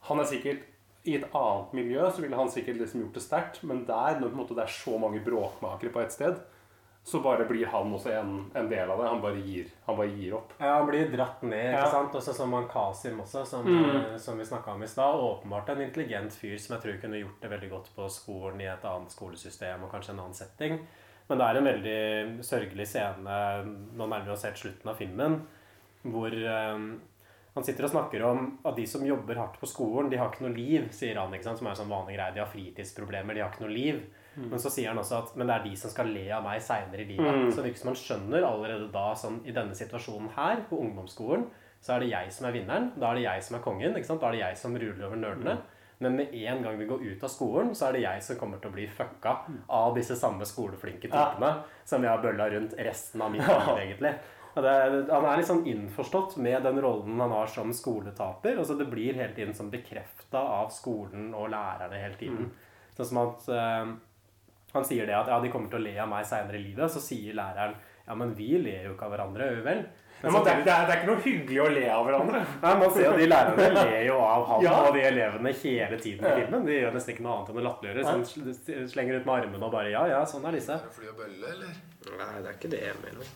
Han 0.07 0.19
er 0.19 0.23
sikkert 0.25 0.59
I 1.05 1.15
et 1.15 1.23
annet 1.33 1.73
miljø 1.73 2.01
så 2.11 2.21
ville 2.21 2.35
han 2.35 2.47
sikkert 2.49 2.77
liksom 2.77 3.01
gjort 3.01 3.13
det 3.13 3.21
sterkt, 3.23 3.63
men 3.63 3.85
der, 3.85 4.19
når 4.19 4.31
måte 4.35 4.55
det 4.55 4.63
er 4.63 4.67
så 4.73 4.97
mange 4.99 5.19
bråkmakere 5.23 5.91
på 5.93 6.01
et 6.01 6.11
sted, 6.11 6.39
så 7.05 7.21
bare 7.21 7.45
blir 7.45 7.65
han 7.67 7.91
også 7.93 8.09
en, 8.19 8.51
en 8.55 8.67
del 8.69 8.89
av 8.89 8.97
det. 8.97 9.07
Han 9.09 9.21
bare 9.21 9.41
gir, 9.41 9.65
han 9.85 9.95
bare 9.97 10.09
gir 10.09 10.33
opp. 10.33 10.53
Ja, 10.59 10.77
Han 10.79 10.87
blir 10.89 11.11
dratt 11.11 11.43
ned, 11.43 11.73
ikke 11.75 11.83
Ja. 11.83 11.91
sant? 11.91 12.13
Også 12.15 12.33
som 12.33 12.53
han 12.53 12.67
Kasim 12.67 13.19
også, 13.21 13.45
som, 13.45 13.65
Mm. 13.65 13.95
eh, 14.13 14.17
som 14.17 14.37
vi 14.37 14.43
snakka 14.45 14.73
om 14.73 14.81
i 14.83 14.87
stad. 14.87 15.15
Åpenbart 15.15 15.69
en 15.69 15.81
intelligent 15.81 16.31
fyr 16.33 16.57
som 16.59 16.75
jeg 16.75 16.83
tror 16.83 17.01
kunne 17.01 17.21
gjort 17.21 17.39
det 17.41 17.49
veldig 17.51 17.69
godt 17.69 17.89
på 17.95 18.09
skolen 18.09 18.61
i 18.61 18.65
et 18.65 18.83
annet 18.85 19.11
skolesystem 19.11 19.83
og 19.83 19.91
kanskje 19.91 20.09
en 20.09 20.19
annen 20.19 20.33
setting. 20.33 20.79
Men 21.29 21.41
det 21.41 21.45
er 21.47 21.57
en 21.57 21.67
veldig 21.69 22.45
sørgelig 22.45 22.85
scene 22.85 23.35
Nå 23.65 24.05
nærmer 24.05 24.27
vi 24.27 24.33
oss 24.35 24.45
helt 24.45 24.59
slutten 24.61 24.91
av 24.91 24.99
filmen, 24.99 25.39
hvor 26.05 26.33
eh, 26.35 26.83
han 27.55 27.63
sitter 27.63 27.87
og 27.87 27.93
snakker 27.93 28.23
om 28.27 28.45
at 28.67 28.75
de 28.75 28.83
som 28.89 29.05
jobber 29.07 29.39
hardt 29.39 29.55
på 29.61 29.69
skolen, 29.69 30.09
de 30.11 30.19
har 30.19 30.27
ikke 30.29 30.43
noe 30.43 30.53
liv, 30.57 30.89
sier 30.93 31.15
han. 31.21 31.33
ikke 31.33 31.47
sant? 31.47 31.61
Som 31.61 31.69
er 31.69 31.73
en 31.73 31.79
sånn 31.79 31.93
vanlig 31.93 32.17
greie. 32.17 32.35
De 32.35 32.41
har 32.43 32.51
fritidsproblemer, 32.51 33.37
de 33.37 33.43
har 33.45 33.53
ikke 33.53 33.63
noe 33.63 33.71
liv. 33.71 34.01
Men 34.35 34.59
så 34.59 34.67
sier 34.73 34.91
han 34.91 34.99
også 34.99 35.21
at 35.21 35.37
men 35.39 35.47
det 35.47 35.55
er 35.55 35.63
de 35.63 35.77
som 35.79 35.91
skal 35.93 36.09
le 36.11 36.25
av 36.35 36.43
meg 36.43 36.59
seinere 36.63 37.05
i 37.05 37.07
livet. 37.13 37.37
Mm. 37.45 37.45
Så 37.47 37.61
det 37.61 37.69
virker 37.69 37.81
som 37.85 37.91
han 37.93 38.01
skjønner 38.01 38.47
allerede 38.47 38.89
da, 38.91 39.05
sånn 39.15 39.37
i 39.47 39.55
denne 39.55 39.77
situasjonen 39.77 40.33
her, 40.35 40.65
på 40.67 40.81
ungdomsskolen, 40.83 41.47
så 41.85 41.95
er 41.95 42.03
det 42.03 42.11
jeg 42.11 42.33
som 42.35 42.49
er 42.49 42.57
vinneren. 42.57 42.89
Da 42.99 43.13
er 43.13 43.19
det 43.19 43.23
jeg 43.29 43.45
som 43.47 43.55
er 43.55 43.63
kongen. 43.63 43.95
ikke 43.95 44.09
sant? 44.09 44.19
Da 44.19 44.27
er 44.27 44.35
det 44.35 44.43
jeg 44.43 44.59
som 44.59 44.75
ruler 44.75 45.07
over 45.07 45.21
nerdene. 45.21 45.55
Men 46.03 46.15
med 46.19 46.33
en 46.33 46.63
gang 46.63 46.77
vi 46.77 46.87
går 46.89 47.03
ut 47.03 47.23
av 47.23 47.31
skolen, 47.31 47.71
så 47.75 47.87
er 47.87 47.95
det 47.95 48.03
jeg 48.03 48.23
som 48.25 48.39
kommer 48.39 48.59
til 48.59 48.71
å 48.71 48.75
bli 48.75 48.87
fucka 48.91 49.35
av 49.71 49.93
disse 49.95 50.17
samme 50.19 50.47
skoleflinke 50.47 51.07
typene 51.07 51.51
som 51.87 52.03
jeg 52.03 52.11
har 52.11 52.23
bølla 52.23 52.49
rundt 52.51 52.75
resten 52.83 53.23
av 53.23 53.31
mitt 53.31 53.45
liv, 53.47 53.69
egentlig. 53.85 54.11
Og 54.55 54.63
det, 54.63 54.73
han 55.11 55.25
er 55.27 55.39
litt 55.39 55.49
sånn 55.49 55.65
innforstått 55.67 56.37
med 56.43 56.63
den 56.63 56.79
rollen 56.83 57.19
han 57.19 57.33
har 57.35 57.49
som 57.51 57.73
skoletaper. 57.75 58.55
Altså 58.61 58.77
det 58.79 58.87
blir 58.91 59.17
hele 59.17 59.35
tiden 59.35 59.55
sånn 59.55 59.71
bekrefta 59.71 60.39
av 60.61 60.69
skolen 60.71 61.33
og 61.35 61.49
lærerne 61.51 61.99
hele 61.99 62.19
tiden. 62.19 62.53
Sånn 62.95 63.09
som 63.09 63.19
at 63.25 63.49
eh, 63.51 63.89
han 64.75 64.87
sier 64.87 65.07
det 65.07 65.17
at 65.17 65.31
ja, 65.31 65.41
de 65.43 65.51
kommer 65.51 65.71
til 65.71 65.81
å 65.81 65.83
le 65.83 65.97
av 65.99 66.07
meg 66.11 66.27
seinere 66.27 66.59
i 66.59 66.69
livet. 66.69 66.91
Så 66.91 67.03
sier 67.03 67.35
læreren 67.35 67.75
ja, 68.07 68.15
men 68.15 68.33
vi 68.37 68.49
ler 68.61 68.89
jo 68.89 68.95
ikke 68.95 69.07
av 69.07 69.15
hverandre, 69.15 69.47
gjør 69.49 69.61
vi 69.61 69.69
vel? 69.69 69.85
Men 70.25 70.31
det, 70.45 70.51
er, 70.51 70.61
det, 70.65 70.71
er, 70.73 70.85
det 70.87 70.93
er 70.93 70.99
ikke 71.01 71.09
noe 71.11 71.21
hyggelig 71.21 71.57
å 71.61 71.65
le 71.75 71.81
av 71.91 72.05
hverandre. 72.07 72.39
Nei, 72.63 72.69
man 72.79 72.93
ser 72.95 73.03
jo 73.05 73.11
De 73.19 73.25
lærerne 73.29 73.65
ler 73.75 74.05
jo 74.07 74.15
av 74.25 74.45
han 74.49 74.63
Ja. 74.63 74.71
og 74.87 74.95
de 74.95 75.01
elevene 75.05 75.51
hele 75.59 75.99
tiden 76.01 76.25
i 76.25 76.31
filmen. 76.39 76.65
De 76.65 76.77
gjør 76.79 76.95
nesten 76.95 77.13
ikke 77.13 77.25
noe 77.25 77.35
annet 77.35 77.51
enn 77.51 77.59
å 77.59 77.65
latterliggjøre. 77.67 78.05
Sånn, 78.07 78.87
slenger 78.89 79.19
ut 79.19 79.27
med 79.27 79.33
armene 79.35 79.67
og 79.67 79.73
bare 79.75 79.91
Ja, 79.91 80.05
ja, 80.09 80.21
sånn 80.25 80.47
er 80.49 80.55
disse. 80.57 80.79
Er 80.79 80.87
det 80.87 80.95
fly 80.97 81.11
og 81.11 81.19
bølle, 81.19 81.51
eller? 81.51 81.75
Nei, 82.15 82.31
det 82.41 82.49
er 82.49 82.55
ikke 82.57 82.71
det 82.73 82.81
jeg 82.87 82.97
mener. 83.03 83.29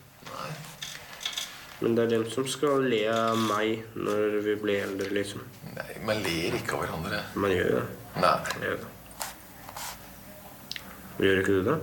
Men 1.82 1.96
det 1.96 2.06
er 2.08 2.10
dem 2.16 2.26
som 2.32 2.48
skal 2.52 2.82
le 2.92 3.04
av 3.12 3.38
meg 3.44 3.86
når 4.00 4.40
vi 4.48 4.56
blir 4.64 4.82
eldre, 4.88 5.12
liksom. 5.20 5.44
Nei, 5.76 5.92
man 6.08 6.24
ler 6.26 6.58
ikke 6.58 6.80
av 6.80 6.88
hverandre. 6.88 7.22
Man 7.36 7.54
gjør 7.54 7.70
jo 7.70 7.78
det. 7.78 7.86
Nei. 8.24 8.34
Man 8.56 8.66
gjør 8.66 8.82
det. 8.82 8.90
Gjør 11.20 11.42
ikke 11.44 11.56
du 11.60 11.64
det? 11.70 11.78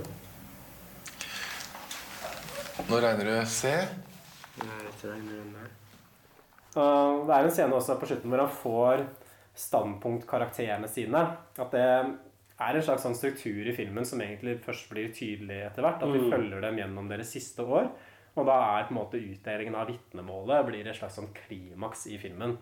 Nå 2.87 2.99
regner 3.03 3.25
du 3.27 3.45
C. 3.51 3.71
Det 4.57 5.09
regner 5.09 5.41
den 5.41 5.53
der. 5.55 5.71
Det 6.77 7.33
er 7.35 7.47
en 7.47 7.51
scene 7.53 7.75
også 7.75 7.97
på 7.99 8.07
slutten 8.09 8.31
hvor 8.31 8.43
han 8.45 8.53
får 8.61 9.03
standpunktkarakterene 9.57 10.87
sine. 10.91 11.23
At 11.57 11.73
det 11.73 11.81
er 11.83 12.77
en 12.77 12.85
slags 12.85 13.03
sånn 13.05 13.17
struktur 13.17 13.67
i 13.67 13.73
filmen 13.75 14.05
som 14.07 14.21
egentlig 14.23 14.59
først 14.65 14.87
blir 14.93 15.11
tydelig 15.15 15.59
etter 15.67 15.83
hvert. 15.83 16.01
At 16.03 16.13
vi 16.13 16.21
Mm. 16.21 16.31
følger 16.31 16.61
dem 16.61 16.77
gjennom 16.77 17.09
deres 17.09 17.31
siste 17.33 17.65
år. 17.65 17.89
Og 18.37 18.45
da 18.45 18.79
er 18.79 18.83
på 18.85 18.91
en 18.95 19.01
måte 19.01 19.19
utdelingen 19.19 19.75
av 19.75 19.87
vitnemålet 19.87 20.65
blir 20.65 20.87
et 20.87 20.95
slags 20.95 21.15
sånn 21.17 21.33
klimaks 21.33 22.07
i 22.07 22.17
filmen. 22.17 22.57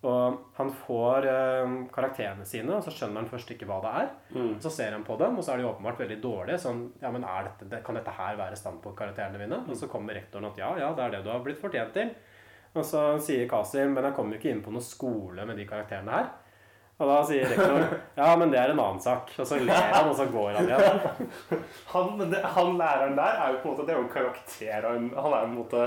Og 0.00 0.36
han 0.56 0.70
får 0.86 1.26
eh, 1.28 1.72
karakterene 1.92 2.46
sine, 2.48 2.72
og 2.72 2.84
så 2.86 2.92
skjønner 2.94 3.20
han 3.20 3.28
først 3.28 3.50
ikke 3.52 3.66
hva 3.68 3.80
det 3.84 3.90
er. 4.00 4.06
Mm. 4.32 4.54
Så 4.64 4.72
ser 4.72 4.94
han 4.96 5.04
på 5.04 5.18
dem, 5.20 5.36
og 5.36 5.44
så 5.44 5.52
er 5.52 5.60
de 5.60 5.66
åpenbart 5.68 6.00
veldig 6.00 6.16
dårlige. 6.22 6.56
Sånn, 6.62 6.86
ja, 7.02 7.10
men 7.12 7.26
er 7.28 7.50
dette, 7.50 7.68
det- 7.68 7.82
Kan 7.84 7.98
dette 8.00 8.14
her 8.16 8.36
være 8.40 8.56
standpunktkarakterene 8.56 9.38
mine? 9.42 9.58
Og 9.68 9.76
så 9.76 9.90
kommer 9.92 10.16
rektoren 10.16 10.48
at 10.48 10.56
ja, 10.56 10.70
ja, 10.80 10.92
det 10.96 11.04
er 11.04 11.10
det 11.18 11.24
du 11.24 11.30
har 11.30 11.44
blitt 11.44 11.60
fortjent 11.60 11.92
til. 11.92 12.14
Og 12.74 12.84
så 12.86 13.18
sier 13.20 13.48
Kasim 13.50 13.92
men 13.92 14.04
jeg 14.06 14.14
kommer 14.14 14.36
jo 14.36 14.40
ikke 14.40 14.50
inn 14.54 14.62
på 14.62 14.70
noen 14.72 14.84
skole 14.86 15.44
med 15.44 15.58
de 15.58 15.66
karakterene 15.68 16.16
her. 16.16 16.30
Og 17.00 17.08
da 17.08 17.20
sier 17.24 17.48
rektor 17.48 17.84
ja, 18.20 18.36
men 18.36 18.50
det 18.52 18.58
er 18.60 18.72
en 18.72 18.80
annen 18.80 19.00
sak. 19.04 19.32
Og 19.36 19.46
så 19.48 19.58
ler 19.60 19.88
han, 19.92 20.08
og 20.08 20.16
så 20.16 20.26
går 20.32 20.52
han 20.60 20.68
igjen. 20.68 21.28
Han, 21.92 22.20
det, 22.30 22.40
han 22.44 22.76
læreren 22.78 23.16
der 23.18 23.36
er 23.42 23.52
jo 23.52 23.58
på 23.62 23.68
en 23.68 23.74
måte 23.74 23.86
Det 23.88 23.92
er 23.94 23.98
jo 23.98 24.04
en 24.04 24.12
karakter 24.14 24.84
Han 24.86 25.08
er 25.10 25.18
på 25.18 25.48
en 25.48 25.56
måte 25.56 25.80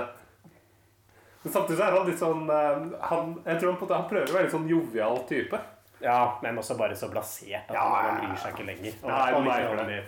Men 1.44 1.52
samtidig 1.52 1.78
så 1.80 1.86
er 1.86 1.96
han 1.98 2.08
litt 2.08 2.20
sånn 2.22 2.50
eh, 2.50 2.84
han, 3.10 3.32
Jeg 3.44 3.60
tror 3.60 3.74
han, 3.74 3.80
på 3.80 3.88
han 3.92 4.10
prøver 4.10 4.32
å 4.32 4.38
være 4.38 4.48
en 4.50 4.54
sånn 4.58 4.68
jovial 4.72 5.24
type. 5.30 5.60
Ja, 6.04 6.40
men 6.44 6.60
også 6.60 6.76
bare 6.80 6.96
så 7.00 7.08
blasert 7.12 7.70
at 7.70 7.76
Ja, 7.76 7.84
han, 7.84 8.10
han 8.10 8.22
bryr 8.24 8.40
seg 8.42 8.56
ikke 8.56 8.68
lenger. 8.68 9.00
Og 9.04 9.10
Nei, 9.12 9.24
han 9.32 9.50
ikke 9.50 9.74
om 9.84 9.90
de, 9.90 10.00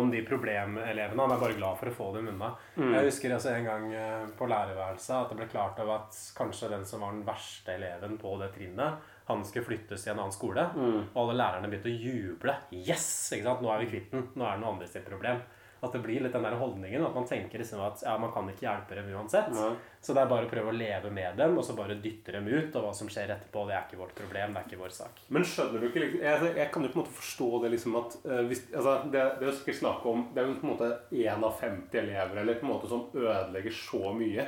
om 0.00 0.10
de 0.12 0.22
problemelevene. 0.28 1.22
Han 1.22 1.34
er 1.36 1.42
bare 1.42 1.56
glad 1.56 1.80
for 1.80 1.90
å 1.90 1.96
få 1.96 2.08
dem 2.16 2.30
unna. 2.32 2.52
Mm. 2.76 2.94
Jeg 2.98 3.10
husker 3.10 3.36
altså 3.36 3.52
en 3.52 3.68
gang 3.68 3.86
eh, 3.96 4.24
på 4.36 4.48
lærerværelset 4.52 5.16
at 5.18 5.32
det 5.32 5.38
ble 5.40 5.50
klart 5.52 5.80
av 5.84 5.92
at 5.98 6.22
kanskje 6.36 6.72
den 6.72 6.88
som 6.88 7.04
var 7.04 7.16
den 7.16 7.24
verste 7.28 7.76
eleven 7.76 8.16
på 8.20 8.36
det 8.42 8.50
trinnet, 8.56 9.12
han 9.26 9.44
skulle 9.44 9.66
flyttes 9.66 10.04
til 10.04 10.12
en 10.12 10.22
annen 10.22 10.36
skole. 10.36 10.68
Mm. 10.76 10.98
Og 11.10 11.20
alle 11.24 11.38
lærerne 11.40 11.70
begynte 11.72 11.92
å 11.92 12.00
juble. 12.08 12.56
Yes! 12.76 13.08
ikke 13.34 13.48
sant? 13.48 13.64
Nå 13.64 13.72
er 13.72 13.84
vi 13.84 13.92
kvitt 13.94 14.12
den. 14.12 14.28
Nå 14.36 14.44
er 14.46 14.56
det 14.56 14.64
noe 14.64 14.76
andre 14.76 14.90
sitt 14.90 15.08
problem. 15.08 15.40
At 15.84 15.92
det 15.92 16.00
blir 16.04 16.22
litt 16.24 16.32
den 16.32 16.44
der 16.46 16.56
holdningen 16.56 17.04
at 17.04 17.14
man 17.14 17.26
tenker 17.28 17.60
liksom 17.60 17.82
at 17.84 18.00
ja, 18.06 18.14
man 18.18 18.32
kan 18.32 18.48
ikke 18.48 18.64
hjelpe 18.64 18.96
dem 18.96 19.10
uansett. 19.12 19.50
Nei. 19.52 19.74
Så 20.00 20.14
det 20.16 20.22
er 20.22 20.30
bare 20.30 20.46
å 20.46 20.50
prøve 20.50 20.72
å 20.72 20.76
leve 20.76 21.10
med 21.12 21.36
dem, 21.36 21.56
og 21.58 21.66
så 21.66 21.76
bare 21.76 21.98
dytte 22.00 22.32
dem 22.32 22.48
ut. 22.48 22.70
Og 22.72 22.86
hva 22.86 22.92
som 22.96 23.10
skjer 23.12 23.34
etterpå, 23.34 23.66
det 23.68 23.76
er 23.76 23.84
ikke 23.84 24.00
vårt 24.00 24.16
problem. 24.16 24.54
Det 24.54 24.62
er 24.62 24.70
ikke 24.70 24.80
vår 24.80 24.94
sak. 24.96 25.22
Men 25.34 25.46
skjønner 25.46 25.82
du 25.82 25.88
ikke 25.90 26.04
liksom, 26.04 26.22
jeg, 26.24 26.52
jeg 26.62 26.70
kan 26.72 26.86
jo 26.86 26.92
på 26.92 26.98
en 26.98 27.02
måte 27.04 27.16
forstå 27.18 27.50
det 27.64 27.72
liksom 27.74 27.98
at 28.00 28.20
uh, 28.24 28.42
hvis, 28.48 28.62
altså, 28.72 28.94
det, 29.12 29.24
det 29.40 29.50
er 29.50 29.58
sikkert 29.58 29.80
snakk 29.82 30.06
om 30.08 30.28
Det 30.32 30.42
er 30.42 30.48
jo 30.48 30.60
på 30.60 30.68
en 30.68 30.72
måte 30.72 30.92
én 31.12 31.48
av 31.50 31.58
50 31.60 32.00
elever 32.02 32.40
eller 32.42 32.60
på 32.60 32.66
en 32.66 32.72
måte 32.72 32.90
som 32.90 33.04
ødelegger 33.12 33.76
så 33.76 34.14
mye 34.16 34.46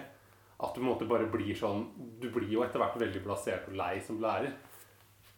at 0.58 0.74
du 0.74 0.80
på 0.80 0.82
en 0.82 0.90
måte 0.90 1.06
bare 1.06 1.28
blir 1.30 1.54
sånn 1.58 1.84
Du 2.18 2.30
blir 2.34 2.48
jo 2.50 2.64
etter 2.64 2.82
hvert 2.82 2.96
veldig 2.98 3.22
blasert 3.22 3.68
og 3.70 3.76
lei 3.78 3.98
som 4.02 4.18
lærer. 4.22 4.56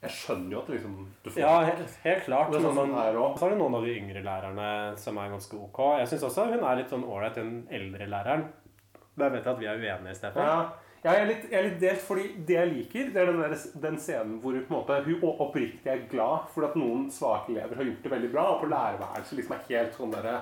Jeg 0.01 0.13
skjønner 0.17 0.55
jo 0.55 0.61
at 0.63 0.69
liksom 0.73 0.93
du 1.21 1.27
får 1.29 1.43
Ja, 1.43 1.57
helt, 1.67 1.97
helt 2.07 2.23
klart. 2.25 2.55
Er 2.57 2.63
sånn 2.65 2.79
men 2.79 2.95
også. 2.97 3.35
så 3.37 3.45
har 3.45 3.51
du 3.53 3.59
noen 3.61 3.75
av 3.77 3.83
de 3.85 3.97
yngre 3.99 4.23
lærerne 4.25 4.69
som 5.01 5.19
er 5.21 5.35
ganske 5.35 5.59
ok. 5.59 5.81
Jeg 6.01 6.09
syns 6.13 6.25
også 6.31 6.47
hun 6.55 6.65
er 6.65 6.79
litt 6.79 6.93
sånn 6.93 7.05
ålreit, 7.05 7.37
den 7.37 7.67
eldre 7.69 8.09
læreren. 8.09 8.47
Vet 9.21 9.37
jeg 9.37 9.51
at 9.53 9.61
vi 9.61 9.69
er 9.69 9.83
uenige, 9.83 10.15
Stefan. 10.17 10.47
Ja, 10.47 10.63
ja, 11.01 11.13
jeg, 11.13 11.21
er 11.21 11.29
litt, 11.29 11.45
jeg 11.49 11.59
er 11.59 11.67
litt 11.67 11.79
delt, 11.81 12.03
fordi 12.05 12.25
det 12.49 12.57
jeg 12.57 12.71
liker, 12.75 13.13
det 13.13 13.21
er 13.21 13.29
den, 13.31 13.39
der, 13.41 13.55
den 13.85 14.01
scenen 14.01 14.35
hvor 14.41 14.57
en 14.57 14.67
måte, 14.73 14.99
hun 15.07 15.23
oppriktig 15.31 15.89
er 15.89 16.03
glad 16.11 16.49
for 16.53 16.69
at 16.69 16.77
noen 16.77 17.07
svake 17.13 17.55
elever 17.55 17.81
har 17.81 17.89
gjort 17.89 18.03
det 18.05 18.13
veldig 18.13 18.33
bra, 18.33 18.45
og 18.55 18.65
på 18.65 18.69
lærerværelset 18.73 19.39
liksom 19.39 19.57
er 19.57 19.65
helt 19.71 19.97
sånn 19.97 20.13
derre 20.13 20.35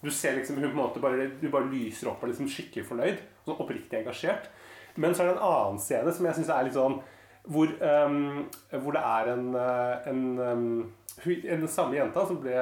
Du 0.00 0.08
ser 0.14 0.36
liksom 0.38 0.60
hun 0.60 0.68
på 0.68 0.76
en 0.76 0.80
måte 0.80 1.02
bare, 1.02 1.26
du 1.40 1.48
bare 1.52 1.68
lyser 1.72 2.08
opp 2.08 2.22
og 2.22 2.28
er 2.28 2.32
liksom 2.32 2.48
skikkelig 2.52 2.86
fornøyd. 2.86 3.22
Sånn 3.44 3.60
oppriktig 3.64 3.98
engasjert. 3.98 4.48
Men 4.96 5.14
så 5.14 5.24
er 5.24 5.32
det 5.32 5.36
en 5.36 5.46
annen 5.48 5.80
scene 5.82 6.12
som 6.14 6.28
jeg 6.28 6.38
syns 6.38 6.52
er 6.54 6.68
litt 6.68 6.76
sånn 6.76 7.00
hvor, 7.48 7.70
ehm, 7.82 8.48
hvor 8.70 8.96
det 8.96 9.02
er 9.02 9.30
en, 9.32 9.46
eh, 9.56 10.08
en, 10.10 10.94
den 11.24 11.68
samme 11.68 11.96
jenta 11.96 12.26
som 12.26 12.40
ble 12.42 12.56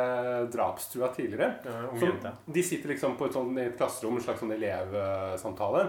drapstrua 0.52 1.10
tidligere. 1.14 1.56
Ja, 1.64 1.98
som, 1.98 2.28
de 2.54 2.62
sitter 2.62 2.94
liksom 2.94 3.16
på 3.18 3.26
et, 3.26 3.34
sånt, 3.34 3.58
i 3.58 3.66
et 3.66 3.76
klasserom, 3.78 4.16
en 4.16 4.24
slags 4.24 4.40
sånn 4.44 4.54
elevsamtale, 4.54 5.88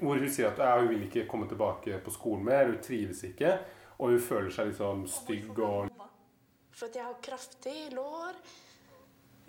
hvor 0.00 0.20
hun 0.20 0.30
sier 0.30 0.50
at 0.50 0.60
ja, 0.60 0.74
hun 0.78 0.90
vil 0.92 1.06
ikke 1.08 1.26
komme 1.30 1.48
tilbake 1.50 1.98
på 2.04 2.14
skolen 2.14 2.44
mer, 2.46 2.68
hun 2.68 2.82
trives 2.84 3.24
ikke, 3.30 3.56
og 3.98 4.12
hun 4.12 4.22
føler 4.22 4.52
seg 4.52 4.72
liksom 4.72 5.06
stygg 5.10 5.58
og 5.58 5.90
For 6.74 6.90
at 6.90 6.96
jeg 6.98 7.06
har 7.06 7.18
kraftig 7.22 7.76
lår, 7.94 8.38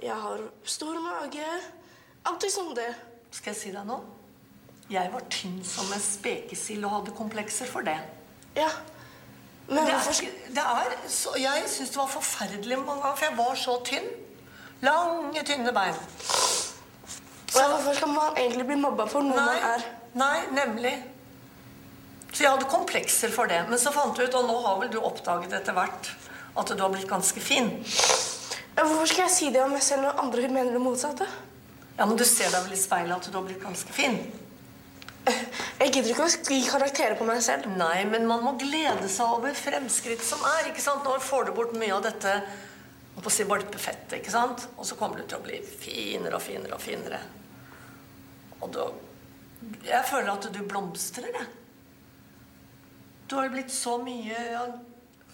jeg 0.04 0.16
har 0.26 0.44
stor 0.64 1.00
mage. 1.02 1.48
Alltid 2.28 2.52
sånn 2.52 2.76
det. 2.78 2.92
Skal 3.34 3.54
jeg 3.54 3.60
si 3.60 3.72
deg 3.74 3.88
noe? 3.88 4.04
Jeg 4.92 5.10
var 5.10 5.24
tynn 5.34 5.64
som 5.66 5.90
en 5.92 6.04
spekesild 6.04 6.86
og 6.86 7.00
hadde 7.00 7.16
komplekser 7.18 7.70
for 7.70 7.86
det. 7.88 7.98
Ja. 8.56 8.70
Men 9.68 9.88
det 9.88 9.96
er, 9.96 10.04
hvorfor 10.06 10.28
det 10.54 10.62
er 10.62 10.92
så, 11.10 11.32
Jeg 11.42 11.64
syns 11.70 11.90
det 11.90 11.98
var 11.98 12.10
forferdelig 12.12 12.78
mange 12.78 13.02
ganger, 13.02 13.16
for 13.18 13.26
jeg 13.26 13.38
var 13.38 13.56
så 13.58 13.80
tynn. 13.88 14.06
Lange, 14.86 15.44
tynne 15.48 15.74
bein. 15.74 15.98
Ja, 17.56 17.68
hvorfor 17.72 17.96
skal 17.98 18.12
man 18.12 18.38
egentlig 18.38 18.68
bli 18.68 18.78
mobba 18.78 19.08
for 19.10 19.26
noe 19.26 19.40
man 19.40 19.68
er? 19.72 19.86
Nei, 20.16 20.38
nemlig. 20.54 20.94
Så 22.32 22.44
jeg 22.44 22.52
hadde 22.52 22.68
komplekser 22.70 23.32
for 23.32 23.50
det. 23.50 23.62
Men 23.70 23.80
så 23.80 23.94
fant 23.96 24.16
du 24.16 24.26
ut, 24.26 24.38
og 24.38 24.48
nå 24.50 24.60
har 24.68 24.80
vel 24.84 24.92
du 24.92 25.00
oppdaget 25.00 25.56
etter 25.56 25.76
hvert, 25.76 26.12
at 26.56 26.72
du 26.76 26.84
har 26.84 26.92
blitt 26.94 27.10
ganske 27.10 27.42
fin. 27.42 27.72
Ja, 28.76 28.84
hvorfor 28.84 29.08
skal 29.08 29.26
jeg 29.26 29.34
si 29.34 29.52
det 29.56 29.64
om 29.64 29.72
meg 29.72 29.84
selv 29.84 30.04
når 30.04 30.20
andre 30.26 30.50
mener 30.52 30.76
det 30.76 30.84
motsatte? 30.84 31.28
Ja, 31.96 32.06
men 32.06 32.18
du 32.20 32.26
ser 32.28 32.52
deg 32.52 32.68
vel 32.68 32.76
i 32.76 32.80
speilet 32.80 33.16
at 33.16 33.32
du 33.32 33.38
har 33.40 33.46
blitt 33.48 33.64
ganske 33.64 33.96
fin? 33.96 34.20
Jeg 35.26 35.92
gidder 35.92 36.12
ikke 36.12 36.26
å 36.26 36.54
gi 36.54 36.60
karakterer 36.70 37.18
på 37.18 37.26
meg 37.28 37.42
selv. 37.44 37.68
Nei, 37.80 38.06
men 38.10 38.28
man 38.30 38.44
må 38.46 38.54
glede 38.62 39.10
seg 39.12 39.38
over 39.38 39.58
fremskritt 39.58 40.24
som 40.24 40.44
er. 40.56 40.70
ikke 40.70 40.84
sant? 40.84 41.06
Nå 41.06 41.18
får 41.24 41.50
du 41.50 41.56
bort 41.58 41.74
mye 41.78 41.96
av 41.96 42.06
dette 42.06 42.36
på 43.16 43.32
å 43.32 43.34
si 43.34 43.46
valpefettet, 43.48 44.20
ikke 44.20 44.34
sant? 44.34 44.68
Og 44.78 44.88
så 44.88 44.98
kommer 45.00 45.20
du 45.20 45.26
til 45.26 45.40
å 45.40 45.46
bli 45.46 45.62
finere 45.66 46.38
og 46.38 46.44
finere 46.44 46.78
og 46.78 46.84
finere. 46.84 47.22
Og 48.62 48.72
da 48.76 48.90
Jeg 49.86 50.06
føler 50.06 50.30
at 50.30 50.46
du 50.54 50.60
blomstrer, 50.68 51.32
jeg. 51.34 51.46
Du 53.26 53.38
har 53.38 53.48
jo 53.48 53.56
blitt 53.56 53.72
så 53.74 53.96
mye 53.98 54.42
ja, 54.52 54.66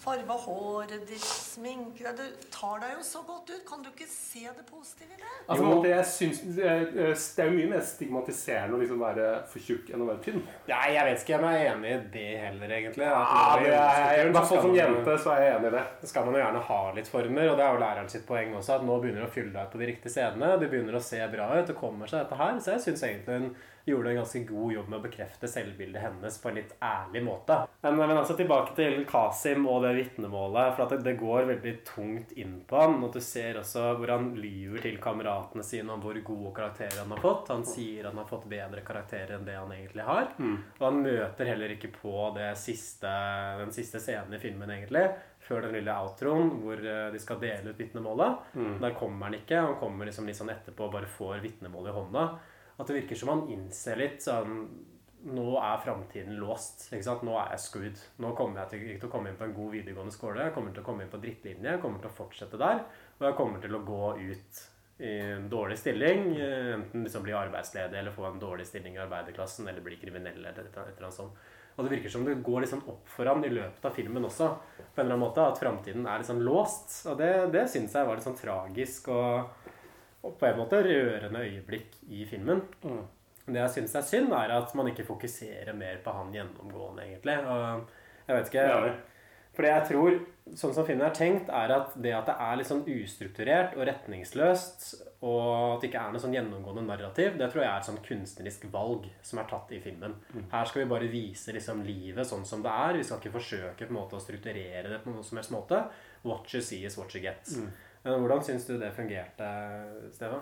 Farva 0.02 0.34
håret 0.34 1.04
ditt, 1.06 1.22
sminke 1.22 2.02
deg 2.02 2.18
Du 2.18 2.46
tar 2.50 2.80
deg 2.82 2.96
jo 2.96 3.04
så 3.06 3.20
godt 3.28 3.52
ut. 3.52 3.62
Kan 3.68 3.84
du 3.86 3.92
ikke 3.92 4.08
se 4.10 4.48
det 4.48 4.64
positive 4.66 5.14
i 5.14 5.20
det? 5.20 5.30
Altså, 5.46 5.62
en 5.62 5.70
måte, 5.70 5.92
jeg 5.92 6.08
synes, 6.10 6.40
det, 6.58 6.66
er, 6.66 6.86
det 6.96 7.44
er 7.44 7.52
jo 7.52 7.58
mye 7.60 7.70
mer 7.76 7.84
stigmatiserende 7.86 8.78
å 8.78 8.82
liksom 8.82 9.04
være 9.04 9.28
for 9.52 9.68
tjukk 9.68 9.92
enn 9.94 10.02
å 10.02 10.10
være 10.10 10.24
tynn. 10.26 10.42
Nei, 10.72 10.82
jeg 10.96 11.08
vet 11.08 11.26
ikke 11.26 11.38
om 11.38 11.46
jeg 11.48 11.62
er 11.62 11.70
enig 11.76 11.92
i 11.94 12.00
det 12.16 12.28
heller, 12.48 12.76
egentlig. 12.80 13.10
Ja, 13.12 13.24
det 13.62 13.76
er, 13.78 14.24
I 14.24 14.34
hvert 14.34 14.50
fall 14.50 14.64
som 14.66 14.78
jente 14.80 15.18
så 15.22 15.36
er 15.36 15.46
jeg 15.46 15.58
enig 15.60 15.70
i 15.70 15.76
det. 15.78 15.84
skal 16.14 16.26
man 16.26 16.38
jo 16.38 16.44
gjerne 16.44 16.64
ha 16.72 16.80
litt 16.98 17.12
former, 17.14 17.52
og 17.52 17.60
det 17.60 17.68
er 17.68 17.76
jo 17.76 17.84
læreren 17.86 18.14
sitt 18.16 18.26
poeng 18.30 18.56
også, 18.58 18.80
at 18.80 18.88
nå 18.88 18.98
begynner 19.04 19.26
du 19.26 19.30
å 19.30 19.36
fylle 19.38 19.54
deg 19.54 19.70
ut 19.70 19.76
på 19.76 19.84
de 19.84 19.92
riktige 19.92 20.16
stedene. 20.16 20.56
Du 20.58 20.66
begynner 20.66 20.98
å 20.98 21.04
se 21.12 21.22
bra 21.36 21.52
ut, 21.54 21.68
det 21.70 21.78
kommer 21.78 22.10
seg 22.10 22.24
dette 22.24 22.42
her. 22.42 22.58
Så 22.58 22.74
jeg 22.74 22.88
syns 22.88 23.06
egentlig 23.06 23.38
hun 23.38 23.54
gjorde 23.86 24.10
en 24.10 24.20
ganske 24.22 24.44
god 24.50 24.74
jobb 24.74 24.90
med 24.90 25.00
å 25.00 25.04
bekrefte 25.06 25.50
selvbildet 25.50 26.04
hennes 26.04 26.38
på 26.42 26.50
en 26.50 26.58
litt 26.60 26.76
ærlig 26.84 27.24
måte. 27.26 27.58
Men, 27.82 27.98
men 27.98 28.14
altså 28.18 28.36
tilbake 28.38 28.76
til 28.78 29.02
Kasim 29.10 29.66
og 29.70 29.86
det 29.86 29.94
vitnemålet, 29.98 30.76
for 30.76 30.86
at 30.86 30.96
det, 30.96 31.02
det 31.08 31.16
går 31.22 31.50
veldig 31.50 31.74
tungt 31.88 32.36
inn 32.40 32.60
på 32.68 32.82
han. 32.82 33.00
Og 33.04 33.16
du 33.16 33.22
ser 33.26 33.60
også 33.62 33.92
hvor 34.00 34.14
han 34.14 34.32
lyver 34.38 34.86
til 34.86 35.00
kameratene 35.02 35.66
sine 35.66 35.96
om 35.96 36.04
hvor 36.04 36.20
gode 36.26 36.54
karakterer 36.58 37.02
han 37.02 37.16
har 37.16 37.24
fått. 37.24 37.52
Han 37.54 37.66
sier 37.68 38.10
han 38.10 38.22
har 38.22 38.30
fått 38.30 38.48
bedre 38.52 38.86
karakterer 38.86 39.38
enn 39.38 39.48
det 39.48 39.58
han 39.58 39.74
egentlig 39.76 40.08
har. 40.08 40.32
Og 40.80 40.88
han 40.88 41.02
møter 41.02 41.52
heller 41.54 41.76
ikke 41.76 41.94
på 41.96 42.16
det 42.38 42.54
siste, 42.62 43.12
den 43.62 43.74
siste 43.76 44.02
scenen 44.04 44.38
i 44.38 44.42
filmen, 44.42 44.70
egentlig 44.72 45.10
før 45.42 45.66
den 45.66 45.76
lille 45.80 45.94
outroen 45.98 46.52
hvor 46.62 46.80
eh, 46.86 47.10
de 47.14 47.20
skal 47.22 47.40
dele 47.42 47.74
ut 47.74 47.80
vitnemålet. 47.80 48.52
Der 48.82 48.96
kommer 48.98 49.28
han 49.28 49.38
ikke. 49.40 49.58
Han 49.58 49.78
kommer 49.82 50.08
liksom 50.08 50.28
litt 50.30 50.38
sånn 50.38 50.54
etterpå 50.54 50.88
og 50.88 50.96
bare 50.96 51.10
får 51.10 51.42
vitnemålet 51.44 51.92
i 51.92 51.98
hånda. 51.98 52.26
At 52.78 52.88
det 52.88 53.02
virker 53.02 53.20
som 53.20 53.30
han 53.34 53.46
innser 53.52 54.00
litt 54.00 54.24
sånn 54.24 54.66
Nå 55.22 55.52
er 55.62 55.78
framtiden 55.84 56.40
låst. 56.42 56.88
ikke 56.90 57.06
sant? 57.06 57.22
Nå 57.22 57.36
er 57.38 57.52
jeg 57.54 57.62
screwed. 57.62 58.00
Nå 58.24 58.32
kommer 58.34 58.64
jeg 58.64 58.72
til, 58.72 58.86
ikke 58.90 59.04
til 59.04 59.10
å 59.12 59.12
komme 59.14 59.30
inn 59.30 59.38
på 59.38 59.46
en 59.46 59.54
god 59.54 59.68
videregående 59.76 60.16
skole. 60.16 60.48
Jeg 60.48 60.56
kommer 60.56 60.74
til 60.74 60.82
å 60.82 60.86
komme 60.88 61.06
inn 61.06 61.12
på 61.12 61.20
drittlinje. 61.22 61.68
Jeg 61.76 61.82
kommer 61.84 62.02
til 62.02 62.10
å 62.10 62.16
fortsette 62.16 62.58
der. 62.58 62.82
Og 63.20 63.28
jeg 63.28 63.38
kommer 63.38 63.62
til 63.62 63.78
å 63.78 63.84
gå 63.86 64.00
ut 64.18 64.62
i 64.98 65.12
en 65.36 65.46
dårlig 65.50 65.78
stilling. 65.78 66.24
eh, 66.42 66.74
Enten 66.74 67.04
liksom 67.06 67.22
bli 67.24 67.34
arbeidsledig 67.38 68.00
eller 68.00 68.12
få 68.12 68.26
en 68.32 68.42
dårlig 68.42 68.66
stilling 68.66 68.96
i 68.98 69.04
arbeiderklassen 69.06 69.68
eller 69.68 69.86
bli 69.86 70.00
kriminell 70.02 70.40
eller 70.42 70.58
et 70.58 70.78
eller 70.78 71.06
annet 71.06 71.14
sånt. 71.14 71.38
Og 71.78 71.86
det 71.86 71.94
virker 71.96 72.10
som 72.10 72.26
det 72.26 72.36
går 72.44 72.66
liksom 72.66 72.82
opp 72.92 73.08
for 73.10 73.26
han 73.26 73.46
i 73.46 73.50
løpet 73.54 73.86
av 73.86 73.94
filmen 73.96 74.26
også. 74.26 74.50
På 74.78 75.02
en 75.02 75.06
eller 75.06 75.16
annen 75.16 75.28
måte 75.28 75.46
At 75.46 75.62
framtiden 75.62 76.06
er 76.06 76.20
liksom 76.22 76.42
låst. 76.42 77.06
Og 77.08 77.18
det, 77.18 77.32
det 77.54 77.68
syns 77.70 77.94
jeg 77.94 78.10
var 78.10 78.18
litt 78.18 78.26
sånn 78.26 78.42
tragisk 78.42 79.08
og, 79.14 79.70
og 80.24 80.38
på 80.38 80.46
en 80.46 80.58
måte 80.60 80.82
rørende 80.86 81.40
øyeblikk 81.46 81.96
i 82.10 82.26
filmen. 82.30 82.62
Det 83.48 83.58
jeg 83.58 83.70
syns 83.70 83.96
er 83.96 84.02
synd, 84.06 84.34
er 84.38 84.52
at 84.54 84.76
man 84.78 84.88
ikke 84.92 85.04
fokuserer 85.08 85.74
mer 85.74 85.98
på 86.04 86.12
han 86.14 86.32
gjennomgående, 86.34 87.08
egentlig. 87.08 87.38
Og 87.46 87.88
jeg 88.28 88.36
vet 88.38 88.52
ikke 88.54 88.68
Ja. 88.68 88.94
Det 89.62 89.68
jeg 89.68 89.84
tror, 89.90 90.14
sånn 90.56 90.74
som 90.74 90.86
filmen 90.88 91.06
er 91.06 91.14
tenkt, 91.14 91.50
er 91.50 91.72
at 91.76 91.92
det 92.02 92.14
at 92.16 92.26
det 92.26 92.36
er 92.40 92.56
litt 92.56 92.68
sånn 92.70 92.86
ustrukturert 92.88 93.74
og 93.76 93.84
retningsløst, 93.86 94.86
og 95.22 95.76
at 95.76 95.82
det 95.82 95.90
ikke 95.90 96.00
er 96.06 96.14
noe 96.14 96.22
sånn 96.24 96.34
gjennomgående 96.34 96.86
narrativ, 96.88 97.36
det 97.38 97.50
tror 97.52 97.62
jeg 97.66 97.70
er 97.70 97.78
et 97.82 97.90
sånn 97.90 98.00
kunstnerisk 98.06 98.64
valg 98.72 99.10
som 99.22 99.40
er 99.42 99.50
tatt 99.52 99.74
i 99.76 99.82
filmen. 99.84 100.16
Her 100.54 100.66
skal 100.66 100.82
vi 100.86 100.90
bare 100.90 101.12
vise 101.12 101.52
liksom 101.54 101.84
livet 101.84 102.26
sånn 102.26 102.46
som 102.48 102.64
det 102.64 102.72
er. 102.72 102.94
Vi 102.98 103.04
skal 103.04 103.20
ikke 103.20 103.36
forsøke 103.36 103.86
på 103.86 103.92
en 103.92 104.00
måte 104.00 104.16
å 104.16 104.24
strukturere 104.24 104.88
det 104.90 105.04
på 105.04 105.12
noen 105.12 105.24
som 105.24 105.38
helst 105.38 105.52
måte. 105.52 105.84
What 106.24 106.48
you 106.54 106.62
see 106.62 106.86
is 106.86 106.98
what 106.98 107.14
you 107.14 107.22
get. 107.22 107.44
Men 107.52 107.72
Hvordan 108.04 108.44
syns 108.44 108.66
du 108.66 108.80
det 108.80 108.94
fungerte, 108.96 109.48
Stefan? 110.14 110.42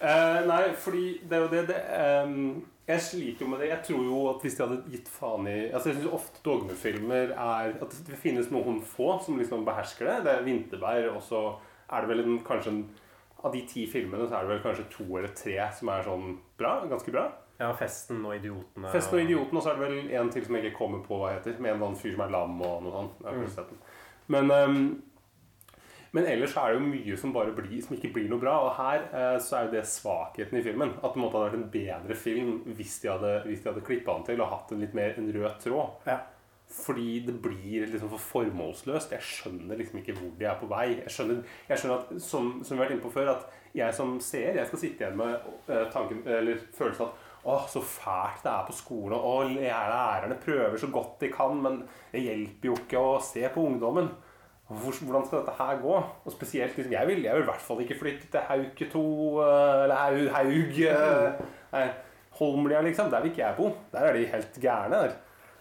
Eh, 0.00 0.46
nei, 0.48 0.62
fordi 0.80 1.20
det 1.28 1.36
er 1.36 1.42
jo 1.42 1.48
det, 1.52 1.64
det 1.68 1.80
ehm, 1.92 2.62
Jeg 2.88 3.02
sliter 3.04 3.44
jo 3.44 3.50
med 3.52 3.60
det. 3.60 3.66
Jeg 3.68 3.82
tror 3.84 4.06
jo 4.06 4.20
at 4.30 4.40
hvis 4.40 4.54
de 4.56 4.62
hadde 4.64 4.78
gitt 4.94 5.10
faen 5.12 5.48
i 5.50 5.58
Altså 5.68 5.90
Jeg 5.90 5.98
syns 5.98 6.14
ofte 6.16 6.40
dogmefilmer 6.46 7.34
er 7.34 7.74
At 7.84 7.98
det 8.06 8.16
finnes 8.16 8.48
noen 8.48 8.80
få 8.80 9.18
som 9.20 9.36
liksom 9.36 9.66
behersker 9.68 10.08
det. 10.08 10.16
Det 10.24 10.32
er 10.32 10.46
'Vinterberg', 10.46 11.10
og 11.12 11.22
så 11.22 11.42
er 11.92 12.00
det 12.00 12.08
vel 12.08 12.24
en, 12.24 12.40
kanskje 12.46 12.72
en 12.72 12.82
Av 13.44 13.52
de 13.52 13.60
ti 13.68 13.86
filmene 13.86 14.28
så 14.28 14.38
er 14.38 14.48
det 14.48 14.54
vel 14.54 14.64
kanskje 14.64 14.88
to 14.92 15.04
eller 15.16 15.36
tre 15.36 15.54
som 15.72 15.88
er 15.88 16.02
sånn 16.04 16.34
bra. 16.56 16.72
Ganske 16.88 17.12
bra. 17.12 17.28
Ja, 17.60 17.72
'Festen' 17.72 18.24
og 18.24 18.34
'Idiotene'. 18.34 18.92
'Festen 18.92 19.18
og 19.18 19.24
idioten', 19.24 19.56
og 19.56 19.62
så 19.62 19.70
er 19.70 19.76
det 19.76 19.88
vel 19.88 20.10
en 20.10 20.30
til 20.30 20.44
som 20.44 20.54
jeg 20.56 20.64
ikke 20.64 20.76
kommer 20.76 21.04
på 21.04 21.20
hva 21.20 21.32
heter. 21.34 21.60
Med 21.60 21.70
en 21.70 21.76
eller 21.76 21.86
annen 21.86 22.00
fyr 22.00 22.12
som 22.12 22.24
er 22.24 22.32
lam 22.32 22.60
og 22.62 22.82
noe 22.82 22.92
sånt. 22.92 23.56
Den. 23.56 23.78
Men, 24.28 24.50
ehm, 24.50 25.02
men 26.16 26.26
ellers 26.26 26.56
er 26.58 26.72
det 26.72 26.80
jo 26.80 26.88
mye 26.88 27.16
som 27.18 27.32
blir, 27.34 27.76
som 27.84 27.94
ikke 27.94 28.10
blir 28.16 28.26
noe 28.30 28.42
bra. 28.42 28.56
Og 28.66 28.72
her 28.80 29.04
eh, 29.14 29.36
så 29.42 29.56
er 29.56 29.68
jo 29.68 29.74
det 29.76 29.84
svakheten 29.86 30.58
i 30.58 30.64
filmen. 30.64 30.96
At 30.98 31.14
det 31.14 31.22
måtte 31.22 31.38
ha 31.38 31.46
vært 31.46 31.60
en 31.60 31.70
bedre 31.70 32.16
film 32.18 32.56
hvis 32.74 32.98
de 33.04 33.12
hadde, 33.12 33.32
hvis 33.46 33.62
de 33.62 33.70
hadde 33.70 33.84
klippa 33.86 34.16
den 34.18 34.26
til 34.26 34.42
og 34.42 34.50
hatt 34.50 34.74
en 34.74 34.82
litt 34.82 34.96
mer 34.98 35.14
en 35.14 35.30
rød 35.36 35.60
tråd. 35.62 36.08
Ja. 36.10 36.18
Fordi 36.70 37.20
det 37.26 37.36
blir 37.42 37.86
liksom 37.86 38.10
for 38.10 38.22
formålsløst. 38.26 39.14
Jeg 39.14 39.26
skjønner 39.26 39.78
liksom 39.78 40.00
ikke 40.00 40.16
hvor 40.18 40.32
de 40.38 40.46
er 40.50 40.58
på 40.58 40.68
vei. 40.70 40.86
Jeg 41.00 41.14
skjønner, 41.14 41.42
jeg 41.70 41.82
skjønner 41.82 42.02
at, 42.02 42.12
som, 42.26 42.52
som 42.62 42.74
vi 42.74 42.78
har 42.80 42.84
vært 42.84 42.96
inne 42.96 43.06
på 43.06 43.14
før, 43.14 43.32
at 43.36 43.74
jeg 43.74 43.94
som 43.94 44.16
seer 44.22 44.58
jeg 44.58 44.66
skal 44.66 44.82
sitte 44.82 45.04
igjen 45.04 45.18
med 45.18 45.34
eh, 45.70 45.84
tanken, 45.94 46.24
eller 46.26 46.62
følelsen 46.74 47.06
at 47.06 47.26
å, 47.40 47.54
så 47.70 47.80
fælt 47.80 48.42
det 48.44 48.50
er 48.52 48.66
på 48.66 48.74
skolen. 48.76 49.14
Å, 49.16 49.36
lærerne 49.46 50.36
prøver 50.42 50.74
så 50.78 50.90
godt 50.92 51.22
de 51.22 51.30
kan, 51.32 51.54
men 51.62 51.84
det 52.10 52.24
hjelper 52.26 52.68
jo 52.68 52.76
ikke 52.82 53.04
å 53.12 53.14
se 53.24 53.46
på 53.54 53.64
ungdommen. 53.70 54.10
Hvor- 54.70 55.00
Hvordan 55.02 55.24
skal 55.26 55.40
dette 55.42 55.54
her 55.58 55.78
gå? 55.82 55.94
Og 56.24 56.32
spesielt, 56.32 56.76
liksom, 56.76 56.92
jeg, 56.92 57.06
vil, 57.08 57.22
jeg 57.26 57.34
vil 57.34 57.42
i 57.42 57.50
hvert 57.50 57.64
fall 57.66 57.80
ikke 57.82 57.98
flytte 57.98 58.28
til 58.30 58.40
Hauke 58.46 58.86
2 58.92 59.02
eller 59.84 59.96
Haug, 59.98 60.28
Haug 60.36 60.78
eh, 60.86 61.40
nei, 61.72 61.88
Holmlia, 62.38 62.80
liksom. 62.86 63.10
Der 63.10 63.20
vil 63.24 63.32
ikke 63.32 63.42
jeg 63.42 63.56
bo. 63.58 63.72
Der 63.92 64.06
er 64.06 64.12
de 64.14 64.26
helt 64.30 64.60
gærne. 64.62 65.00
der. 65.02 65.16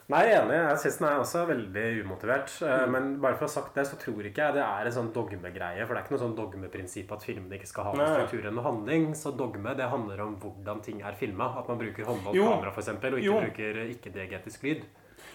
Nei, 0.10 0.24
jeg 0.26 0.38
er 0.38 0.42
enig. 0.44 0.56
Jeg 0.70 0.78
syns 0.82 0.96
den 0.98 1.08
er 1.08 1.20
også 1.22 1.42
veldig 1.46 1.88
umotivert. 2.06 2.54
Mm. 2.66 2.92
Men 2.96 3.10
bare 3.22 3.36
for 3.38 3.46
å 3.46 3.50
ha 3.50 3.54
sagt 3.56 3.76
det, 3.78 3.84
så 3.86 3.98
tror 4.02 4.26
ikke 4.26 4.42
jeg 4.46 4.56
det 4.56 4.64
er 4.66 4.88
en 4.90 4.96
sånn 4.96 5.12
dogmegreie. 5.14 5.84
For 5.86 5.94
det 5.94 6.00
er 6.00 6.06
ikke 6.08 6.16
noe 6.16 6.24
sånn 6.24 6.38
dogmeprinsipp 6.38 7.12
at 7.14 7.26
filmene 7.28 7.60
ikke 7.60 7.70
skal 7.70 7.84
ha 7.90 7.92
noen 7.98 8.16
struktur 8.16 8.48
eller 8.50 8.66
handling. 8.66 9.12
Så 9.18 9.34
dogme 9.38 9.76
det 9.78 9.86
handler 9.92 10.24
om 10.26 10.38
hvordan 10.42 10.82
ting 10.86 11.02
er 11.06 11.14
filma. 11.20 11.52
At 11.62 11.70
man 11.70 11.78
bruker 11.82 12.06
håndholdt 12.10 12.38
kamera, 12.42 12.74
f.eks., 12.74 12.90
og 12.90 13.04
ikke 13.20 13.22
Jo. 13.28 13.38
bruker 13.42 13.84
ikke-diegetisk 13.90 14.66
lyd. 14.70 14.82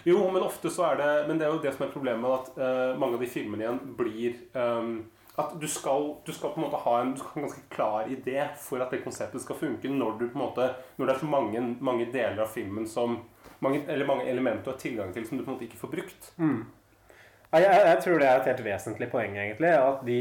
Jo, 0.04 0.30
men 0.30 0.42
ofte 0.44 0.70
så 0.70 0.84
er 0.90 1.00
det 1.00 1.10
Men 1.28 1.40
det 1.40 1.46
er 1.46 1.52
jo 1.54 1.62
det 1.64 1.72
som 1.74 1.86
er 1.86 1.92
problemet 1.92 2.38
at 2.38 2.58
uh, 2.60 3.00
mange 3.00 3.18
av 3.18 3.24
de 3.24 3.30
filmene 3.30 3.64
igjen 3.64 3.80
blir 3.98 4.36
um, 4.52 4.96
At 5.40 5.54
du 5.60 5.66
skal, 5.70 6.10
du 6.26 6.32
skal 6.32 6.52
på 6.54 6.60
en 6.60 6.66
måte 6.66 6.82
ha 6.84 6.96
en, 7.00 7.14
en 7.16 7.46
ganske 7.46 7.64
klar 7.72 8.10
idé 8.12 8.44
for 8.60 8.84
at 8.84 8.92
det 8.92 9.02
konseptet 9.04 9.42
skal 9.42 9.58
funke, 9.58 9.90
når 9.90 10.18
du 10.20 10.26
på 10.28 10.38
en 10.38 10.44
måte 10.44 10.70
Når 10.98 11.06
det 11.06 11.16
er 11.16 11.22
så 11.24 11.30
mange, 11.32 11.64
mange 11.80 12.08
deler 12.12 12.44
av 12.44 12.52
filmen 12.52 12.88
som 12.90 13.22
mange, 13.64 13.84
Eller 13.88 14.08
mange 14.08 14.28
elementer 14.28 14.64
du 14.64 14.74
har 14.74 14.80
tilgang 14.80 15.14
til 15.14 15.26
som 15.26 15.38
du 15.38 15.44
på 15.44 15.50
en 15.50 15.56
måte 15.56 15.68
ikke 15.68 15.80
får 15.80 15.94
brukt. 15.96 16.32
Ja, 17.54 17.60
Jeg, 17.62 17.80
jeg 17.86 17.98
tror 18.02 18.18
det 18.18 18.28
er 18.28 18.40
et 18.40 18.48
helt 18.50 18.64
vesentlig 18.66 19.08
poeng, 19.12 19.36
egentlig. 19.38 19.68
At 19.70 20.00
de 20.06 20.20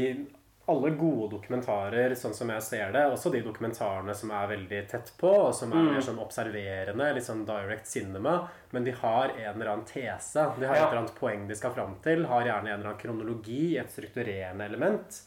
alle 0.66 0.90
gode 0.96 1.30
dokumentarer, 1.36 2.14
sånn 2.16 2.32
som 2.34 2.48
jeg 2.48 2.62
ser 2.62 2.92
det, 2.94 3.02
også 3.12 3.30
de 3.32 3.42
dokumentarene 3.44 4.14
som 4.16 4.30
er 4.32 4.46
veldig 4.54 4.78
tett 4.88 5.12
på, 5.20 5.28
og 5.48 5.54
som 5.54 5.72
er 5.72 5.76
Mm. 5.76 5.90
mer 5.92 6.00
sånn 6.00 6.18
observerende, 6.22 7.14
litt 7.14 7.24
sånn 7.26 7.44
direct 7.44 7.86
cinema, 7.86 8.48
men 8.72 8.84
de 8.84 8.92
har 8.92 9.28
en 9.36 9.54
eller 9.60 9.72
annen 9.74 9.84
tese. 9.84 10.46
De 10.58 10.66
har 10.66 10.76
et 10.76 10.82
eller 10.88 11.02
annet 11.02 11.14
poeng 11.20 11.46
de 11.48 11.54
skal 11.54 11.72
fram 11.72 11.96
til, 12.02 12.24
har 12.26 12.42
gjerne 12.44 12.68
en 12.72 12.80
eller 12.80 12.90
annen 12.94 12.98
kronologi, 13.00 13.76
et 13.78 13.90
strukturerende 13.90 14.64
element. 14.64 15.20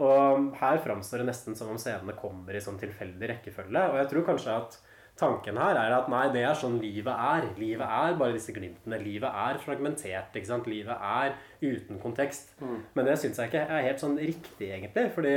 Og 0.00 0.54
her 0.58 0.78
framstår 0.78 1.18
det 1.18 1.26
nesten 1.26 1.54
som 1.56 1.68
om 1.70 1.76
scenene 1.78 2.16
kommer 2.16 2.54
i 2.56 2.60
sånn 2.60 2.80
tilfeldig 2.80 3.28
rekkefølge. 3.36 3.90
Og 3.90 3.96
jeg 4.00 4.08
tror 4.10 4.24
kanskje 4.34 4.56
at 4.56 4.78
tanken 5.22 5.56
her 5.62 5.78
er 5.78 5.94
at 5.96 6.08
nei, 6.12 6.26
det 6.34 6.42
er 6.44 6.58
sånn 6.58 6.80
livet 6.82 7.14
er. 7.14 7.46
Livet 7.58 7.86
er 7.88 8.16
bare 8.20 8.34
disse 8.36 8.52
glimtene. 8.54 8.98
Livet 9.02 9.30
er 9.46 9.60
fragmentert. 9.62 10.34
ikke 10.36 10.50
sant? 10.50 10.66
Livet 10.70 10.98
er 10.98 11.36
uten 11.62 12.00
kontekst. 12.02 12.56
Men 12.60 13.06
det 13.08 13.16
syns 13.22 13.38
jeg 13.40 13.52
ikke 13.52 13.66
er 13.70 13.86
helt 13.88 14.02
sånn 14.02 14.18
riktig, 14.20 14.72
egentlig. 14.74 15.10
fordi 15.14 15.36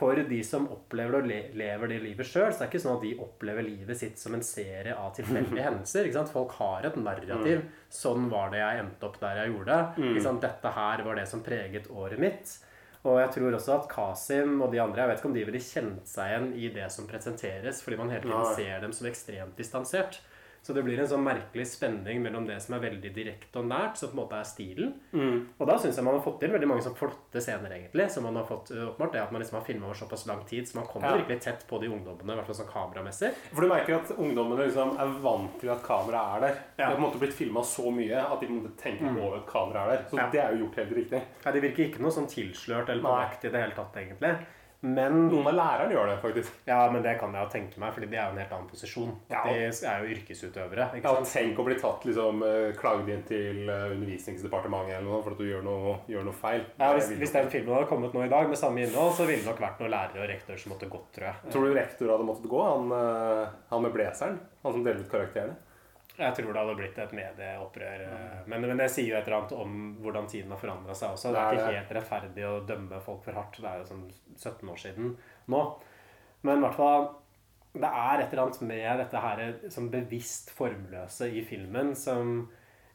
for 0.00 0.16
de 0.16 0.38
som 0.46 0.64
opplever 0.72 1.18
og 1.18 1.26
le 1.28 1.38
lever 1.60 1.90
det 1.92 1.98
livet 2.00 2.24
sjøl, 2.28 2.48
så 2.54 2.62
er 2.62 2.68
det 2.68 2.70
ikke 2.70 2.80
sånn 2.84 2.94
at 2.96 3.02
de 3.04 3.10
opplever 3.20 3.66
livet 3.66 3.98
sitt 4.00 4.20
som 4.20 4.32
en 4.36 4.44
serie 4.46 4.94
av 4.96 5.10
tilfeldige 5.16 5.64
hendelser. 5.66 6.06
ikke 6.08 6.20
sant? 6.20 6.32
Folk 6.32 6.54
har 6.60 6.86
et 6.88 6.96
narrativ. 6.96 7.66
Sånn 7.92 8.30
var 8.32 8.52
det 8.54 8.62
jeg 8.62 8.80
endte 8.84 9.08
opp 9.10 9.18
der 9.20 9.42
jeg 9.42 9.52
gjorde. 9.52 9.78
Mm. 9.98 10.08
ikke 10.14 10.24
sant? 10.24 10.44
Dette 10.46 10.72
her 10.78 11.04
var 11.04 11.20
det 11.20 11.26
som 11.28 11.42
preget 11.44 11.90
året 11.92 12.22
mitt. 12.22 12.54
Og 13.08 13.16
jeg 13.16 13.30
tror 13.32 13.54
også 13.56 13.76
at 13.78 13.86
Kasim 13.88 14.58
og 14.60 14.74
de 14.74 14.80
andre 14.82 15.00
Jeg 15.00 15.08
vet 15.08 15.20
ikke 15.22 15.28
om 15.30 15.36
de 15.36 15.44
ville 15.48 15.62
kjent 15.64 16.10
seg 16.10 16.32
igjen 16.32 16.50
i 16.52 16.72
det 16.74 16.88
som 16.92 17.06
presenteres, 17.08 17.80
fordi 17.84 17.96
man 17.96 18.12
hele 18.12 18.26
tiden 18.26 18.58
ser 18.58 18.82
dem 18.84 18.92
som 18.96 19.08
ekstremt 19.08 19.56
distansert. 19.56 20.20
Så 20.62 20.74
det 20.76 20.82
blir 20.84 20.98
en 21.00 21.08
sånn 21.08 21.24
merkelig 21.24 21.64
spenning 21.66 22.20
mellom 22.22 22.44
det 22.46 22.58
som 22.62 22.74
er 22.76 22.80
veldig 22.90 23.14
direkte 23.14 23.56
og 23.62 23.64
nært, 23.70 23.96
som 23.96 24.10
på 24.10 24.18
en 24.18 24.20
måte 24.20 24.36
er 24.36 24.44
stilen. 24.44 24.92
Mm. 25.12 25.46
Og 25.58 25.66
da 25.66 25.76
syns 25.80 25.96
jeg 25.96 26.04
man 26.04 26.14
har 26.18 26.22
fått 26.22 26.38
til 26.40 26.50
veldig 26.52 26.68
mange 26.68 26.82
sånn 26.84 26.94
flotte 26.98 27.40
scener, 27.40 27.70
egentlig. 27.72 28.10
Som 28.10 28.24
man 28.24 28.36
har 28.36 28.44
fått 28.44 28.70
oppmålt. 28.70 29.12
Det 29.12 29.22
at 29.22 29.32
man 29.32 29.40
liksom 29.40 29.56
har 29.58 29.64
filma 29.64 29.86
over 29.86 29.94
såpass 29.94 30.26
lang 30.28 30.44
tid, 30.44 30.68
så 30.68 30.76
man 30.76 30.86
kommer 30.86 31.08
Ja. 31.10 31.16
virkelig 31.16 31.40
tett 31.40 31.66
på 31.66 31.80
de 31.80 31.88
ungdommene, 31.88 32.32
i 32.32 32.36
hvert 32.36 32.46
fall 32.46 32.54
sånn 32.60 32.68
kameramessig. 32.72 33.32
For 33.54 33.62
du 33.62 33.68
merker 33.68 33.94
at 33.96 34.10
ungdommene 34.18 34.66
liksom 34.68 34.98
er 35.00 35.06
vant 35.22 35.58
til 35.60 35.70
at 35.70 35.82
kameraet 35.82 36.36
er 36.36 36.40
der. 36.40 36.54
Ja. 36.54 36.60
Det 36.76 36.84
har 36.84 36.94
på 36.96 37.00
en 37.04 37.06
måte 37.10 37.18
blitt 37.20 37.32
filma 37.34 37.60
så 37.64 37.90
mye 37.90 38.20
at 38.32 38.40
de 38.40 38.46
måtte 38.48 38.76
tenke 38.76 39.00
på 39.08 39.16
Mm. 39.30 39.36
at 39.40 39.46
kameraet 39.46 39.88
er 39.88 39.96
der. 39.96 40.04
Så 40.10 40.16
Ja. 40.18 40.30
det 40.30 40.40
er 40.44 40.52
jo 40.56 40.66
gjort 40.66 40.76
helt 40.76 40.92
riktig. 40.92 41.22
Ja, 41.44 41.50
De 41.52 41.60
virker 41.60 41.88
ikke 41.90 42.00
noe 42.00 42.10
sånn 42.10 42.28
tilslørt 42.28 42.88
eller 42.90 43.02
på 43.02 43.44
i 43.44 43.48
det 43.50 43.60
hele 43.60 43.72
tatt, 43.72 43.94
egentlig. 43.96 44.36
Men 44.80 45.26
Noen 45.28 45.50
av 45.50 45.56
lærerne 45.58 45.92
gjør 45.92 46.08
det, 46.08 46.14
faktisk. 46.22 46.54
Ja, 46.68 46.78
men 46.92 47.02
det 47.04 47.12
kan 47.20 47.34
jeg 47.36 47.44
jo 47.44 47.52
tenke 47.52 47.80
meg, 47.82 47.92
fordi 47.92 48.08
de 48.08 48.16
er 48.16 48.30
jo 48.30 48.32
en 48.32 48.40
helt 48.40 48.54
annen 48.56 48.70
posisjon. 48.70 49.10
Ja. 49.28 49.42
De 49.44 49.68
er 49.68 50.04
jo 50.04 50.14
yrkesutøvere. 50.14 50.86
Ja? 50.96 51.14
Tenk 51.28 51.60
å 51.60 51.66
bli 51.66 51.76
tatt 51.80 52.06
liksom 52.08 52.44
klagd 52.80 53.10
inn 53.12 53.22
til 53.28 53.68
eh, 53.68 53.92
Undervisningsdepartementet 53.92 54.96
eller 54.96 55.08
noe 55.10 55.20
for 55.24 55.36
at 55.36 55.42
du 55.42 55.48
gjør 55.50 55.66
noe, 55.66 55.96
gjør 56.10 56.24
noe 56.30 56.36
feil. 56.40 56.64
Ja, 56.80 56.92
hvis, 56.96 57.12
hvis 57.20 57.34
den 57.36 57.50
filmen 57.52 57.76
hadde 57.76 57.90
kommet 57.92 58.16
nå 58.16 58.24
i 58.24 58.32
dag 58.32 58.48
med 58.48 58.60
samme 58.60 58.84
innhold, 58.86 59.12
så 59.18 59.28
ville 59.28 59.44
det 59.44 59.50
nok 59.50 59.60
vært 59.66 59.82
noen 59.82 59.92
lærere 59.92 60.24
og 60.24 60.30
rektorer 60.32 60.62
som 60.64 60.72
måtte 60.74 60.88
gått, 60.92 61.10
tror 61.16 61.28
jeg. 61.28 61.52
Tror 61.52 61.66
du 61.66 61.76
rektor 61.76 62.14
hadde 62.14 62.28
måttet 62.30 62.52
gå? 62.52 62.62
Han, 62.64 62.94
eh, 62.96 63.58
han 63.74 63.84
med 63.84 63.96
blazeren? 63.96 64.40
Han 64.64 64.78
som 64.78 64.86
deler 64.86 65.04
ut 65.04 65.12
karakterene? 65.12 65.58
Jeg 66.20 66.34
tror 66.36 66.52
det 66.52 66.60
hadde 66.62 66.76
blitt 66.78 66.98
et 67.02 67.12
medieopprør. 67.16 68.02
eh, 68.06 68.42
Men, 68.46 68.60
men 68.68 68.76
det 68.82 68.90
sier 68.92 69.08
jo 69.14 69.16
et 69.18 69.26
eller 69.28 69.38
annet 69.40 69.52
om 69.56 69.78
hvordan 70.04 70.28
tiden 70.28 70.50
har 70.54 70.60
forandra 70.60 70.94
seg 70.94 71.14
også. 71.16 71.32
Det 71.32 71.40
er 71.40 71.56
ikke 71.56 71.78
helt 71.78 71.94
rettferdig 71.98 72.44
å 72.48 72.60
dømme 72.68 73.00
folk 73.04 73.24
for 73.24 73.32
hardt. 73.40 73.56
Det 73.60 73.70
er 73.70 73.78
jo 73.82 73.88
sånn 73.90 74.04
17 74.36 74.68
år 74.74 74.80
siden 74.84 75.16
nå. 75.48 75.62
Men 76.42 76.58
i 76.58 76.64
hvert 76.66 76.78
fall 76.78 77.08
Det 77.72 77.86
er 77.86 78.18
et 78.24 78.32
eller 78.32 78.42
annet 78.48 78.62
med 78.66 78.98
dette 78.98 79.20
her 79.22 79.42
som 79.70 79.90
bevisst 79.92 80.48
formløse 80.50 81.28
i 81.30 81.42
filmen 81.46 81.92
som 81.94 82.48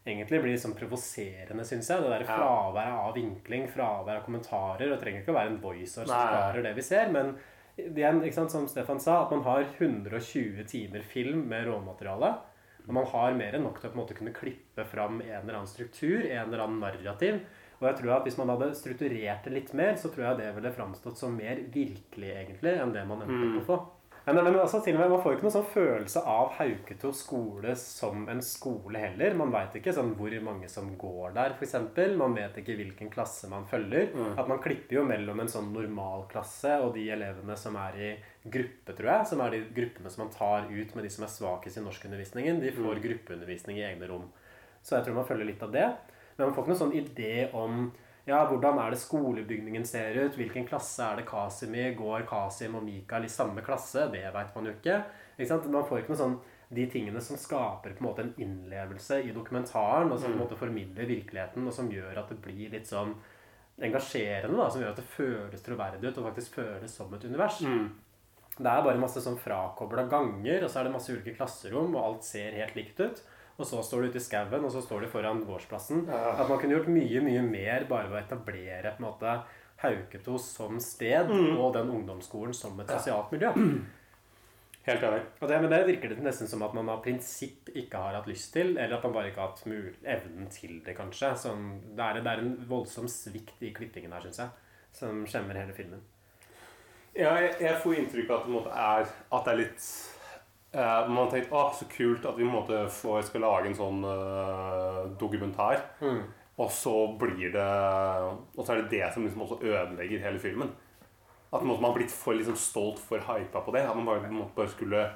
egentlig 0.06 0.42
blir 0.42 0.58
sånn 0.60 0.74
provoserende, 0.76 1.64
syns 1.64 1.88
jeg. 1.90 2.02
Det 2.04 2.10
der 2.12 2.24
fraværet 2.28 2.98
av 3.06 3.14
vinkling, 3.16 3.64
fraværet 3.72 4.20
av 4.20 4.26
kommentarer. 4.26 4.90
Det 4.92 4.98
trenger 5.00 5.22
ikke 5.24 5.32
å 5.32 5.38
være 5.38 5.50
en 5.54 5.62
voiceover 5.64 6.06
som 6.06 6.12
forklarer 6.28 6.62
det 6.68 6.74
vi 6.76 6.82
ser, 6.82 7.08
men 7.10 7.32
igjen, 7.80 8.20
ikke 8.22 8.36
sant, 8.36 8.52
som 8.52 8.68
Stefan 8.68 9.00
sa, 9.00 9.22
at 9.24 9.32
man 9.32 9.42
har 9.48 9.64
120 9.80 10.62
timer 10.68 11.00
film 11.02 11.46
med 11.48 11.66
råmateriale. 11.66 12.34
Og 12.86 12.94
man 12.94 13.06
har 13.10 13.34
mer 13.34 13.56
enn 13.58 13.64
nok 13.66 13.80
til 13.80 13.88
å 13.88 13.92
på 13.92 13.98
en 13.98 14.02
måte 14.04 14.14
kunne 14.18 14.34
klippe 14.36 14.84
fram 14.86 15.20
en 15.20 15.40
eller 15.42 15.56
annen 15.58 15.70
struktur, 15.70 16.22
en 16.24 16.46
eller 16.46 16.62
annen 16.64 16.80
narrativ. 16.80 17.40
Og 17.80 17.88
jeg 17.90 17.98
tror 17.98 18.14
at 18.16 18.24
hvis 18.24 18.38
man 18.38 18.48
hadde 18.54 18.70
strukturert 18.78 19.44
det 19.44 19.52
litt 19.52 19.74
mer, 19.76 19.96
så 20.00 20.08
tror 20.08 20.30
jeg 20.30 20.38
det 20.38 20.54
ville 20.56 20.70
framstått 20.72 21.18
som 21.20 21.34
mer 21.36 21.58
virkelig, 21.74 22.30
egentlig, 22.32 22.72
enn 22.80 22.94
det 22.94 23.02
man 23.08 23.20
endte 23.26 23.36
Mm. 23.36 23.58
opp 23.58 23.62
å 23.62 23.66
få. 23.74 23.78
Men, 24.26 24.40
men 24.42 24.56
altså, 24.58 24.80
til 24.82 24.96
og 24.96 25.00
med, 25.04 25.10
Man 25.10 25.20
får 25.22 25.34
ikke 25.36 25.44
noen 25.46 25.54
sånn 25.54 25.68
følelse 25.70 26.22
av 26.26 26.48
Hauketo 26.56 27.12
skole 27.14 27.76
som 27.78 28.24
en 28.28 28.40
skole 28.42 28.98
heller. 28.98 29.34
Man 29.38 29.52
veit 29.52 29.76
ikke 29.78 29.92
sånn 29.94 30.16
hvor 30.18 30.34
mange 30.42 30.68
som 30.68 30.88
går 30.98 31.34
der, 31.36 31.54
f.eks. 31.54 31.74
Man 32.18 32.34
vet 32.34 32.56
ikke 32.58 32.74
hvilken 32.74 33.08
klasse 33.12 33.46
man 33.48 33.68
følger. 33.70 34.08
Mm. 34.16 34.32
At 34.38 34.48
Man 34.48 34.58
klipper 34.58 34.96
jo 34.98 35.04
mellom 35.06 35.40
en 35.44 35.46
sånn 35.52 35.70
normalklasse 35.72 36.80
og 36.82 36.94
de 36.96 37.06
elevene 37.14 37.56
som 37.56 37.76
er 37.76 38.00
i 38.02 38.10
gruppe, 38.50 38.94
tror 38.96 39.10
jeg. 39.12 39.26
Som 39.26 39.40
er 39.40 39.50
de 39.50 39.60
gruppene 39.74 40.10
som 40.10 40.24
man 40.24 40.32
tar 40.34 40.66
ut 40.70 40.94
med 40.94 41.04
de 41.04 41.10
som 41.10 41.24
er 41.24 41.28
svakest 41.32 41.78
i 41.78 41.84
norskundervisningen. 41.84 42.60
De 42.60 42.70
får 42.72 42.94
Mm. 42.96 43.02
gruppeundervisning 43.02 43.78
i 43.78 43.86
egne 43.92 44.08
rom. 44.08 44.30
Så 44.82 44.96
jeg 44.96 45.04
tror 45.06 45.14
man 45.14 45.24
følger 45.26 45.46
litt 45.46 45.62
av 45.62 45.72
det. 45.72 45.86
Men 46.38 46.48
man 46.48 46.54
får 46.54 46.64
ikke 46.64 46.74
noen 46.74 46.84
sånn 46.84 46.98
idé 47.04 47.54
om 47.54 47.92
ja, 48.26 48.44
hvordan 48.46 48.78
er 48.80 48.90
det 48.90 48.98
skolebygningen 48.98 49.84
ser 49.86 50.14
ut? 50.14 50.34
Hvilken 50.36 50.66
klasse 50.66 50.98
er 51.00 51.16
det 51.16 51.26
Kasim 51.26 51.72
i? 51.74 51.94
Går 51.94 52.26
Kasim 52.26 52.74
og 52.74 52.82
Mikael 52.82 53.22
i 53.24 53.28
samme 53.28 53.62
klasse? 53.62 54.10
Det 54.10 54.32
veit 54.34 54.54
man 54.54 54.64
jo 54.66 54.72
ikke. 54.72 55.04
ikke? 55.38 55.68
Man 55.70 55.84
får 55.84 55.98
ikke 56.02 56.08
noe 56.08 56.16
sånn 56.16 56.40
de 56.72 56.86
tingene 56.90 57.20
som 57.22 57.36
skaper 57.36 57.94
på 57.94 58.00
en 58.02 58.08
måte 58.08 58.18
en 58.24 58.34
innlevelse 58.36 59.22
i 59.24 59.30
dokumentaren, 59.32 60.10
og 60.10 60.18
som 60.18 60.32
på 60.32 60.34
en 60.34 60.40
Mm. 60.40 60.48
måte 60.48 60.58
formidler 60.58 61.06
virkeligheten, 61.06 61.64
og 61.66 61.72
som 61.72 61.88
gjør 61.88 62.18
at 62.18 62.28
det 62.28 62.42
blir 62.42 62.70
litt 62.72 62.86
sånn 62.86 63.14
engasjerende, 63.78 64.56
da, 64.56 64.68
som 64.70 64.80
gjør 64.82 64.90
at 64.90 64.96
det 64.96 65.04
føles 65.04 65.62
troverdig 65.62 66.04
ut 66.08 66.18
og 66.18 66.32
faktisk 66.32 66.54
føles 66.60 66.90
som 66.90 67.12
et 67.14 67.24
univers. 67.28 67.60
Mm. 67.62 67.90
Det 68.56 68.70
er 68.72 68.84
bare 68.86 69.00
masse 69.00 69.20
sånn 69.20 69.36
frakobla 69.36 70.06
ganger, 70.08 70.62
og 70.64 70.70
så 70.72 70.80
er 70.80 70.88
det 70.88 70.92
masse 70.94 71.12
ulike 71.12 71.34
klasserom, 71.36 71.92
og 71.94 72.04
alt 72.06 72.24
ser 72.24 72.54
helt 72.56 72.76
likt 72.78 73.00
ut. 73.02 73.20
Og 73.58 73.64
så 73.68 73.82
står 73.84 74.02
du 74.02 74.08
ute 74.14 74.20
i 74.20 74.24
skauen, 74.24 74.64
og 74.64 74.72
så 74.72 74.80
står 74.84 75.04
du 75.04 75.08
foran 75.12 75.42
gårdsplassen. 75.48 76.06
Ja. 76.08 76.34
At 76.40 76.48
man 76.48 76.58
kunne 76.60 76.76
gjort 76.76 76.88
mye, 76.92 77.20
mye 77.24 77.42
mer 77.44 77.84
bare 77.88 78.08
ved 78.10 78.18
å 78.18 78.24
etablere 78.24 78.94
på 78.96 79.02
en 79.02 79.06
måte 79.10 79.36
Hauketo 79.82 80.38
som 80.40 80.78
sted, 80.80 81.28
Mm. 81.28 81.58
og 81.60 81.74
den 81.76 81.90
ungdomsskolen 81.92 82.54
som 82.56 82.80
et 82.80 82.88
sosialt 82.88 83.30
miljø. 83.32 83.52
Helt 84.86 85.02
enig. 85.02 85.22
Og 85.42 85.48
det, 85.50 85.56
men 85.60 85.70
det 85.72 85.80
virker 85.88 86.12
det 86.14 86.22
nesten 86.22 86.46
som 86.48 86.62
at 86.62 86.74
man 86.76 86.88
av 86.92 87.00
prinsipp 87.02 87.72
ikke 87.74 87.98
har 87.98 88.14
hatt 88.20 88.28
lyst 88.30 88.52
til, 88.54 88.76
eller 88.78 88.96
at 88.96 89.04
man 89.04 89.16
bare 89.16 89.32
ikke 89.32 89.42
har 89.42 89.50
hatt 89.50 89.64
mul 89.66 89.88
evnen 90.06 90.46
til 90.54 90.76
det, 90.86 90.94
kanskje. 90.96 91.32
Sånn, 91.42 91.64
det, 91.96 92.04
er, 92.06 92.20
det 92.22 92.32
er 92.36 92.44
en 92.44 92.52
voldsom 92.70 93.08
svikt 93.10 93.60
i 93.66 93.72
klippingen 93.74 94.14
her, 94.14 94.22
syns 94.28 94.38
jeg, 94.44 94.52
som 94.94 95.24
skjemmer 95.26 95.58
hele 95.58 95.74
filmen. 95.74 96.04
Ja, 97.16 97.32
jeg, 97.40 97.54
jeg 97.64 97.80
får 97.80 97.98
inntrykk 98.00 98.30
av 98.30 98.38
at 98.38 98.46
det, 98.46 98.52
måte 98.52 98.72
er, 98.76 99.10
at 99.32 99.46
det 99.46 99.52
er 99.52 99.60
litt 99.62 99.84
eh, 100.76 101.06
Man 101.08 101.20
har 101.22 101.30
tenkt 101.32 101.52
å, 101.52 101.62
så 101.78 101.86
kult 101.88 102.26
at 102.28 102.36
vi 102.36 102.48
måtte 102.48 102.82
få 102.92 103.14
måte 103.16 103.22
får, 103.22 103.28
skal 103.30 103.46
lage 103.46 103.70
en 103.70 103.78
sånn 103.78 104.02
eh, 104.10 104.98
dokumentar. 105.20 105.80
Mm. 106.04 106.24
Og 106.56 106.72
så 106.72 106.94
blir 107.20 107.52
det 107.52 107.68
Og 108.56 108.62
så 108.62 108.72
er 108.72 108.82
det 108.82 108.92
det 108.94 109.08
som 109.12 109.24
liksom 109.24 109.44
også 109.46 109.60
ødelegger 109.64 110.24
hele 110.24 110.40
filmen. 110.42 110.72
At 111.52 111.64
måte 111.64 111.80
man 111.80 111.92
har 111.92 111.96
blitt 111.96 112.12
for 112.12 112.36
liksom 112.36 112.56
stolt, 112.58 113.00
for 113.00 113.22
hypa 113.22 113.62
på 113.64 113.72
det. 113.76 113.86
At 113.88 113.96
man 113.96 114.08
bare, 114.08 114.46
bare 114.56 114.72
skulle 114.72 115.06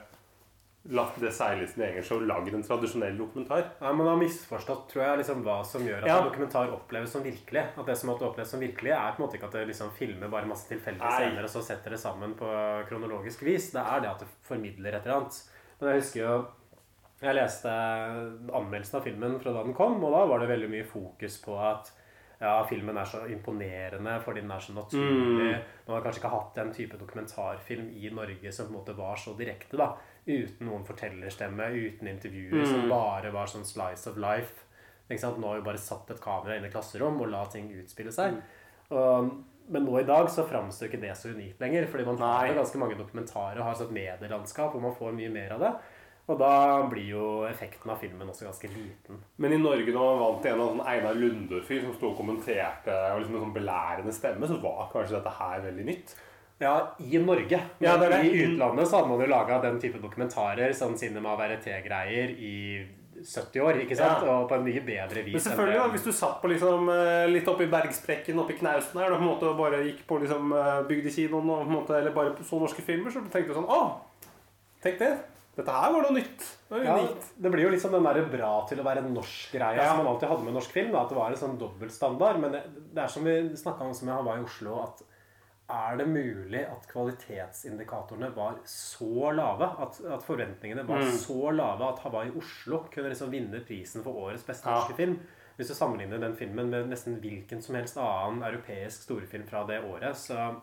lagt 0.88 1.18
det 1.20 1.28
seile 1.36 1.66
sin 1.68 1.82
egen 1.84 2.02
show, 2.02 2.20
lagd 2.24 2.54
en 2.56 2.62
tradisjonell 2.64 3.18
dokumentar. 3.18 3.66
Ja, 3.80 3.92
Man 3.92 4.06
har 4.06 4.16
misforstått 4.16 4.86
tror 4.88 5.02
jeg, 5.04 5.18
liksom, 5.20 5.42
hva 5.44 5.58
som 5.64 5.82
gjør 5.84 5.98
at 6.02 6.08
Ja. 6.08 6.18
en 6.18 6.30
dokumentar 6.30 6.72
oppleves 6.72 7.10
som 7.12 7.22
virkelig. 7.22 7.64
At 7.76 7.84
det 7.86 7.96
som 7.98 8.08
måtte 8.10 8.24
oppleves 8.24 8.48
som 8.50 8.60
virkelig, 8.60 8.90
er 8.92 9.12
på 9.12 9.20
en 9.20 9.26
måte 9.26 9.36
ikke 9.36 9.44
at 9.50 9.52
det 9.52 9.66
liksom 9.68 9.90
filmer 9.92 10.28
bare 10.32 10.46
masse 10.48 10.68
tilfeldige 10.68 11.10
scener 11.12 11.44
og 11.44 11.50
så 11.50 11.62
setter 11.62 11.90
det 11.90 12.00
sammen 12.00 12.34
på 12.34 12.48
kronologisk 12.88 13.42
vis. 13.42 13.70
Det 13.72 13.82
er 13.84 14.00
det 14.00 14.08
at 14.10 14.18
det 14.20 14.28
formidler 14.42 14.94
et 14.94 15.04
eller 15.06 15.16
annet. 15.20 15.42
Men 15.80 15.90
jeg 15.90 16.00
husker 16.00 16.20
jo 16.20 16.46
Jeg 17.20 17.34
leste 17.36 17.68
anmeldelsen 17.68 18.96
av 18.96 19.02
filmen 19.04 19.34
fra 19.42 19.52
da 19.52 19.62
den 19.62 19.74
kom, 19.74 20.02
og 20.02 20.12
da 20.14 20.24
var 20.24 20.40
det 20.40 20.48
veldig 20.48 20.70
mye 20.72 20.86
fokus 20.88 21.34
på 21.44 21.52
at 21.60 21.90
ja, 22.40 22.54
filmen 22.64 22.96
er 22.96 23.04
så 23.04 23.26
imponerende 23.28 24.14
fordi 24.24 24.40
den 24.40 24.50
er 24.50 24.58
så 24.64 24.72
naturlig. 24.72 25.50
Mm. 25.52 25.66
Man 25.86 25.96
har 25.98 26.06
kanskje 26.06 26.22
ikke 26.22 26.32
hatt 26.32 26.54
den 26.56 26.72
type 26.72 26.96
dokumentarfilm 26.96 27.90
i 27.92 28.08
Norge 28.16 28.52
som 28.56 28.70
på 28.70 28.72
en 28.72 28.78
måte 28.78 28.96
var 28.96 29.20
så 29.20 29.34
direkte. 29.36 29.76
da 29.76 29.90
Uten 30.26 30.66
noen 30.68 30.84
fortellerstemme, 30.84 31.70
uten 31.74 32.08
intervjuer, 32.08 32.66
som 32.66 32.82
Mm. 32.84 32.88
bare 32.90 33.30
var 33.32 33.46
sånn 33.46 33.64
slice 33.64 34.06
of 34.10 34.16
life. 34.16 34.64
Ikke 35.10 35.20
sant? 35.20 35.38
Nå 35.40 35.48
har 35.48 35.60
vi 35.60 35.66
bare 35.66 35.78
satt 35.78 36.10
et 36.10 36.20
kamera 36.20 36.56
inn 36.56 36.64
i 36.64 36.70
klasserom 36.70 37.20
og 37.20 37.30
la 37.30 37.44
ting 37.46 37.68
utspille 37.72 38.12
seg. 38.12 38.34
Mm. 38.34 38.42
Og, 38.90 39.30
men 39.70 39.84
nå 39.86 40.00
i 40.00 40.04
dag 40.06 40.26
så 40.28 40.44
framstår 40.46 40.88
ikke 40.88 41.00
det 41.00 41.16
så 41.16 41.30
unikt 41.34 41.58
lenger. 41.60 41.86
Fordi 41.86 42.04
man 42.06 42.18
har 42.18 42.54
ganske 42.54 42.78
mange 42.78 42.96
dokumentarer 42.98 43.58
og 43.58 43.64
har 43.64 43.72
et 43.72 43.78
sånt 43.78 43.92
medielandskap 43.92 44.72
hvor 44.72 44.80
man 44.82 44.94
får 44.94 45.12
mye 45.14 45.30
mer 45.32 45.52
av 45.52 45.60
det. 45.60 45.72
Og 46.30 46.38
da 46.38 46.86
blir 46.86 47.08
jo 47.10 47.42
effekten 47.48 47.90
av 47.90 47.98
filmen 47.98 48.28
også 48.28 48.44
ganske 48.46 48.68
liten. 48.70 49.18
Men 49.38 49.52
i 49.52 49.56
Norge, 49.58 49.90
når 49.90 49.98
man 49.98 50.20
vant 50.22 50.42
til 50.42 50.52
en 50.52 50.60
av 50.60 50.68
sånn 50.76 50.86
Einar 50.86 51.14
Lunde-fyr 51.18 51.80
som 51.82 51.94
sto 51.96 52.10
og 52.12 52.18
kommenterte 52.20 52.94
og 53.14 53.20
liksom 53.22 53.34
en 53.34 53.46
sånn 53.48 53.54
belærende 53.56 54.12
stemme, 54.14 54.46
så 54.46 54.60
var 54.62 54.90
kanskje 54.92 55.16
dette 55.18 55.32
her 55.40 55.60
veldig 55.64 55.86
nytt. 55.88 56.14
Ja, 56.60 56.74
i 57.00 57.18
Norge. 57.18 57.60
Ja, 57.80 57.96
det 57.96 58.08
Men 58.10 58.22
det. 58.24 58.30
I 58.30 58.44
utlandet 58.44 58.88
så 58.88 58.98
hadde 59.00 59.08
man 59.08 59.20
jo 59.24 59.28
laga 59.32 59.60
den 59.62 59.78
type 59.80 60.00
dokumentarer, 60.02 60.74
sånn 60.76 60.98
cinema 61.00 61.32
verité-greier, 61.40 62.34
i 62.36 62.54
70 63.20 63.60
år, 63.64 63.78
ikke 63.84 63.96
sant? 63.96 64.24
Ja. 64.24 64.34
Og 64.40 64.46
på 64.48 64.56
en 64.58 64.64
mye 64.64 64.82
bedre 64.84 65.24
vis. 65.24 65.34
Men 65.36 65.44
selvfølgelig, 65.44 65.80
da, 65.80 65.88
hvis 65.94 66.04
du 66.04 66.12
satt 66.16 66.38
på 66.42 66.50
liksom, 66.52 66.88
eh, 66.92 67.24
litt 67.32 67.48
oppi 67.48 67.66
bergsprekken 67.72 68.38
oppi 68.40 68.58
knausen 68.60 69.00
her, 69.00 69.10
da, 69.10 69.16
på 69.16 69.24
en 69.24 69.28
måte, 69.30 69.48
og 69.48 69.58
bare 69.60 69.82
gikk 69.88 70.06
på 70.08 70.20
liksom, 70.22 70.52
eh, 70.56 70.78
bygdekinoen 70.88 71.50
og, 71.50 71.64
på 71.64 71.68
en 71.68 71.76
måte, 71.78 71.98
eller 71.98 72.16
bare 72.16 72.36
så 72.44 72.60
norske 72.60 72.84
filmer, 72.84 73.12
så 73.12 73.24
tenkte 73.28 73.52
du 73.52 73.58
sånn 73.60 73.68
Å, 73.68 73.82
tenk 74.84 74.98
det! 75.00 75.12
Dette 75.56 75.72
her 75.74 75.92
var 75.92 76.04
noe 76.06 76.14
nytt. 76.14 76.44
Det 76.70 76.84
Ja, 76.86 76.94
det 77.36 77.50
blir 77.52 77.66
jo 77.66 77.70
liksom 77.74 77.92
den 77.92 78.04
der 78.06 78.22
bra 78.32 78.52
til 78.68 78.78
å 78.80 78.84
være 78.86 79.02
norsk-greia 79.04 79.76
Ja. 79.76 79.88
som 79.90 80.04
man 80.04 80.14
alltid 80.14 80.28
hadde 80.30 80.44
med 80.46 80.54
norsk 80.54 80.70
film. 80.72 80.92
Da, 80.92 81.02
at 81.02 81.10
det 81.10 81.16
var 81.18 81.34
en 81.34 81.36
sånn 81.36 81.58
dobbeltstandard. 81.58 82.38
Men 82.40 82.52
det, 82.52 82.62
det 82.94 83.02
er 83.02 83.08
som 83.08 83.24
vi 83.24 83.34
snakka 83.58 83.84
om 83.84 83.92
som 83.92 84.08
jeg 84.08 84.24
var 84.24 84.38
i 84.38 84.44
Oslo, 84.46 84.78
at 84.86 85.02
er 85.70 85.96
det 86.00 86.06
mulig 86.08 86.60
at 86.66 86.86
kvalitetsindikatorene 86.92 88.30
var 88.36 88.58
så 88.68 89.30
lave? 89.34 89.68
At, 89.82 90.00
at 90.18 90.22
forventningene 90.26 90.84
var 90.88 90.98
Mm. 91.04 91.10
så 91.18 91.50
lave 91.54 91.88
at 91.92 91.98
Hawaii 92.04 92.30
Oslo 92.36 92.82
kunne 92.94 93.08
liksom 93.08 93.30
vinne 93.30 93.60
prisen 93.66 94.02
for 94.02 94.12
årets 94.12 94.44
beste 94.44 94.68
Ja. 94.68 94.74
norske 94.80 94.96
film? 94.96 95.18
Hvis 95.56 95.68
du 95.68 95.74
sammenligner 95.74 96.18
den 96.20 96.36
filmen 96.36 96.70
med 96.70 96.88
nesten 96.88 97.20
hvilken 97.20 97.62
som 97.62 97.74
helst 97.74 97.96
annen 97.98 98.42
europeisk 98.42 99.02
storfilm 99.02 99.46
fra 99.46 99.66
det 99.66 99.82
året, 99.84 100.16
så 100.16 100.60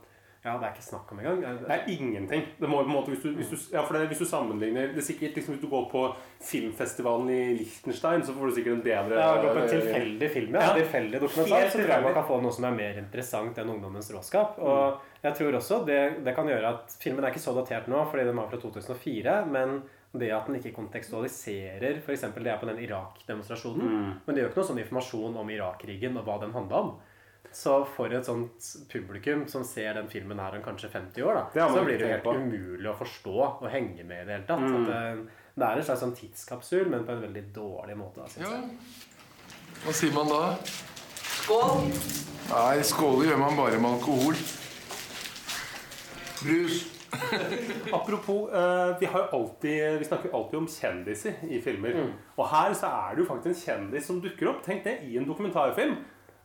ja, 0.48 0.54
det 0.58 0.68
er 0.68 0.76
ikke 0.76 0.86
snakk 0.86 1.12
om 1.12 1.20
engang. 1.22 1.42
Det 1.60 1.76
er 1.76 1.90
ingenting. 1.92 2.46
Det 2.60 2.70
må, 2.72 2.80
måte, 2.88 3.12
hvis, 3.12 3.24
du, 3.26 3.34
hvis, 3.36 3.50
du, 3.52 3.76
ja, 3.76 3.84
det, 3.92 4.04
hvis 4.12 4.22
du 4.24 4.28
sammenligner 4.30 4.94
det 4.94 5.02
er 5.02 5.08
sikkert 5.08 5.36
liksom, 5.36 5.56
Hvis 5.56 5.64
du 5.64 5.70
går 5.72 5.90
på 5.92 6.04
filmfestivalen 6.48 7.32
i 7.34 7.42
Liechtenstein, 7.58 8.24
så 8.24 8.36
får 8.38 8.48
du 8.48 8.56
sikkert 8.58 8.78
en 8.78 8.86
bedre 8.86 9.20
Ja, 9.20 9.34
gå 9.44 9.52
på 9.52 9.66
en 9.66 9.70
tilfeldig 9.74 10.32
film, 10.32 10.56
ja. 10.56 10.64
Ja. 10.70 10.78
Tilfeldig 10.80 11.22
dokumentar. 11.26 11.66
Helt 11.66 11.76
Så 11.76 11.82
tror 11.82 11.94
jeg 11.96 12.08
man 12.08 12.18
kan 12.18 12.28
få 12.32 12.40
noe 12.46 12.56
som 12.56 12.70
er 12.70 12.80
mer 12.80 13.02
interessant 13.04 13.60
enn 13.62 13.76
Ungdommens 13.76 14.10
råskap. 14.16 14.58
Og 14.64 15.22
jeg 15.26 15.40
tror 15.42 15.60
også 15.60 15.82
det, 15.90 16.02
det 16.26 16.36
kan 16.38 16.50
gjøre 16.50 16.74
at 16.78 16.98
filmen 17.02 17.26
er 17.26 17.36
ikke 17.36 17.44
så 17.44 17.56
datert 17.58 17.92
nå, 17.92 18.06
fordi 18.08 18.28
den 18.30 18.40
var 18.40 18.50
fra 18.52 18.62
2004. 18.64 19.38
Men 19.52 19.80
det 20.16 20.32
at 20.32 20.48
den 20.48 20.58
ikke 20.60 20.76
kontekstualiserer 20.76 22.00
f.eks. 22.00 22.26
det 22.38 22.52
er 22.52 22.60
på 22.62 22.70
den 22.70 22.80
Irak-demonstrasjonen. 22.86 23.88
Mm. 23.88 24.12
Men 24.26 24.36
det 24.36 24.44
gjør 24.44 24.52
ikke 24.52 24.62
noe 24.62 24.70
sånn 24.72 24.82
informasjon 24.84 25.40
om 25.44 25.52
Irak-krigen 25.54 26.18
og 26.20 26.28
hva 26.28 26.40
den 26.44 26.56
handla 26.56 26.84
om. 26.86 26.94
Så 27.58 27.74
for 27.90 28.14
et 28.14 28.28
sånt 28.28 28.66
publikum 28.92 29.48
som 29.50 29.64
ser 29.66 29.96
den 29.98 30.10
filmen 30.12 30.38
her 30.38 30.54
om 30.60 30.62
kanskje 30.66 30.92
50 30.94 31.24
år, 31.26 31.40
da, 31.56 31.68
så 31.74 31.82
blir 31.82 31.98
det 31.98 32.12
helt 32.12 32.26
på. 32.28 32.36
umulig 32.38 32.90
å 32.92 32.98
forstå 33.00 33.38
og 33.48 33.64
henge 33.74 34.04
med 34.06 34.22
i 34.22 34.28
det 34.28 34.36
hele 34.36 34.46
tatt. 34.46 34.62
Mm. 34.62 34.76
At 34.78 34.92
det, 34.92 35.40
det 35.58 35.66
er 35.66 35.80
en 35.82 35.88
slags 35.88 36.04
sånn 36.06 36.14
tidskapsul, 36.20 36.86
men 36.92 37.08
på 37.08 37.16
en 37.16 37.24
veldig 37.24 37.44
dårlig 37.56 37.96
måte. 37.98 38.28
Da, 38.28 38.46
Ja. 38.46 38.60
Hva 39.78 39.94
sier 39.94 40.14
man 40.14 40.30
da? 40.30 40.44
Skål! 41.24 41.82
Nei, 42.52 42.84
skåle 42.86 43.26
gjør 43.28 43.42
man 43.42 43.58
bare 43.58 43.82
med 43.82 43.98
alkohol. 43.98 44.38
Brus. 46.44 46.78
Apropos, 47.98 48.54
eh, 48.54 48.92
vi, 49.02 49.10
har 49.10 49.26
jo 49.26 49.40
alltid, 49.40 49.98
vi 50.04 50.10
snakker 50.12 50.30
jo 50.30 50.36
alltid 50.42 50.60
om 50.60 50.70
kjendiser 50.70 51.42
i 51.50 51.62
filmer. 51.66 51.98
Og 52.38 52.46
her 52.54 52.78
så 52.78 52.94
er 53.02 53.18
det 53.18 53.26
jo 53.26 53.30
faktisk 53.32 53.54
en 53.56 53.60
kjendis 53.64 54.10
som 54.12 54.22
dukker 54.22 54.54
opp. 54.54 54.62
Tenk 54.66 54.86
det, 54.86 55.00
i 55.10 55.18
en 55.18 55.26
dokumentarfilm. 55.26 55.98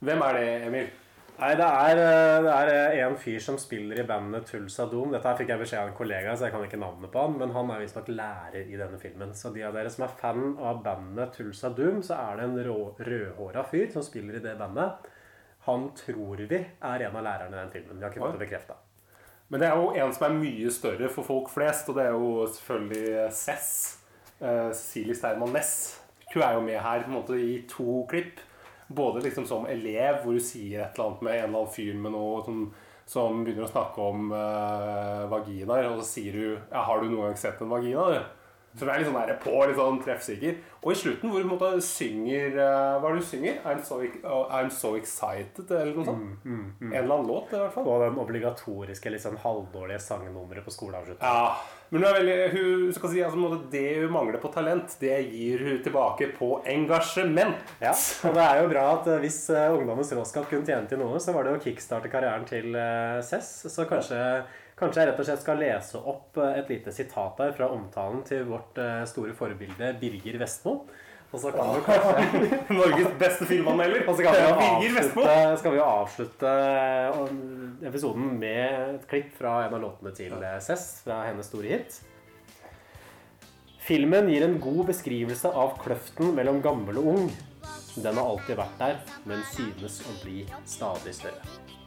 Hvem 0.02 0.26
er 0.30 0.38
det, 0.40 0.50
Emil? 0.70 0.92
Nei, 1.40 1.54
det 1.58 1.64
er, 1.66 1.98
eh, 1.98 2.42
det 2.44 2.50
er 2.52 2.68
eh, 2.70 3.00
en 3.02 3.16
fyr 3.18 3.40
som 3.42 3.56
spiller 3.58 3.98
i 3.98 4.04
bandet 4.06 4.44
Tulsa 4.46 4.84
Doom. 4.86 5.10
Dette 5.14 5.26
her 5.26 5.38
fikk 5.40 5.48
jeg 5.50 5.62
beskjed 5.62 5.80
av 5.80 5.88
en 5.90 5.96
kollega, 5.96 6.34
så 6.36 6.46
jeg 6.46 6.54
kan 6.54 6.66
ikke 6.66 6.78
navnet 6.78 7.10
på 7.10 7.24
han. 7.24 7.34
Men 7.40 7.54
han 7.56 7.72
er 7.72 7.80
visstnok 7.82 8.10
lærer 8.12 8.68
i 8.68 8.78
denne 8.78 9.00
filmen. 9.02 9.32
Så 9.34 9.50
de 9.54 9.64
av 9.66 9.74
dere 9.74 9.90
som 9.90 10.04
er 10.06 10.14
fan 10.20 10.52
av 10.60 10.82
bandet 10.84 11.34
Tulsa 11.34 11.72
Doom, 11.74 11.98
så 12.06 12.18
er 12.20 12.38
det 12.38 12.46
en 12.46 12.60
rå- 12.68 12.92
rødhåra 13.00 13.64
fyr 13.72 13.90
som 13.94 14.06
spiller 14.06 14.38
i 14.38 14.44
det 14.44 14.54
bandet. 14.60 15.08
Han 15.66 15.88
tror 15.98 16.44
vi 16.50 16.60
er 16.60 17.06
en 17.08 17.16
av 17.18 17.26
lærerne 17.26 17.56
i 17.56 17.60
den 17.60 17.74
filmen. 17.74 17.98
Vi 17.98 18.04
har 18.06 18.12
ikke 18.14 18.22
fått 18.22 18.38
det 18.38 18.44
bekrefta. 18.44 18.78
Men 19.48 19.60
det 19.60 19.68
er 19.68 19.76
jo 19.82 19.90
en 20.04 20.14
som 20.14 20.28
er 20.28 20.38
mye 20.38 20.70
større 20.72 21.10
for 21.12 21.26
folk 21.26 21.50
flest, 21.52 21.90
og 21.90 21.98
det 21.98 22.06
er 22.06 22.14
jo 22.14 22.46
selvfølgelig 22.54 23.26
Cess. 23.36 23.66
Uh, 24.40 24.70
Cecilie 24.72 25.14
Sterman 25.14 25.52
Næss. 25.54 25.74
Hun 26.32 26.42
er 26.42 26.54
jo 26.56 26.62
med 26.64 26.80
her 26.80 27.02
på 27.04 27.10
en 27.12 27.18
måte 27.18 27.36
i 27.38 27.60
to 27.68 28.02
klipp. 28.10 28.40
Både 28.94 29.22
liksom 29.24 29.46
som 29.48 29.66
elev, 29.70 30.22
hvor 30.22 30.36
du 30.36 30.42
sier 30.42 30.84
et 30.84 30.96
eller 30.96 31.10
annet 31.10 31.24
med 31.26 31.36
en 31.36 31.44
eller 31.46 31.62
annen 31.62 31.74
fyr 31.74 31.98
med 31.98 32.14
noe 32.14 32.42
som, 32.46 32.62
som 33.08 33.42
begynner 33.44 33.66
å 33.66 33.72
snakke 33.72 34.06
om 34.12 34.30
uh, 34.34 35.24
vaginaer, 35.32 35.90
og 35.90 36.02
så 36.02 36.08
sier 36.10 36.38
du 36.38 36.46
ja, 36.52 36.82
'Har 36.82 37.00
du 37.00 37.10
noen 37.10 37.30
gang 37.30 37.40
sett 37.40 37.60
en 37.62 37.72
vagina?' 37.72 38.08
du?» 38.12 38.41
Så 38.72 38.86
det 38.86 38.92
er 38.92 39.02
litt 39.02 39.08
sånn 39.10 39.18
der 39.18 39.36
på, 39.42 39.52
litt 39.68 39.76
sånn 39.76 40.00
treffsikker. 40.04 40.56
Og 40.82 40.94
i 40.94 40.98
slutten, 40.98 41.30
hvor 41.30 41.44
måte 41.46 41.68
synger 41.84 42.56
uh, 42.56 42.96
Hva 42.98 43.10
er 43.10 43.18
det 43.18 43.20
du 43.20 43.28
synger? 43.28 43.60
I'm 43.68 43.82
so, 43.86 44.00
oh, 44.24 44.46
I'm 44.48 44.72
so 44.72 44.94
excited, 44.98 45.68
eller 45.68 45.92
noe 45.98 46.08
sånt. 46.08 46.48
En 46.48 46.88
eller 46.88 47.14
annen 47.18 47.28
låt, 47.28 47.52
i 47.52 47.60
hvert 47.60 47.76
fall. 47.76 47.86
Og 47.86 48.02
den 48.06 48.18
obligatoriske, 48.22 49.12
litt 49.12 49.24
sånn 49.24 49.38
halvdårlige 49.44 50.00
sangnummeret 50.02 50.66
på 50.66 50.74
skoleavslutningen. 50.74 51.28
Ja, 51.28 51.82
men 51.92 52.00
hun 52.00 52.08
er 52.08 52.14
veldig, 52.16 52.36
hun 52.54 52.92
skal 52.96 53.10
si, 53.12 53.18
altså, 53.20 53.56
Det 53.68 53.84
hun 54.00 54.14
mangler 54.14 54.40
på 54.40 54.48
talent, 54.54 54.94
det 55.02 55.18
gir 55.28 55.60
hun 55.60 55.82
tilbake 55.84 56.30
på 56.38 56.54
engasjement. 56.72 57.58
Ja, 57.82 57.92
og 57.92 58.38
det 58.38 58.46
er 58.46 58.60
jo 58.62 58.70
bra 58.70 58.84
at 58.94 59.10
eh, 59.12 59.20
hvis 59.20 59.42
eh, 59.52 59.74
Ungdommens 59.76 60.12
råskap 60.16 60.48
kunne 60.48 60.64
tjene 60.64 60.88
til 60.88 61.02
noe, 61.02 61.20
så 61.20 61.34
var 61.36 61.44
det 61.44 61.52
å 61.52 61.60
kickstarte 61.60 62.08
karrieren 62.08 62.48
til 62.48 62.72
uh, 62.72 63.20
Cess. 63.20 63.66
Så 63.68 63.84
kanskje, 63.90 64.22
kanskje 64.82 65.02
jeg 65.02 65.10
rett 65.10 65.22
og 65.22 65.28
slett 65.28 65.42
skal 65.44 65.62
lese 65.62 66.02
opp 66.12 66.42
eh, 66.42 66.58
et 66.60 66.74
lite 66.74 66.92
sitat 66.94 67.40
her 67.42 67.54
fra 67.56 67.70
omtalen 67.72 68.22
til 68.26 68.44
vårt 68.50 68.78
eh, 68.82 69.02
store 69.08 69.34
forbilde 69.38 69.94
Birger 70.00 70.38
Vestmo. 70.42 70.82
Og 71.32 71.40
så 71.40 71.48
kan 71.54 71.70
du 71.72 71.80
kanskje 71.86 72.48
Norges 72.76 73.14
beste 73.20 73.48
filmanmelder. 73.48 74.04
Og 74.04 74.18
så 74.18 74.26
kan 74.26 74.36
vi 74.36 74.42
jo 74.42 74.56
avslutte, 74.66 75.36
skal 75.62 75.72
vi 75.74 75.80
jo 75.80 75.86
avslutte 75.86 76.54
eh, 76.76 77.20
episoden 77.88 78.34
med 78.42 78.96
et 78.98 79.06
klipp 79.10 79.32
fra 79.38 79.62
en 79.66 79.78
av 79.78 79.84
låtene 79.86 80.12
til 80.16 80.34
Cess, 80.60 80.88
fra 81.06 81.22
hennes 81.30 81.48
store 81.48 81.72
hit. 81.72 82.02
Filmen 83.82 84.28
gir 84.30 84.44
en 84.46 84.60
god 84.62 84.84
beskrivelse 84.92 85.50
av 85.58 85.74
kløften 85.82 86.36
mellom 86.36 86.60
gammel 86.62 87.00
og 87.00 87.14
ung. 87.16 87.32
Den 87.96 88.16
har 88.16 88.28
alltid 88.28 88.60
vært 88.60 88.78
der, 88.78 89.00
men 89.28 89.42
synes 89.52 89.98
å 90.06 90.14
bli 90.22 90.44
stadig 90.68 91.16
større. 91.16 91.80